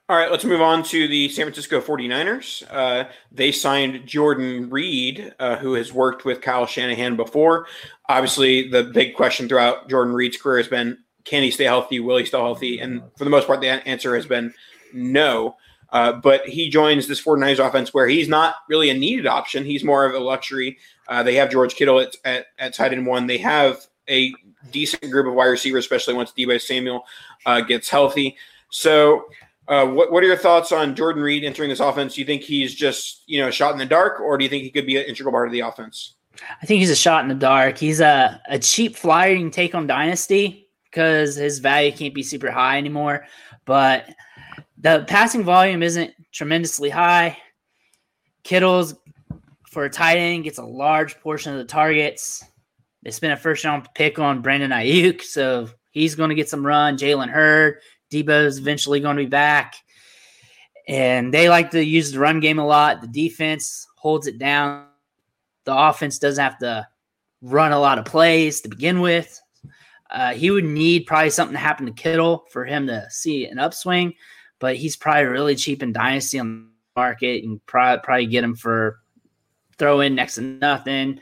All 0.07 0.19
right, 0.19 0.31
let's 0.31 0.45
move 0.45 0.61
on 0.61 0.83
to 0.85 1.09
the 1.09 1.31
San 1.31 1.47
Francisco 1.47 1.81
49ers. 1.81 2.63
Uh, 2.71 3.09
they 3.33 3.51
signed 3.51 4.07
Jordan 4.07 4.69
Reed, 4.69 5.35
uh, 5.39 5.57
who 5.57 5.73
has 5.75 5.95
worked 5.95 6.27
with 6.27 6.43
Kyle 6.43 6.67
Shanahan 6.67 7.17
before. 7.17 7.67
Obviously, 8.11 8.69
the 8.69 8.85
big 8.85 9.15
question 9.15 9.49
throughout 9.49 9.89
Jordan 9.89 10.13
Reed's 10.13 10.37
career 10.37 10.59
has 10.59 10.69
been 10.69 10.99
can 11.25 11.43
he 11.43 11.51
stay 11.51 11.65
healthy? 11.65 12.01
Will 12.01 12.19
he 12.19 12.27
stay 12.27 12.37
healthy? 12.37 12.81
And 12.81 13.03
for 13.17 13.25
the 13.25 13.31
most 13.31 13.47
part, 13.47 13.63
the 13.63 13.69
answer 13.89 14.15
has 14.15 14.27
been 14.27 14.53
no. 14.93 15.57
Uh, 15.89 16.13
but 16.13 16.47
he 16.47 16.69
joins 16.69 17.09
this 17.09 17.23
49ers 17.23 17.67
offense 17.67 17.95
where 17.95 18.07
he's 18.07 18.29
not 18.29 18.57
really 18.69 18.91
a 18.91 18.95
needed 18.95 19.27
option. 19.27 19.65
He's 19.65 19.85
more 19.85 20.05
of 20.05 20.15
a 20.15 20.19
luxury. 20.19 20.77
Uh, 21.09 21.23
they 21.23 21.37
have 21.37 21.51
George 21.51 21.77
Kittle 21.77 22.01
at, 22.01 22.15
at, 22.27 22.47
at 22.59 22.75
tight 22.75 22.93
end 22.93 23.07
one. 23.07 23.27
They 23.27 23.39
have 23.39 23.87
a 24.07 24.35
decent 24.71 25.11
group 25.11 25.27
of 25.27 25.33
wide 25.33 25.47
receivers, 25.47 25.85
especially 25.85 26.13
once 26.13 26.31
Deebo 26.37 26.61
Samuel 26.61 27.07
uh, 27.47 27.63
gets 27.63 27.89
healthy. 27.89 28.37
So 28.69 29.25
uh, 29.69 29.87
what, 29.87 30.13
what 30.13 30.23
are 30.23 30.27
your 30.27 30.37
thoughts 30.37 30.73
on 30.73 30.95
Jordan 30.95 31.23
Reed 31.23 31.45
entering 31.45 31.69
this 31.69 31.81
offense? 31.81 32.15
Do 32.15 32.21
you 32.21 32.27
think 32.27 32.43
he's 32.43 32.75
just 32.75 33.23
you 33.27 33.41
know 33.41 33.49
a 33.49 33.53
shot 33.53 33.73
in 33.73 33.79
the 33.79 33.87
dark, 33.87 34.21
or 34.21 34.37
do 34.37 34.45
you 34.45 34.51
think 34.51 34.63
he 34.63 34.71
could 34.71 34.87
be 34.87 34.97
an 34.97 35.05
integral 35.05 35.33
part 35.33 35.49
of 35.49 35.53
the 35.53 35.61
offense? 35.61 36.15
I 36.63 36.67
think 36.67 36.81
he's 36.81 36.91
a 36.91 36.97
shot 36.97 37.23
in 37.23 37.29
the 37.29 37.35
dark. 37.35 37.79
He's 37.79 38.01
a, 38.01 38.41
a 38.49 38.59
cheap 38.59 38.97
flyer 38.97 39.33
you 39.33 39.39
can 39.39 39.51
take 39.51 39.75
on 39.75 39.87
Dynasty 39.87 40.69
because 40.85 41.37
his 41.37 41.61
value 41.61 41.93
can't 41.93 42.15
be 42.15 42.23
super 42.23 42.51
high 42.51 42.79
anymore. 42.79 43.27
But 43.65 44.15
the 44.79 45.05
passing 45.09 45.45
volume 45.45 45.83
isn't 45.83 46.13
tremendously 46.33 46.91
high. 46.91 47.39
Kittle's 48.43 48.95
for 49.71 49.85
a 49.85 49.91
tight 49.91 50.19
end 50.19 50.45
gets 50.45 50.59
a 50.59 50.65
large 50.65 51.19
portion 51.21 51.53
of 51.53 51.59
the 51.59 51.65
targets. 51.65 52.45
They 53.03 53.11
spent 53.11 53.33
a 53.33 53.37
first 53.37 53.65
round 53.65 53.89
pick 53.95 54.19
on 54.19 54.43
Brandon 54.43 54.71
Aiyuk, 54.71 55.23
so 55.23 55.69
he's 55.91 56.15
going 56.15 56.29
to 56.29 56.35
get 56.35 56.49
some 56.49 56.65
run. 56.65 56.97
Jalen 56.97 57.29
Hurd, 57.29 57.79
Deebo's 58.15 58.59
eventually 58.59 59.01
going 59.01 59.17
to 59.17 59.23
be 59.25 59.29
back. 59.29 59.75
And 60.87 61.33
they 61.33 61.49
like 61.49 61.71
to 61.71 61.85
use 61.85 62.13
the 62.13 62.19
run 62.19 62.41
game 62.41 62.59
a 62.59 62.67
lot. 62.67 63.01
The 63.01 63.09
defense 63.09 63.87
holds 63.97 64.27
it 64.27 64.39
down. 64.39 64.87
The 65.65 65.77
offense 65.77 66.19
doesn't 66.19 66.43
have 66.43 66.59
to 66.59 66.87
run 67.41 67.73
a 67.73 67.81
lot 67.81 67.99
of 67.99 68.05
plays 68.05 68.61
to 68.61 68.69
begin 68.69 69.01
with. 69.01 69.41
Uh, 70.11 70.35
he 70.35 70.51
would 70.51 70.65
need 70.65 71.07
probably 71.07 71.31
something 71.31 71.55
to 71.55 71.59
happen 71.59 71.87
to 71.87 71.93
Kittle 71.93 72.45
for 72.51 72.65
him 72.65 72.87
to 72.87 73.07
see 73.11 73.47
an 73.47 73.59
upswing, 73.59 74.15
but 74.59 74.77
he's 74.77 74.97
probably 74.97 75.25
really 75.25 75.57
cheap 75.57 75.83
in 75.83 75.93
Dynasty 75.93 76.39
on 76.39 76.69
the 76.95 77.01
market 77.01 77.43
and 77.43 77.65
probably, 77.67 78.03
probably 78.05 78.27
get 78.27 78.45
him 78.45 78.55
for 78.55 79.01
throw 79.79 80.01
in 80.01 80.15
next 80.15 80.37
to 80.37 80.43
nothing. 80.43 81.21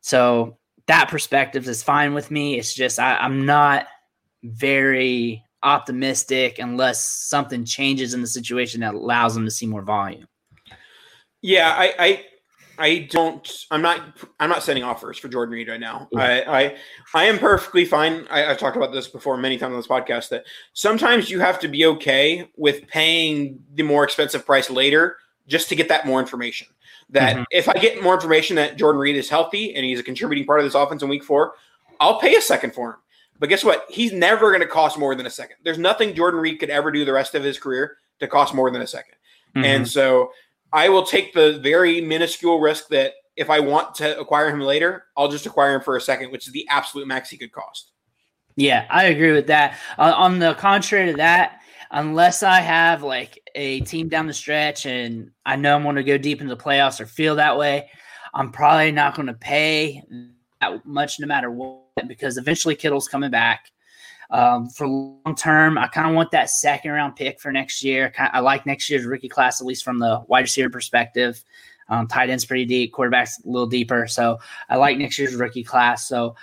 So 0.00 0.56
that 0.86 1.08
perspective 1.08 1.68
is 1.68 1.82
fine 1.82 2.14
with 2.14 2.30
me. 2.30 2.58
It's 2.58 2.72
just 2.72 2.98
I, 2.98 3.16
I'm 3.16 3.44
not 3.44 3.86
very 4.42 5.44
optimistic 5.62 6.58
unless 6.58 7.04
something 7.04 7.64
changes 7.64 8.14
in 8.14 8.20
the 8.20 8.26
situation 8.26 8.80
that 8.80 8.94
allows 8.94 9.34
them 9.34 9.44
to 9.44 9.50
see 9.50 9.66
more 9.66 9.82
volume. 9.82 10.26
Yeah, 11.42 11.74
I, 11.76 11.94
I, 11.98 12.24
I 12.78 13.08
don't. 13.10 13.66
I'm 13.70 13.82
not. 13.82 14.18
I'm 14.38 14.48
not 14.48 14.62
sending 14.62 14.84
offers 14.84 15.18
for 15.18 15.28
Jordan 15.28 15.52
Reed 15.52 15.68
right 15.68 15.80
now. 15.80 16.08
Yeah. 16.12 16.20
I, 16.20 16.60
I, 16.60 16.76
I 17.14 17.24
am 17.24 17.38
perfectly 17.38 17.84
fine. 17.84 18.26
I, 18.30 18.40
have 18.40 18.58
talked 18.58 18.76
about 18.76 18.92
this 18.92 19.08
before 19.08 19.36
many 19.36 19.58
times 19.58 19.72
on 19.72 19.78
this 19.78 19.86
podcast. 19.86 20.28
That 20.30 20.44
sometimes 20.72 21.30
you 21.30 21.40
have 21.40 21.58
to 21.60 21.68
be 21.68 21.86
okay 21.86 22.48
with 22.56 22.86
paying 22.86 23.60
the 23.74 23.82
more 23.82 24.04
expensive 24.04 24.46
price 24.46 24.70
later 24.70 25.16
just 25.48 25.68
to 25.70 25.76
get 25.76 25.88
that 25.88 26.06
more 26.06 26.20
information. 26.20 26.68
That 27.10 27.34
mm-hmm. 27.34 27.44
if 27.50 27.68
I 27.68 27.74
get 27.74 28.02
more 28.02 28.14
information 28.14 28.56
that 28.56 28.76
Jordan 28.76 29.00
Reed 29.00 29.16
is 29.16 29.28
healthy 29.28 29.74
and 29.74 29.84
he's 29.84 29.98
a 29.98 30.04
contributing 30.04 30.46
part 30.46 30.60
of 30.60 30.64
this 30.64 30.74
offense 30.74 31.02
in 31.02 31.08
Week 31.08 31.24
Four, 31.24 31.54
I'll 32.00 32.20
pay 32.20 32.36
a 32.36 32.40
second 32.40 32.74
for 32.74 32.90
him 32.90 32.96
but 33.38 33.48
guess 33.48 33.64
what? 33.64 33.84
He's 33.88 34.12
never 34.12 34.50
going 34.50 34.60
to 34.60 34.66
cost 34.66 34.98
more 34.98 35.14
than 35.14 35.26
a 35.26 35.30
second. 35.30 35.56
There's 35.64 35.78
nothing 35.78 36.14
Jordan 36.14 36.40
Reed 36.40 36.58
could 36.58 36.70
ever 36.70 36.90
do 36.90 37.04
the 37.04 37.12
rest 37.12 37.34
of 37.34 37.44
his 37.44 37.58
career 37.58 37.96
to 38.20 38.26
cost 38.26 38.54
more 38.54 38.70
than 38.70 38.82
a 38.82 38.84
2nd 38.84 38.98
mm-hmm. 38.98 39.64
And 39.64 39.88
so 39.88 40.32
I 40.72 40.88
will 40.88 41.04
take 41.04 41.32
the 41.32 41.58
very 41.62 42.00
minuscule 42.00 42.60
risk 42.60 42.88
that 42.88 43.12
if 43.36 43.50
I 43.50 43.60
want 43.60 43.94
to 43.96 44.18
acquire 44.18 44.50
him 44.50 44.60
later, 44.60 45.04
I'll 45.16 45.28
just 45.28 45.46
acquire 45.46 45.76
him 45.76 45.80
for 45.80 45.96
a 45.96 46.00
second, 46.00 46.32
which 46.32 46.46
is 46.46 46.52
the 46.52 46.66
absolute 46.68 47.06
max 47.06 47.30
he 47.30 47.36
could 47.36 47.52
cost. 47.52 47.92
Yeah, 48.56 48.86
I 48.90 49.04
agree 49.04 49.30
with 49.30 49.46
that. 49.46 49.78
Uh, 49.96 50.12
on 50.16 50.40
the 50.40 50.54
contrary 50.54 51.12
to 51.12 51.16
that, 51.18 51.60
unless 51.92 52.42
I 52.42 52.58
have 52.58 53.04
like 53.04 53.40
a 53.54 53.80
team 53.80 54.08
down 54.08 54.26
the 54.26 54.34
stretch 54.34 54.84
and 54.84 55.30
I 55.46 55.54
know 55.54 55.76
I'm 55.76 55.84
going 55.84 55.94
to 55.94 56.02
go 56.02 56.18
deep 56.18 56.40
into 56.40 56.54
the 56.54 56.60
playoffs 56.60 57.00
or 57.00 57.06
feel 57.06 57.36
that 57.36 57.56
way, 57.56 57.88
I'm 58.34 58.50
probably 58.50 58.90
not 58.90 59.14
going 59.14 59.28
to 59.28 59.34
pay 59.34 60.02
much 60.84 61.20
no 61.20 61.26
matter 61.26 61.50
what 61.50 61.82
because 62.06 62.36
eventually 62.38 62.74
Kittle's 62.74 63.08
coming 63.08 63.30
back. 63.30 63.70
Um, 64.30 64.68
for 64.68 64.86
long 64.86 65.34
term, 65.36 65.78
I 65.78 65.86
kind 65.86 66.06
of 66.06 66.14
want 66.14 66.30
that 66.32 66.50
second 66.50 66.90
round 66.90 67.16
pick 67.16 67.40
for 67.40 67.50
next 67.50 67.82
year. 67.82 68.12
I 68.18 68.40
like 68.40 68.66
next 68.66 68.90
year's 68.90 69.06
rookie 69.06 69.28
class, 69.28 69.60
at 69.60 69.66
least 69.66 69.84
from 69.84 69.98
the 69.98 70.22
wide 70.28 70.40
receiver 70.40 70.68
perspective. 70.68 71.42
Um, 71.88 72.06
tight 72.06 72.28
ends 72.28 72.44
pretty 72.44 72.66
deep, 72.66 72.92
quarterbacks 72.92 73.42
a 73.42 73.48
little 73.48 73.66
deeper. 73.66 74.06
So 74.06 74.38
I 74.68 74.76
like 74.76 74.98
next 74.98 75.18
year's 75.18 75.34
rookie 75.34 75.64
class. 75.64 76.06
So 76.06 76.36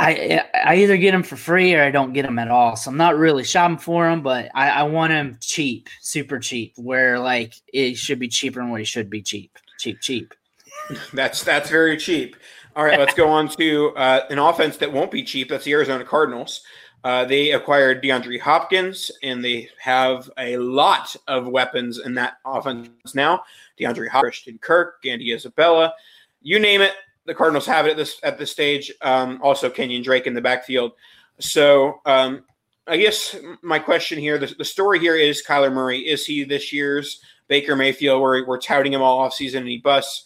I 0.00 0.42
I 0.54 0.76
either 0.76 0.96
get 0.96 1.12
them 1.12 1.22
for 1.22 1.36
free 1.36 1.74
or 1.74 1.82
I 1.82 1.90
don't 1.90 2.14
get 2.14 2.22
them 2.22 2.38
at 2.38 2.50
all. 2.50 2.74
So 2.74 2.90
I'm 2.90 2.96
not 2.96 3.16
really 3.16 3.44
shopping 3.44 3.76
for 3.78 4.08
them, 4.08 4.22
but 4.22 4.50
I, 4.54 4.70
I 4.70 4.82
want 4.84 5.10
them 5.10 5.38
cheap, 5.40 5.88
super 6.00 6.38
cheap, 6.38 6.72
where 6.76 7.18
like 7.18 7.54
it 7.72 7.96
should 7.96 8.18
be 8.18 8.28
cheaper 8.28 8.60
than 8.60 8.70
what 8.70 8.80
it 8.80 8.86
should 8.86 9.10
be 9.10 9.22
cheap, 9.22 9.56
cheap, 9.78 10.00
cheap. 10.00 10.34
That's 11.12 11.44
that's 11.44 11.70
very 11.70 11.96
cheap. 11.96 12.36
All 12.76 12.84
right, 12.84 12.98
let's 12.98 13.14
go 13.14 13.28
on 13.28 13.48
to 13.48 13.88
uh, 13.96 14.26
an 14.30 14.38
offense 14.38 14.76
that 14.76 14.92
won't 14.92 15.10
be 15.10 15.24
cheap. 15.24 15.48
That's 15.48 15.64
the 15.64 15.72
Arizona 15.72 16.04
Cardinals. 16.04 16.62
Uh, 17.02 17.24
they 17.24 17.50
acquired 17.50 18.02
DeAndre 18.02 18.38
Hopkins, 18.38 19.10
and 19.22 19.44
they 19.44 19.68
have 19.78 20.30
a 20.38 20.56
lot 20.58 21.16
of 21.26 21.48
weapons 21.48 21.98
in 21.98 22.14
that 22.14 22.34
offense 22.44 23.14
now. 23.14 23.42
DeAndre 23.78 24.08
Hopkins, 24.08 24.22
Christian 24.22 24.58
Kirk, 24.58 24.96
Andy 25.04 25.32
Isabella, 25.32 25.94
you 26.42 26.58
name 26.60 26.80
it. 26.80 26.92
The 27.26 27.34
Cardinals 27.34 27.66
have 27.66 27.86
it 27.86 27.90
at 27.90 27.96
this 27.96 28.20
at 28.22 28.38
this 28.38 28.52
stage. 28.52 28.92
Um, 29.02 29.40
also, 29.42 29.68
Kenyon 29.68 30.02
Drake 30.02 30.26
in 30.26 30.34
the 30.34 30.40
backfield. 30.40 30.92
So, 31.38 32.00
um, 32.06 32.44
I 32.86 32.96
guess 32.96 33.36
my 33.62 33.78
question 33.78 34.18
here, 34.18 34.38
the, 34.38 34.54
the 34.58 34.64
story 34.64 34.98
here 34.98 35.16
is 35.16 35.44
Kyler 35.46 35.72
Murray. 35.72 36.00
Is 36.00 36.24
he 36.24 36.44
this 36.44 36.72
year's 36.72 37.20
Baker 37.48 37.76
Mayfield, 37.76 38.22
where 38.22 38.44
we're 38.46 38.60
touting 38.60 38.92
him 38.92 39.02
all 39.02 39.28
offseason 39.28 39.58
and 39.58 39.68
he 39.68 39.78
busts? 39.78 40.24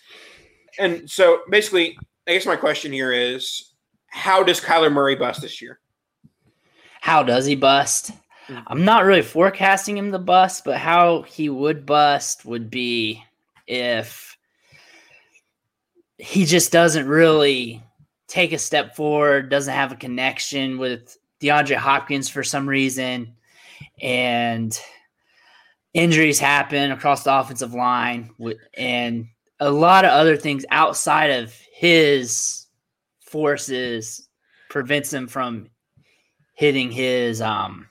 And 0.78 1.08
so, 1.10 1.40
basically, 1.50 1.96
I 2.26 2.32
guess 2.32 2.46
my 2.46 2.56
question 2.56 2.92
here 2.92 3.12
is 3.12 3.72
how 4.08 4.42
does 4.42 4.60
Kyler 4.60 4.92
Murray 4.92 5.16
bust 5.16 5.42
this 5.42 5.60
year? 5.60 5.80
How 7.00 7.22
does 7.22 7.44
he 7.44 7.54
bust? 7.54 8.12
Mm-hmm. 8.48 8.60
I'm 8.66 8.84
not 8.84 9.04
really 9.04 9.22
forecasting 9.22 9.96
him 9.96 10.12
to 10.12 10.18
bust, 10.18 10.64
but 10.64 10.78
how 10.78 11.22
he 11.22 11.48
would 11.48 11.84
bust 11.84 12.44
would 12.44 12.70
be 12.70 13.22
if 13.66 14.36
he 16.18 16.44
just 16.44 16.72
doesn't 16.72 17.06
really 17.06 17.82
take 18.26 18.52
a 18.52 18.58
step 18.58 18.96
forward, 18.96 19.50
doesn't 19.50 19.74
have 19.74 19.92
a 19.92 19.96
connection 19.96 20.78
with 20.78 21.16
DeAndre 21.40 21.76
Hopkins 21.76 22.28
for 22.28 22.42
some 22.42 22.68
reason, 22.68 23.34
and 24.00 24.78
injuries 25.92 26.38
happen 26.38 26.90
across 26.90 27.24
the 27.24 27.34
offensive 27.34 27.74
line, 27.74 28.30
and 28.76 29.26
a 29.60 29.70
lot 29.70 30.04
of 30.04 30.10
other 30.10 30.36
things 30.36 30.64
outside 30.70 31.30
of 31.30 31.54
his 31.72 32.66
forces 33.20 34.28
prevents 34.68 35.12
him 35.12 35.26
from 35.26 35.68
hitting 36.54 36.90
his 36.90 37.40
um 37.40 37.88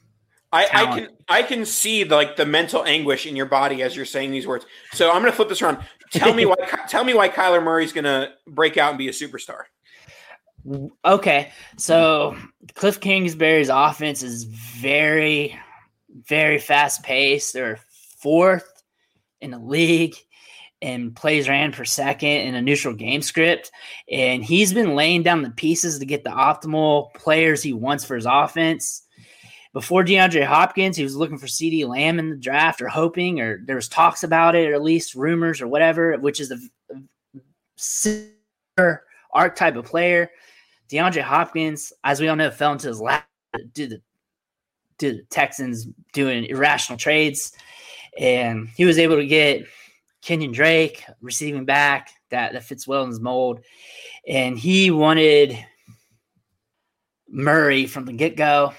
I, 0.51 0.67
I, 0.71 0.85
can 0.85 1.07
I 1.27 1.41
can 1.41 1.65
see 1.65 2.03
the, 2.03 2.15
like 2.15 2.35
the 2.35 2.45
mental 2.45 2.85
anguish 2.85 3.25
in 3.25 3.35
your 3.35 3.47
body 3.47 3.81
as 3.81 3.95
you're 3.95 4.05
saying 4.05 4.29
these 4.29 4.45
words. 4.45 4.67
So 4.91 5.09
I'm 5.09 5.21
going 5.21 5.31
to 5.31 5.35
flip 5.35 5.49
this 5.49 5.63
around. 5.63 5.79
Tell 6.11 6.31
me 6.31 6.45
why 6.45 6.55
tell 6.87 7.03
me 7.03 7.15
why 7.15 7.27
Kyler 7.27 7.63
Murray's 7.63 7.91
going 7.91 8.03
to 8.03 8.29
break 8.45 8.77
out 8.77 8.89
and 8.89 8.99
be 8.99 9.07
a 9.07 9.11
superstar. 9.11 9.63
Okay, 11.03 11.51
so 11.77 12.37
Cliff 12.75 12.99
Kingsbury's 12.99 13.69
offense 13.69 14.21
is 14.21 14.43
very, 14.43 15.59
very 16.09 16.59
fast 16.59 17.01
paced. 17.01 17.53
They're 17.53 17.79
fourth 18.19 18.83
in 19.41 19.49
the 19.51 19.59
league 19.59 20.15
and 20.83 21.15
plays 21.15 21.47
ran 21.47 21.71
per 21.71 21.85
second 21.85 22.29
in 22.29 22.55
a 22.55 22.61
neutral 22.61 22.93
game 22.93 23.21
script. 23.21 23.71
And 24.11 24.43
he's 24.43 24.73
been 24.73 24.95
laying 24.95 25.23
down 25.23 25.41
the 25.41 25.49
pieces 25.49 25.97
to 25.97 26.05
get 26.05 26.25
the 26.25 26.29
optimal 26.29 27.13
players 27.13 27.63
he 27.63 27.71
wants 27.71 28.03
for 28.03 28.15
his 28.15 28.27
offense. 28.29 29.03
Before 29.71 30.03
DeAndre 30.03 30.45
Hopkins, 30.45 30.97
he 30.97 31.03
was 31.03 31.15
looking 31.15 31.37
for 31.37 31.47
CeeDee 31.47 31.87
Lamb 31.87 32.19
in 32.19 32.29
the 32.29 32.35
draft 32.35 32.81
or 32.81 32.89
hoping, 32.89 33.39
or 33.39 33.61
there 33.65 33.77
was 33.77 33.87
talks 33.87 34.23
about 34.23 34.55
it, 34.55 34.69
or 34.69 34.73
at 34.73 34.83
least 34.83 35.15
rumors 35.15 35.61
or 35.61 35.67
whatever, 35.67 36.17
which 36.17 36.41
is 36.41 36.51
a 36.51 36.57
similar 37.77 39.03
archetype 39.33 39.77
of 39.77 39.85
player. 39.85 40.29
DeAndre 40.91 41.21
Hopkins, 41.21 41.93
as 42.03 42.19
we 42.19 42.27
all 42.27 42.35
know, 42.35 42.51
fell 42.51 42.73
into 42.73 42.89
his 42.89 42.99
lap 42.99 43.25
due 43.73 43.87
to, 43.87 44.01
due 44.97 45.11
to 45.11 45.17
the 45.19 45.23
Texans 45.29 45.87
doing 46.11 46.43
irrational 46.43 46.99
trades. 46.99 47.53
And 48.19 48.67
he 48.75 48.83
was 48.83 48.99
able 48.99 49.15
to 49.15 49.25
get– 49.25 49.65
Kenyon 50.23 50.53
Drake, 50.53 51.03
receiving 51.21 51.65
back 51.65 52.11
that, 52.29 52.53
that 52.53 52.63
fits 52.63 52.87
well 52.87 53.03
in 53.03 53.09
his 53.09 53.19
mold. 53.19 53.59
And 54.27 54.57
he 54.57 54.89
wanted 54.89 55.57
Murray 57.27 57.85
from 57.85 58.05
the 58.05 58.13
get 58.13 58.37
go. 58.37 58.73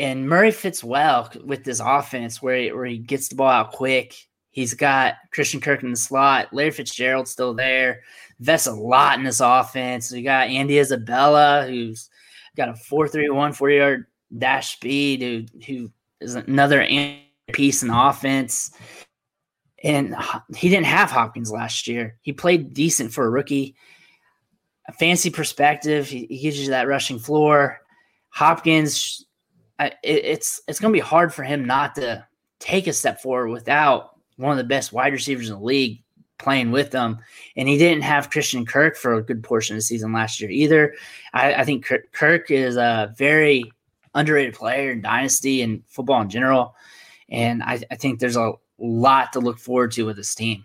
And 0.00 0.28
Murray 0.28 0.50
fits 0.50 0.82
well 0.82 1.30
with 1.44 1.64
this 1.64 1.80
offense 1.80 2.42
where 2.42 2.56
he, 2.56 2.72
where 2.72 2.84
he 2.84 2.98
gets 2.98 3.28
the 3.28 3.36
ball 3.36 3.48
out 3.48 3.72
quick. 3.72 4.14
He's 4.50 4.74
got 4.74 5.14
Christian 5.32 5.60
Kirk 5.60 5.82
in 5.82 5.90
the 5.90 5.96
slot. 5.96 6.52
Larry 6.52 6.72
Fitzgerald 6.72 7.28
still 7.28 7.54
there. 7.54 8.02
Vests 8.40 8.66
a 8.66 8.72
lot 8.72 9.18
in 9.18 9.24
this 9.24 9.40
offense. 9.40 10.10
We 10.10 10.22
got 10.22 10.48
Andy 10.48 10.78
Isabella, 10.78 11.64
who's 11.68 12.08
got 12.56 12.68
a 12.68 12.74
431 12.74 13.52
40 13.52 13.74
yard 13.76 14.06
dash 14.36 14.74
speed, 14.74 15.22
who, 15.22 15.62
who 15.64 15.90
is 16.20 16.34
another 16.34 16.86
piece 17.52 17.82
in 17.82 17.90
offense. 17.90 18.72
And 19.84 20.16
he 20.56 20.68
didn't 20.68 20.86
have 20.86 21.10
Hopkins 21.10 21.52
last 21.52 21.86
year. 21.86 22.16
He 22.22 22.32
played 22.32 22.74
decent 22.74 23.12
for 23.12 23.24
a 23.24 23.30
rookie. 23.30 23.76
A 24.88 24.92
fancy 24.92 25.30
perspective, 25.30 26.08
he, 26.08 26.26
he 26.26 26.40
gives 26.40 26.58
you 26.58 26.70
that 26.70 26.88
rushing 26.88 27.18
floor. 27.18 27.78
Hopkins, 28.30 29.24
it, 29.78 29.94
it's 30.02 30.60
it's 30.66 30.80
going 30.80 30.92
to 30.92 30.96
be 30.96 31.04
hard 31.04 31.32
for 31.32 31.42
him 31.42 31.64
not 31.64 31.94
to 31.96 32.26
take 32.58 32.86
a 32.86 32.92
step 32.92 33.20
forward 33.20 33.50
without 33.50 34.16
one 34.36 34.52
of 34.52 34.58
the 34.58 34.64
best 34.64 34.92
wide 34.92 35.12
receivers 35.12 35.48
in 35.48 35.56
the 35.56 35.64
league 35.64 36.02
playing 36.38 36.70
with 36.70 36.90
them. 36.90 37.18
And 37.56 37.68
he 37.68 37.76
didn't 37.76 38.02
have 38.02 38.30
Christian 38.30 38.64
Kirk 38.64 38.96
for 38.96 39.14
a 39.14 39.22
good 39.22 39.42
portion 39.42 39.74
of 39.74 39.78
the 39.78 39.82
season 39.82 40.12
last 40.12 40.40
year 40.40 40.50
either. 40.50 40.94
I, 41.34 41.54
I 41.54 41.64
think 41.64 41.86
Kirk 42.12 42.50
is 42.50 42.76
a 42.76 43.12
very 43.16 43.64
underrated 44.14 44.54
player 44.54 44.92
in 44.92 45.02
dynasty 45.02 45.62
and 45.62 45.82
football 45.88 46.22
in 46.22 46.30
general. 46.30 46.74
And 47.28 47.62
I, 47.62 47.82
I 47.90 47.96
think 47.96 48.20
there's 48.20 48.36
a 48.36 48.52
lot 48.78 49.32
to 49.32 49.40
look 49.40 49.58
forward 49.58 49.92
to 49.92 50.06
with 50.06 50.16
this 50.16 50.34
team. 50.34 50.64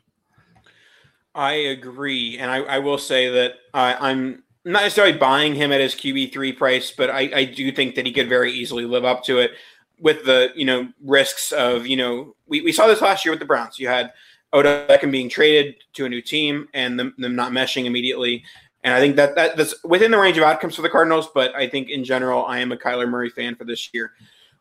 I 1.36 1.54
agree, 1.54 2.38
and 2.38 2.52
I, 2.52 2.58
I 2.58 2.80
will 2.80 3.00
say 3.00 3.30
that 3.30 3.54
I'm 3.74 4.44
not 4.66 4.84
necessarily 4.84 5.18
buying 5.18 5.56
him 5.56 5.72
at 5.72 5.82
his 5.82 5.96
QB 5.96 6.32
three 6.32 6.54
price, 6.54 6.92
but 6.92 7.10
I, 7.10 7.32
I 7.36 7.46
do 7.46 7.72
think 7.72 7.96
that 7.96 8.06
he 8.06 8.14
could 8.14 8.30
very 8.30 8.52
easily 8.52 8.86
live 8.86 9.04
up 9.04 9.24
to 9.26 9.40
it 9.40 9.52
with 10.00 10.26
the 10.26 10.52
you 10.56 10.66
know 10.66 10.90
risks 11.04 11.52
of 11.52 11.88
you 11.88 11.98
know 11.98 12.36
we, 12.48 12.62
we 12.62 12.72
saw 12.72 12.88
this 12.88 13.02
last 13.02 13.26
year 13.26 13.32
with 13.32 13.40
the 13.40 13.46
Browns. 13.46 13.80
You 13.80 13.88
had 13.88 14.14
Odell 14.54 14.88
Beckham 14.88 15.12
being 15.12 15.30
traded 15.30 15.76
to 15.94 16.06
a 16.06 16.10
new 16.10 16.22
team 16.22 16.68
and 16.74 17.00
them, 17.00 17.16
them 17.18 17.36
not 17.36 17.52
meshing 17.52 17.86
immediately. 17.86 18.44
And 18.84 18.94
I 18.94 19.00
think 19.00 19.16
that, 19.16 19.36
that 19.36 19.58
that's 19.58 19.74
within 19.84 20.12
the 20.12 20.20
range 20.20 20.38
of 20.38 20.44
outcomes 20.44 20.76
for 20.76 20.82
the 20.82 20.90
Cardinals, 20.90 21.30
but 21.34 21.56
I 21.56 21.68
think 21.68 21.90
in 21.90 22.04
general, 22.04 22.46
I 22.46 22.60
am 22.60 22.72
a 22.72 22.78
Kyler 22.78 23.10
Murray 23.10 23.30
fan 23.30 23.56
for 23.56 23.64
this 23.64 23.90
year. 23.94 24.12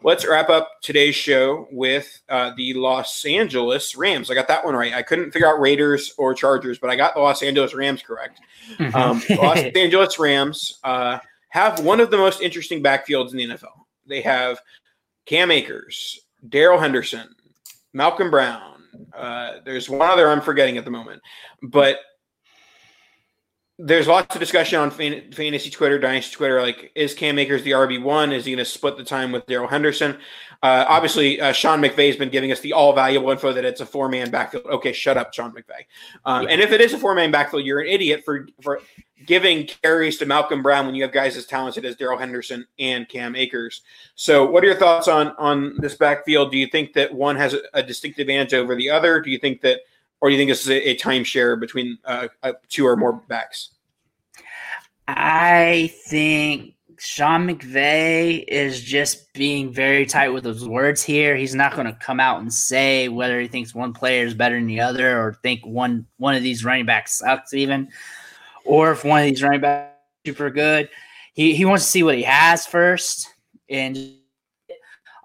Let's 0.05 0.27
wrap 0.27 0.51
up 0.51 0.81
today's 0.83 1.15
show 1.15 1.69
with 1.71 2.23
uh, 2.29 2.53
the 2.57 2.75
Los 2.75 3.25
Angeles 3.25 3.95
Rams. 3.95 4.31
I 4.31 4.35
got 4.35 4.49
that 4.49 4.65
one 4.65 4.75
right. 4.75 4.93
I 4.93 5.03
couldn't 5.03 5.31
figure 5.31 5.47
out 5.47 5.61
Raiders 5.61 6.13
or 6.19 6.35
Chargers, 6.35 6.79
but 6.79 6.91
I 6.91 6.97
got 6.97 7.15
the 7.15 7.21
Los 7.21 7.43
Angeles 7.43 7.73
Rams 7.73 8.03
correct. 8.03 8.41
Mm-hmm. 8.79 8.97
Um, 8.97 9.23
Los 9.39 9.59
Angeles 9.59 10.19
Rams 10.19 10.81
uh, 10.83 11.19
have 11.51 11.85
one 11.85 12.01
of 12.01 12.11
the 12.11 12.17
most 12.17 12.43
interesting 12.43 12.83
backfields 12.83 13.31
in 13.31 13.37
the 13.37 13.47
NFL. 13.47 13.85
They 14.07 14.21
have 14.23 14.61
Cam 15.27 15.53
Akers, 15.53 16.21
Darrell 16.49 16.81
Henderson, 16.81 17.29
Malcolm 17.93 18.31
Brown. 18.31 18.83
Uh, 19.17 19.59
there's 19.65 19.89
one 19.89 20.11
other 20.11 20.29
I'm 20.29 20.41
forgetting 20.41 20.79
at 20.79 20.85
the 20.85 20.91
moment, 20.91 21.23
but 21.63 21.99
there's 23.79 24.07
lots 24.07 24.35
of 24.35 24.41
discussion 24.41 24.79
on 24.79 24.91
fantasy 24.91 25.71
Twitter, 25.71 25.99
dynasty 25.99 26.35
Twitter. 26.35 26.61
Like, 26.61 26.93
is 26.95 27.15
Cam 27.15 27.39
Akers 27.39 27.63
the 27.63 27.71
RB 27.71 28.03
one? 28.03 28.33
Is 28.33 28.45
he 28.45 28.53
going 28.53 28.65
to 28.65 28.71
split 28.71 28.97
the 28.97 29.05
time 29.05 29.33
with 29.33 29.47
Darrell 29.47 29.69
Henderson? 29.69 30.19
Uh, 30.63 30.85
obviously, 30.87 31.41
uh, 31.41 31.53
Sean 31.53 31.81
McVay 31.81 32.07
has 32.07 32.17
been 32.17 32.29
giving 32.29 32.53
us 32.53 32.61
the 32.61 32.73
all 32.75 32.93
valuable 32.93 33.31
info 33.31 33.53
that 33.53 33.65
it's 33.65 33.81
a 33.81 33.87
four 33.87 34.09
man 34.09 34.31
backfield. 34.31 34.67
Okay, 34.67 34.93
shut 34.93 35.17
up, 35.17 35.35
Sean 35.35 35.53
McVay. 35.53 35.87
Um, 36.25 36.45
yeah. 36.45 36.51
And 36.51 36.61
if 36.61 36.71
it 36.71 36.81
is 36.81 36.93
a 36.93 36.99
four 36.99 37.15
man 37.15 37.31
backfield, 37.31 37.65
you're 37.65 37.81
an 37.81 37.89
idiot 37.89 38.23
for 38.25 38.47
for 38.61 38.81
giving 39.27 39.67
carries 39.67 40.19
to 40.19 40.27
Malcolm 40.27 40.63
Brown 40.63 40.87
when 40.87 40.95
you 40.95 41.03
have 41.03 41.13
guys 41.13 41.37
as 41.37 41.47
talented 41.47 41.85
as 41.85 41.97
Darrell 41.97 42.19
Henderson 42.19 42.67
and 42.79 43.09
Cam 43.09 43.35
Akers. 43.35 43.83
So, 44.15 44.49
what 44.49 44.63
are 44.63 44.67
your 44.67 44.77
thoughts 44.77 45.09
on 45.09 45.35
on 45.39 45.77
this 45.79 45.97
backfield? 45.97 46.53
Do 46.53 46.59
you 46.59 46.69
think 46.69 46.93
that 46.93 47.13
one 47.13 47.37
has 47.37 47.55
a, 47.55 47.61
a 47.75 47.83
distinct 47.83 48.21
advantage 48.21 48.55
over 48.55 48.77
the 48.77 48.91
other? 48.91 49.21
Do 49.21 49.31
you 49.31 49.39
think 49.39 49.63
that 49.63 49.81
or 50.23 50.29
do 50.29 50.37
you 50.37 50.41
think 50.41 50.51
this 50.51 50.63
is 50.63 50.71
a, 50.71 50.91
a 50.91 50.97
timeshare 50.97 51.59
between 51.59 51.99
uh, 52.05 52.29
uh, 52.45 52.53
two 52.69 52.87
or 52.87 52.97
more 52.97 53.15
backs? 53.29 53.71
I 55.09 55.93
think 56.07 56.75
Sean 56.97 57.49
McVay 57.49 58.45
is 58.47 58.81
just 58.81 59.33
being 59.35 59.73
very 59.73 60.07
tight 60.07 60.29
with 60.29 60.45
his 60.45 60.67
words 60.67 61.03
here. 61.03 61.35
He's 61.35 61.57
not 61.57 61.75
going 61.75 61.89
to 61.89 61.93
come 61.95 62.21
out 62.21 62.41
and 62.41 62.55
say 62.55 63.09
whether 63.09 63.41
he 63.41 63.49
thinks 63.49 63.75
one 63.75 63.93
player 63.93 64.25
is 64.25 64.33
better 64.33 64.55
than 64.55 64.69
the 64.69 64.81
other, 64.81 65.21
or 65.21 65.35
think 65.43 65.67
one 65.67 66.07
one 66.19 66.37
of 66.37 66.45
these 66.45 66.65
running 66.65 66.87
backs 66.87 67.19
sucks, 67.19 67.53
even, 67.53 67.89
or 68.65 68.93
if 68.93 69.05
one 69.05 69.23
of 69.23 69.27
these 69.27 69.43
running 69.43 69.61
backs 69.61 69.97
super 70.25 70.51
good. 70.51 70.89
He 71.35 71.57
he 71.57 71.65
wants 71.65 71.85
to 71.85 71.91
see 71.91 72.05
what 72.05 72.15
he 72.15 72.23
has 72.23 72.65
first, 72.65 73.29
and 73.69 73.99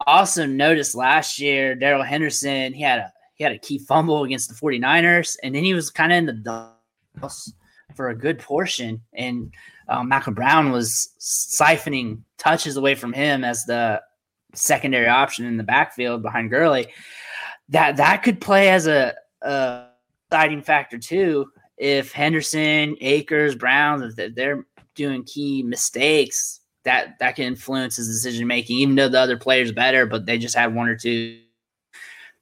also 0.08 0.48
noticed 0.48 0.96
last 0.96 1.38
year 1.38 1.76
Darrell 1.76 2.02
Henderson 2.02 2.74
he 2.74 2.82
had 2.82 3.00
a 3.00 3.14
he 3.38 3.44
had 3.44 3.54
a 3.54 3.60
key 3.60 3.78
fumble 3.78 4.24
against 4.24 4.50
the 4.50 4.56
49ers, 4.56 5.38
and 5.44 5.56
then 5.56 5.64
he 5.64 5.74
was 5.74 5.90
kind 5.90 6.12
of 6.12 6.18
in 6.18 6.26
the 6.26 6.72
dust 7.20 7.54
for 7.96 8.10
a 8.10 8.16
good 8.16 8.40
portion, 8.40 9.02
and 9.14 9.54
um, 9.88 10.10
Malcolm 10.10 10.34
Brown 10.34 10.72
was 10.72 11.10
siphoning 11.20 12.22
touches 12.38 12.78
away 12.78 12.96
from 12.96 13.14
him 13.14 13.44
as 13.44 13.66
the 13.66 14.02
secondary 14.54 15.08
option 15.08 15.46
in 15.46 15.58
the 15.58 15.64
backfield 15.64 16.22
behind 16.22 16.50
Gurley. 16.50 16.88
That 17.70 17.98
that 17.98 18.24
could 18.24 18.42
play 18.42 18.70
as 18.70 18.88
a, 18.88 19.14
a 19.42 19.88
deciding 20.30 20.64
factor 20.64 20.98
too. 20.98 21.48
If 21.78 22.12
Henderson, 22.12 22.98
Akers, 23.02 23.56
Brown, 23.56 24.04
if 24.04 24.36
they're 24.36 24.66
doing 24.96 25.24
key 25.24 25.64
mistakes, 25.64 26.62
that 26.84 27.20
that 27.20 27.36
can 27.36 27.46
influence 27.46 27.98
his 27.98 28.08
decision 28.08 28.48
making. 28.48 28.78
Even 28.78 28.96
though 28.96 29.10
the 29.10 29.20
other 29.20 29.38
player's 29.38 29.72
better, 29.72 30.06
but 30.06 30.26
they 30.26 30.38
just 30.38 30.56
had 30.56 30.74
one 30.74 30.88
or 30.88 30.98
two 30.98 31.40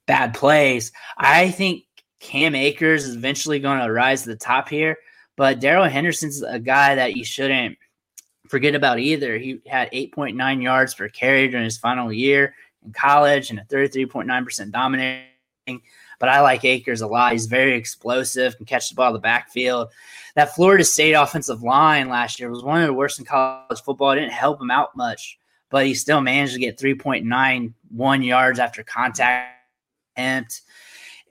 bad 0.06 0.34
plays. 0.34 0.92
I 1.18 1.52
think 1.52 1.84
Cam 2.20 2.56
Akers 2.56 3.06
is 3.06 3.16
eventually 3.16 3.60
going 3.60 3.80
to 3.80 3.92
rise 3.92 4.24
to 4.24 4.30
the 4.30 4.36
top 4.36 4.70
here. 4.70 4.98
But 5.36 5.60
Darrell 5.60 5.86
Henderson's 5.86 6.42
a 6.42 6.60
guy 6.60 6.96
that 6.96 7.16
you 7.16 7.26
shouldn't 7.26 7.78
forget 8.48 8.76
about 8.76 9.00
either. 9.00 9.38
He 9.38 9.60
had 9.68 9.92
8.9 9.92 10.62
yards 10.62 10.94
per 10.94 11.10
carry 11.10 11.48
during 11.48 11.66
his 11.66 11.78
final 11.78 12.12
year 12.12 12.56
in 12.86 12.94
college 12.94 13.50
and 13.50 13.60
a 13.60 13.64
33.9% 13.64 14.72
dominating. 14.72 15.26
But 16.20 16.30
I 16.30 16.40
like 16.40 16.64
Akers 16.64 17.02
a 17.02 17.08
lot. 17.08 17.34
He's 17.34 17.48
very 17.48 17.76
explosive, 17.76 18.56
can 18.56 18.66
catch 18.66 18.90
the 18.90 18.96
ball 18.96 19.10
in 19.10 19.14
the 19.14 19.20
backfield. 19.20 19.90
That 20.36 20.56
Florida 20.56 20.86
State 20.86 21.14
offensive 21.14 21.64
line 21.64 22.08
last 22.08 22.40
year 22.40 22.50
was 22.50 22.64
one 22.64 22.82
of 22.82 22.88
the 22.88 22.94
worst 22.94 23.20
in 23.20 23.26
college 23.26 23.82
football. 23.82 24.12
It 24.12 24.16
didn't 24.16 24.32
help 24.32 24.62
him 24.62 24.72
out 24.72 24.96
much, 24.96 25.38
but 25.70 25.86
he 25.86 25.94
still 25.94 26.22
managed 26.22 26.54
to 26.54 26.60
get 26.60 26.78
3.91 26.78 28.26
yards 28.26 28.60
after 28.60 28.84
contact 28.84 29.55
attempt, 30.16 30.62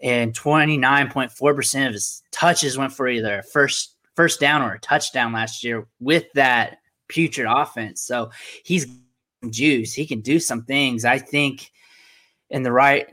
and 0.02 0.34
29.4% 0.34 1.86
of 1.86 1.92
his 1.92 2.22
touches 2.30 2.76
went 2.76 2.92
for 2.92 3.08
either 3.08 3.42
first 3.42 3.96
first 4.14 4.38
down 4.38 4.62
or 4.62 4.74
a 4.74 4.80
touchdown 4.80 5.32
last 5.32 5.64
year 5.64 5.86
with 5.98 6.24
that 6.34 6.78
putrid 7.08 7.48
offense. 7.50 8.00
So 8.00 8.30
he's 8.64 8.86
juice. 9.50 9.92
He 9.92 10.06
can 10.06 10.20
do 10.20 10.38
some 10.38 10.64
things. 10.64 11.04
I 11.04 11.18
think 11.18 11.70
in 12.50 12.62
the 12.62 12.72
right 12.72 13.08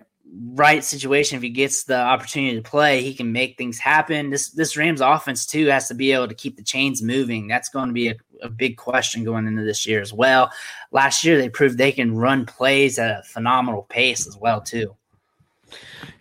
right 0.53 0.84
situation, 0.84 1.36
if 1.36 1.43
he 1.43 1.49
gets 1.49 1.84
the 1.84 1.99
opportunity 1.99 2.55
to 2.55 2.61
play, 2.61 3.01
he 3.01 3.13
can 3.13 3.34
make 3.34 3.57
things 3.57 3.80
happen. 3.80 4.30
This 4.30 4.51
this 4.51 4.78
Rams 4.78 5.01
offense 5.01 5.45
too 5.45 5.67
has 5.67 5.88
to 5.88 5.93
be 5.93 6.11
able 6.11 6.28
to 6.28 6.36
keep 6.36 6.57
the 6.57 6.63
chains 6.63 7.01
moving. 7.01 7.47
That's 7.47 7.69
going 7.69 7.88
to 7.88 7.93
be 7.93 8.09
a, 8.09 8.15
a 8.41 8.49
big 8.49 8.78
question 8.78 9.24
going 9.24 9.47
into 9.47 9.63
this 9.63 9.86
year 9.86 10.01
as 10.01 10.13
well. 10.13 10.51
Last 10.91 11.24
year 11.24 11.38
they 11.38 11.49
proved 11.49 11.78
they 11.78 11.91
can 11.91 12.15
run 12.15 12.45
plays 12.45 12.97
at 12.97 13.19
a 13.19 13.24
phenomenal 13.24 13.84
pace 13.84 14.28
as 14.28 14.38
well 14.38 14.61
too. 14.61 14.95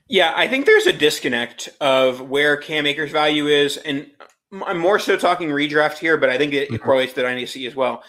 Yeah, 0.09 0.32
I 0.34 0.48
think 0.48 0.66
there's 0.66 0.86
a 0.86 0.92
disconnect 0.92 1.68
of 1.80 2.20
where 2.20 2.57
Cam 2.57 2.86
Akers' 2.86 3.12
value 3.12 3.46
is, 3.46 3.76
and 3.76 4.11
I'm 4.66 4.78
more 4.78 4.98
so 4.98 5.16
talking 5.16 5.51
redraft 5.51 5.98
here, 5.98 6.16
but 6.16 6.30
I 6.30 6.36
think 6.36 6.53
it, 6.53 6.62
it 6.62 6.70
mm-hmm. 6.70 6.84
correlates 6.84 7.12
to 7.12 7.22
dynasty 7.22 7.66
as 7.66 7.76
well. 7.76 8.03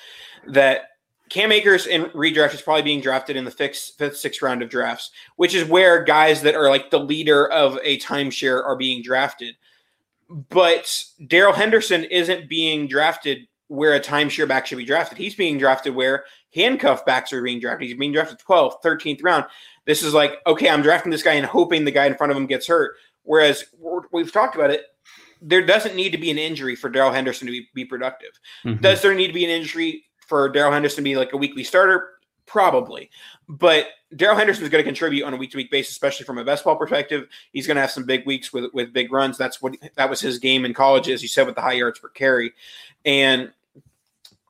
That 0.47 0.89
Cam 1.29 1.51
Akers 1.51 1.87
in 1.87 2.05
redraft 2.05 2.53
is 2.53 2.61
probably 2.61 2.81
being 2.81 3.01
drafted 3.01 3.37
in 3.37 3.45
the 3.45 3.51
fifth, 3.51 3.93
fifth, 3.97 4.17
sixth 4.17 4.41
round 4.41 4.61
of 4.61 4.69
drafts, 4.69 5.11
which 5.35 5.55
is 5.55 5.67
where 5.67 6.03
guys 6.03 6.41
that 6.41 6.55
are 6.55 6.69
like 6.69 6.89
the 6.89 6.99
leader 6.99 7.47
of 7.49 7.77
a 7.83 7.99
timeshare 7.99 8.65
are 8.65 8.75
being 8.75 9.01
drafted. 9.01 9.55
But 10.49 11.05
Darrell 11.27 11.53
Henderson 11.53 12.03
isn't 12.05 12.49
being 12.49 12.87
drafted 12.87 13.47
where 13.67 13.93
a 13.93 13.99
timeshare 14.01 14.47
back 14.47 14.65
should 14.65 14.77
be 14.77 14.85
drafted. 14.85 15.17
He's 15.17 15.35
being 15.35 15.57
drafted 15.57 15.95
where 15.95 16.25
handcuff 16.53 17.05
backs 17.05 17.31
are 17.31 17.41
being 17.41 17.61
drafted. 17.61 17.87
He's 17.87 17.97
being 17.97 18.11
drafted 18.11 18.39
12th, 18.39 18.81
13th 18.83 19.23
round. 19.23 19.45
This 19.91 20.03
is 20.03 20.13
like, 20.13 20.37
okay, 20.47 20.69
I'm 20.69 20.81
drafting 20.81 21.11
this 21.11 21.21
guy 21.21 21.33
and 21.33 21.45
hoping 21.45 21.83
the 21.83 21.91
guy 21.91 22.05
in 22.05 22.15
front 22.15 22.31
of 22.31 22.37
him 22.37 22.45
gets 22.45 22.65
hurt. 22.65 22.95
Whereas 23.23 23.65
we've 24.13 24.31
talked 24.31 24.55
about 24.55 24.71
it, 24.71 24.85
there 25.41 25.65
doesn't 25.65 25.97
need 25.97 26.11
to 26.11 26.17
be 26.17 26.31
an 26.31 26.37
injury 26.37 26.77
for 26.77 26.89
Darrell 26.89 27.11
Henderson 27.11 27.45
to 27.47 27.51
be, 27.51 27.67
be 27.75 27.83
productive. 27.83 28.29
Mm-hmm. 28.63 28.81
Does 28.81 29.01
there 29.01 29.13
need 29.13 29.27
to 29.27 29.33
be 29.33 29.43
an 29.43 29.49
injury 29.49 30.05
for 30.27 30.47
Darrell 30.47 30.71
Henderson 30.71 31.03
to 31.03 31.09
be 31.09 31.17
like 31.17 31.33
a 31.33 31.37
weekly 31.37 31.65
starter? 31.65 32.11
Probably. 32.45 33.09
But 33.49 33.87
Darrell 34.15 34.37
Henderson 34.37 34.63
is 34.63 34.69
going 34.69 34.81
to 34.81 34.87
contribute 34.87 35.25
on 35.25 35.33
a 35.33 35.37
week 35.37 35.51
to 35.51 35.57
week 35.57 35.71
basis, 35.71 35.91
especially 35.91 36.25
from 36.25 36.37
a 36.37 36.45
best 36.45 36.63
ball 36.63 36.77
perspective. 36.77 37.27
He's 37.51 37.67
going 37.67 37.75
to 37.75 37.81
have 37.81 37.91
some 37.91 38.05
big 38.05 38.25
weeks 38.25 38.53
with 38.53 38.73
with 38.73 38.93
big 38.93 39.11
runs. 39.11 39.37
That's 39.37 39.61
what 39.61 39.75
that 39.97 40.09
was 40.09 40.21
his 40.21 40.39
game 40.39 40.63
in 40.63 40.73
college, 40.73 41.09
as 41.09 41.21
you 41.21 41.27
said, 41.27 41.47
with 41.47 41.55
the 41.55 41.61
high 41.61 41.73
yards 41.73 41.99
per 41.99 42.07
carry. 42.07 42.53
And 43.03 43.51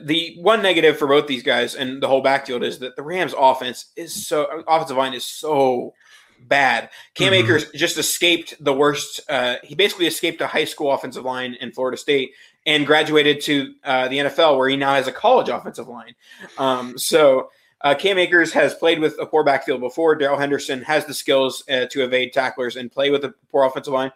the 0.05 0.35
one 0.39 0.61
negative 0.61 0.97
for 0.97 1.07
both 1.07 1.27
these 1.27 1.43
guys 1.43 1.75
and 1.75 2.01
the 2.01 2.07
whole 2.07 2.21
backfield 2.21 2.63
is 2.63 2.79
that 2.79 2.95
the 2.95 3.03
Rams' 3.03 3.33
offense 3.37 3.91
is 3.95 4.27
so 4.27 4.63
offensive 4.67 4.97
line 4.97 5.13
is 5.13 5.25
so 5.25 5.93
bad. 6.39 6.89
Cam 7.13 7.33
mm-hmm. 7.33 7.43
Akers 7.43 7.71
just 7.71 7.97
escaped 7.97 8.55
the 8.59 8.73
worst. 8.73 9.21
Uh, 9.29 9.55
he 9.63 9.75
basically 9.75 10.07
escaped 10.07 10.41
a 10.41 10.47
high 10.47 10.65
school 10.65 10.91
offensive 10.91 11.23
line 11.23 11.55
in 11.59 11.71
Florida 11.71 11.97
State 11.97 12.31
and 12.65 12.85
graduated 12.85 13.41
to 13.41 13.73
uh, 13.83 14.07
the 14.07 14.19
NFL, 14.19 14.57
where 14.57 14.69
he 14.69 14.75
now 14.75 14.95
has 14.95 15.07
a 15.07 15.11
college 15.11 15.49
offensive 15.49 15.87
line. 15.87 16.15
Um, 16.57 16.97
so 16.97 17.49
uh, 17.81 17.95
Cam 17.95 18.17
Akers 18.17 18.53
has 18.53 18.73
played 18.75 18.99
with 18.99 19.17
a 19.19 19.25
poor 19.25 19.43
backfield 19.43 19.81
before. 19.81 20.15
Darrell 20.15 20.37
Henderson 20.37 20.83
has 20.83 21.05
the 21.05 21.13
skills 21.13 21.63
uh, 21.69 21.85
to 21.87 22.03
evade 22.03 22.33
tacklers 22.33 22.75
and 22.75 22.91
play 22.91 23.09
with 23.09 23.23
a 23.25 23.33
poor 23.49 23.63
offensive 23.63 23.93
line. 23.93 24.11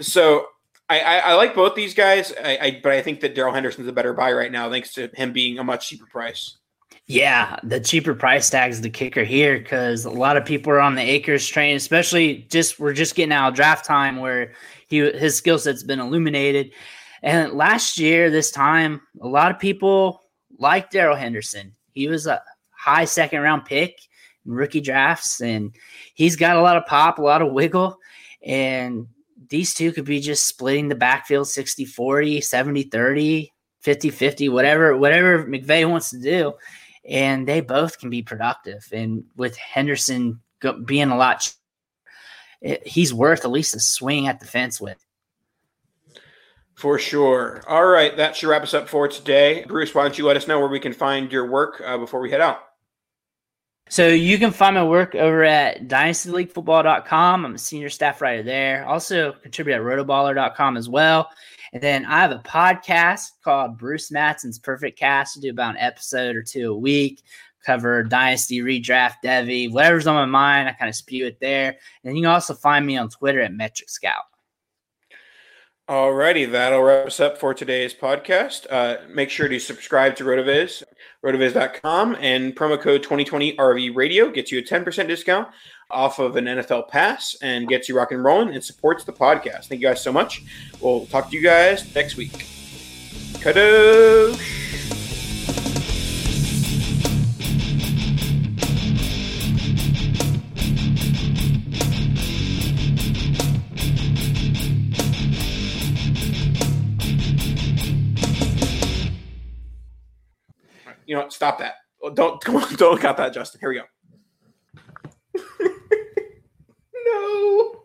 So 0.00 0.46
I, 0.88 1.00
I, 1.00 1.16
I 1.16 1.34
like 1.34 1.54
both 1.54 1.74
these 1.74 1.94
guys, 1.94 2.32
I, 2.42 2.58
I, 2.60 2.80
but 2.82 2.92
I 2.92 3.02
think 3.02 3.20
that 3.20 3.34
Darrell 3.34 3.52
Henderson's 3.52 3.88
a 3.88 3.92
better 3.92 4.12
buy 4.12 4.32
right 4.32 4.52
now, 4.52 4.70
thanks 4.70 4.92
to 4.94 5.10
him 5.14 5.32
being 5.32 5.58
a 5.58 5.64
much 5.64 5.88
cheaper 5.88 6.06
price. 6.06 6.58
Yeah, 7.08 7.56
the 7.62 7.78
cheaper 7.78 8.14
price 8.14 8.50
tag 8.50 8.72
is 8.72 8.80
the 8.80 8.90
kicker 8.90 9.22
here 9.22 9.58
because 9.58 10.04
a 10.04 10.10
lot 10.10 10.36
of 10.36 10.44
people 10.44 10.72
are 10.72 10.80
on 10.80 10.96
the 10.96 11.02
Akers 11.02 11.46
train, 11.46 11.76
especially 11.76 12.46
just 12.50 12.80
we're 12.80 12.92
just 12.92 13.14
getting 13.14 13.32
out 13.32 13.50
of 13.50 13.54
draft 13.54 13.84
time 13.84 14.16
where 14.16 14.52
he 14.88 14.98
his 14.98 15.36
skill 15.36 15.58
set's 15.58 15.84
been 15.84 16.00
illuminated. 16.00 16.72
And 17.22 17.52
last 17.52 17.98
year, 17.98 18.28
this 18.28 18.50
time, 18.50 19.00
a 19.20 19.28
lot 19.28 19.52
of 19.52 19.58
people 19.60 20.20
liked 20.58 20.92
Darrell 20.92 21.16
Henderson. 21.16 21.74
He 21.92 22.08
was 22.08 22.26
a 22.26 22.42
high 22.70 23.04
second 23.04 23.40
round 23.40 23.64
pick 23.64 23.98
in 24.44 24.52
rookie 24.52 24.80
drafts, 24.80 25.40
and 25.40 25.74
he's 26.14 26.34
got 26.34 26.56
a 26.56 26.62
lot 26.62 26.76
of 26.76 26.86
pop, 26.86 27.18
a 27.18 27.22
lot 27.22 27.42
of 27.42 27.52
wiggle. 27.52 27.98
And 28.44 29.06
these 29.48 29.74
two 29.74 29.92
could 29.92 30.04
be 30.04 30.20
just 30.20 30.46
splitting 30.46 30.88
the 30.88 30.94
backfield 30.94 31.48
60 31.48 31.84
40, 31.84 32.40
70 32.40 32.82
30, 32.84 33.52
50 33.80 34.10
50, 34.10 34.48
whatever, 34.48 34.96
whatever 34.96 35.44
McVay 35.44 35.88
wants 35.88 36.10
to 36.10 36.18
do 36.18 36.54
and 37.08 37.46
they 37.46 37.60
both 37.60 37.98
can 37.98 38.10
be 38.10 38.22
productive. 38.22 38.86
And 38.92 39.24
with 39.36 39.56
Henderson 39.56 40.40
being 40.84 41.10
a 41.10 41.16
lot, 41.16 41.52
he's 42.84 43.14
worth 43.14 43.44
at 43.44 43.50
least 43.50 43.76
a 43.76 43.80
swing 43.80 44.26
at 44.26 44.40
the 44.40 44.46
fence 44.46 44.80
with. 44.80 45.04
For 46.74 46.98
sure. 46.98 47.62
All 47.66 47.86
right, 47.86 48.14
that 48.16 48.36
should 48.36 48.48
wrap 48.48 48.62
us 48.62 48.74
up 48.74 48.88
for 48.88 49.08
today. 49.08 49.64
Bruce, 49.66 49.94
why 49.94 50.02
don't 50.02 50.18
you 50.18 50.26
let 50.26 50.36
us 50.36 50.46
know 50.46 50.58
where 50.60 50.68
we 50.68 50.80
can 50.80 50.92
find 50.92 51.32
your 51.32 51.46
work 51.46 51.80
uh, 51.84 51.96
before 51.96 52.20
we 52.20 52.30
head 52.30 52.42
out? 52.42 52.60
So 53.88 54.08
you 54.08 54.36
can 54.38 54.50
find 54.50 54.74
my 54.74 54.84
work 54.84 55.14
over 55.14 55.44
at 55.44 55.86
dynastyleaguefootball.com. 55.86 57.46
I'm 57.46 57.54
a 57.54 57.58
senior 57.58 57.88
staff 57.88 58.20
writer 58.20 58.42
there. 58.42 58.84
Also 58.86 59.32
contribute 59.32 59.76
at 59.76 59.82
rotoballer.com 59.82 60.76
as 60.76 60.88
well. 60.88 61.30
And 61.72 61.80
then 61.82 62.04
I 62.04 62.20
have 62.20 62.32
a 62.32 62.38
podcast 62.38 63.32
called 63.44 63.78
Bruce 63.78 64.10
Matson's 64.10 64.58
Perfect 64.58 64.98
Cast. 64.98 65.38
I 65.38 65.40
do 65.40 65.50
about 65.50 65.76
an 65.76 65.80
episode 65.80 66.34
or 66.34 66.42
two 66.42 66.72
a 66.72 66.76
week, 66.76 67.22
cover 67.64 68.02
Dynasty, 68.02 68.58
Redraft, 68.58 69.16
devy, 69.24 69.70
whatever's 69.70 70.06
on 70.08 70.14
my 70.16 70.24
mind. 70.24 70.68
I 70.68 70.72
kind 70.72 70.88
of 70.88 70.96
spew 70.96 71.26
it 71.26 71.38
there. 71.40 71.76
And 72.02 72.16
you 72.16 72.22
can 72.22 72.30
also 72.30 72.54
find 72.54 72.84
me 72.84 72.96
on 72.96 73.08
Twitter 73.08 73.40
at 73.40 73.52
Metric 73.52 73.88
Scout. 73.88 74.24
Alrighty, 75.88 76.50
that'll 76.50 76.82
wrap 76.82 77.06
us 77.06 77.20
up 77.20 77.38
for 77.38 77.54
today's 77.54 77.94
podcast. 77.94 78.66
Uh, 78.68 78.96
make 79.08 79.30
sure 79.30 79.46
to 79.46 79.60
subscribe 79.60 80.16
to 80.16 80.24
RotoViz, 80.24 80.82
rotoviz.com, 81.26 82.16
and 82.20 82.54
promo 82.54 82.80
code 82.80 83.02
2020 83.02 83.56
RV 83.56 83.96
Radio 83.96 84.30
gets 84.30 84.52
you 84.52 84.58
a 84.58 84.62
10% 84.62 85.08
discount 85.08 85.48
off 85.90 86.18
of 86.18 86.36
an 86.36 86.44
NFL 86.44 86.88
pass 86.88 87.36
and 87.42 87.68
gets 87.68 87.88
you 87.88 87.96
rock 87.96 88.12
and 88.12 88.22
rolling 88.22 88.54
and 88.54 88.62
supports 88.62 89.04
the 89.04 89.12
podcast. 89.12 89.66
Thank 89.66 89.80
you 89.80 89.88
guys 89.88 90.02
so 90.02 90.12
much. 90.12 90.42
We'll 90.80 91.06
talk 91.06 91.30
to 91.30 91.36
you 91.36 91.42
guys 91.42 91.94
next 91.94 92.16
week. 92.16 92.32
Kadosh! 93.42 94.75
You 111.16 111.20
know 111.22 111.24
what? 111.24 111.32
Stop 111.32 111.58
that. 111.60 111.76
Oh, 112.02 112.10
don't 112.10 112.40
don't 112.76 113.00
cut 113.00 113.16
that, 113.16 113.32
Justin. 113.32 113.60
Here 113.60 113.70
we 113.70 113.76
go. 113.76 113.84
no, 117.06 117.80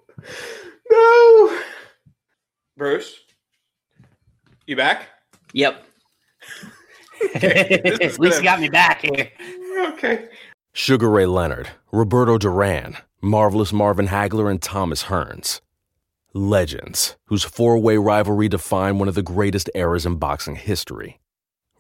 no. 0.92 1.62
Bruce, 2.76 3.20
you 4.68 4.76
back? 4.76 5.08
Yep. 5.54 5.86
Okay, 7.36 7.80
At 8.02 8.18
least 8.18 8.40
you 8.40 8.44
got 8.44 8.60
me 8.60 8.68
back 8.68 9.02
here. 9.04 9.30
Okay. 9.94 10.28
Sugar 10.74 11.08
Ray 11.08 11.28
Leonard, 11.28 11.70
Roberto 11.92 12.40
Duran, 12.40 12.98
Marvelous 13.22 13.72
Marvin 13.72 14.08
Hagler, 14.08 14.50
and 14.50 14.60
Thomas 14.60 15.04
Hearns. 15.04 15.62
Legends, 16.34 17.18
whose 17.26 17.44
four 17.44 17.78
way 17.78 17.98
rivalry 17.98 18.50
defined 18.50 18.98
one 18.98 19.08
of 19.08 19.14
the 19.14 19.22
greatest 19.22 19.70
eras 19.76 20.04
in 20.04 20.16
boxing 20.16 20.56
history. 20.56 21.20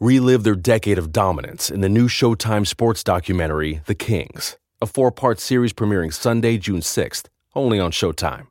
Relive 0.01 0.41
their 0.41 0.55
decade 0.55 0.97
of 0.97 1.11
dominance 1.11 1.69
in 1.69 1.81
the 1.81 1.87
new 1.87 2.07
Showtime 2.07 2.65
sports 2.65 3.03
documentary, 3.03 3.81
The 3.85 3.93
Kings, 3.93 4.57
a 4.81 4.87
four 4.87 5.11
part 5.11 5.39
series 5.39 5.73
premiering 5.73 6.11
Sunday, 6.11 6.57
June 6.57 6.79
6th, 6.79 7.25
only 7.53 7.79
on 7.79 7.91
Showtime. 7.91 8.47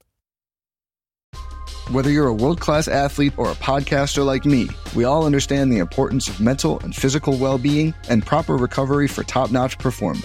Whether 1.91 2.13
you're 2.13 2.29
a 2.29 2.33
world 2.33 2.61
class 2.61 2.87
athlete 2.87 3.37
or 3.37 3.51
a 3.51 3.57
podcaster 3.57 4.25
like 4.25 4.45
me, 4.45 4.69
we 4.95 5.03
all 5.03 5.27
understand 5.27 5.73
the 5.73 5.79
importance 5.79 6.29
of 6.29 6.41
mental 6.41 6.79
and 6.85 6.95
physical 6.95 7.37
well 7.37 7.59
being 7.59 7.95
and 8.09 8.25
proper 8.25 8.57
recovery 8.57 9.09
for 9.09 9.25
top 9.25 9.51
notch 9.51 9.77
performance. 9.77 10.25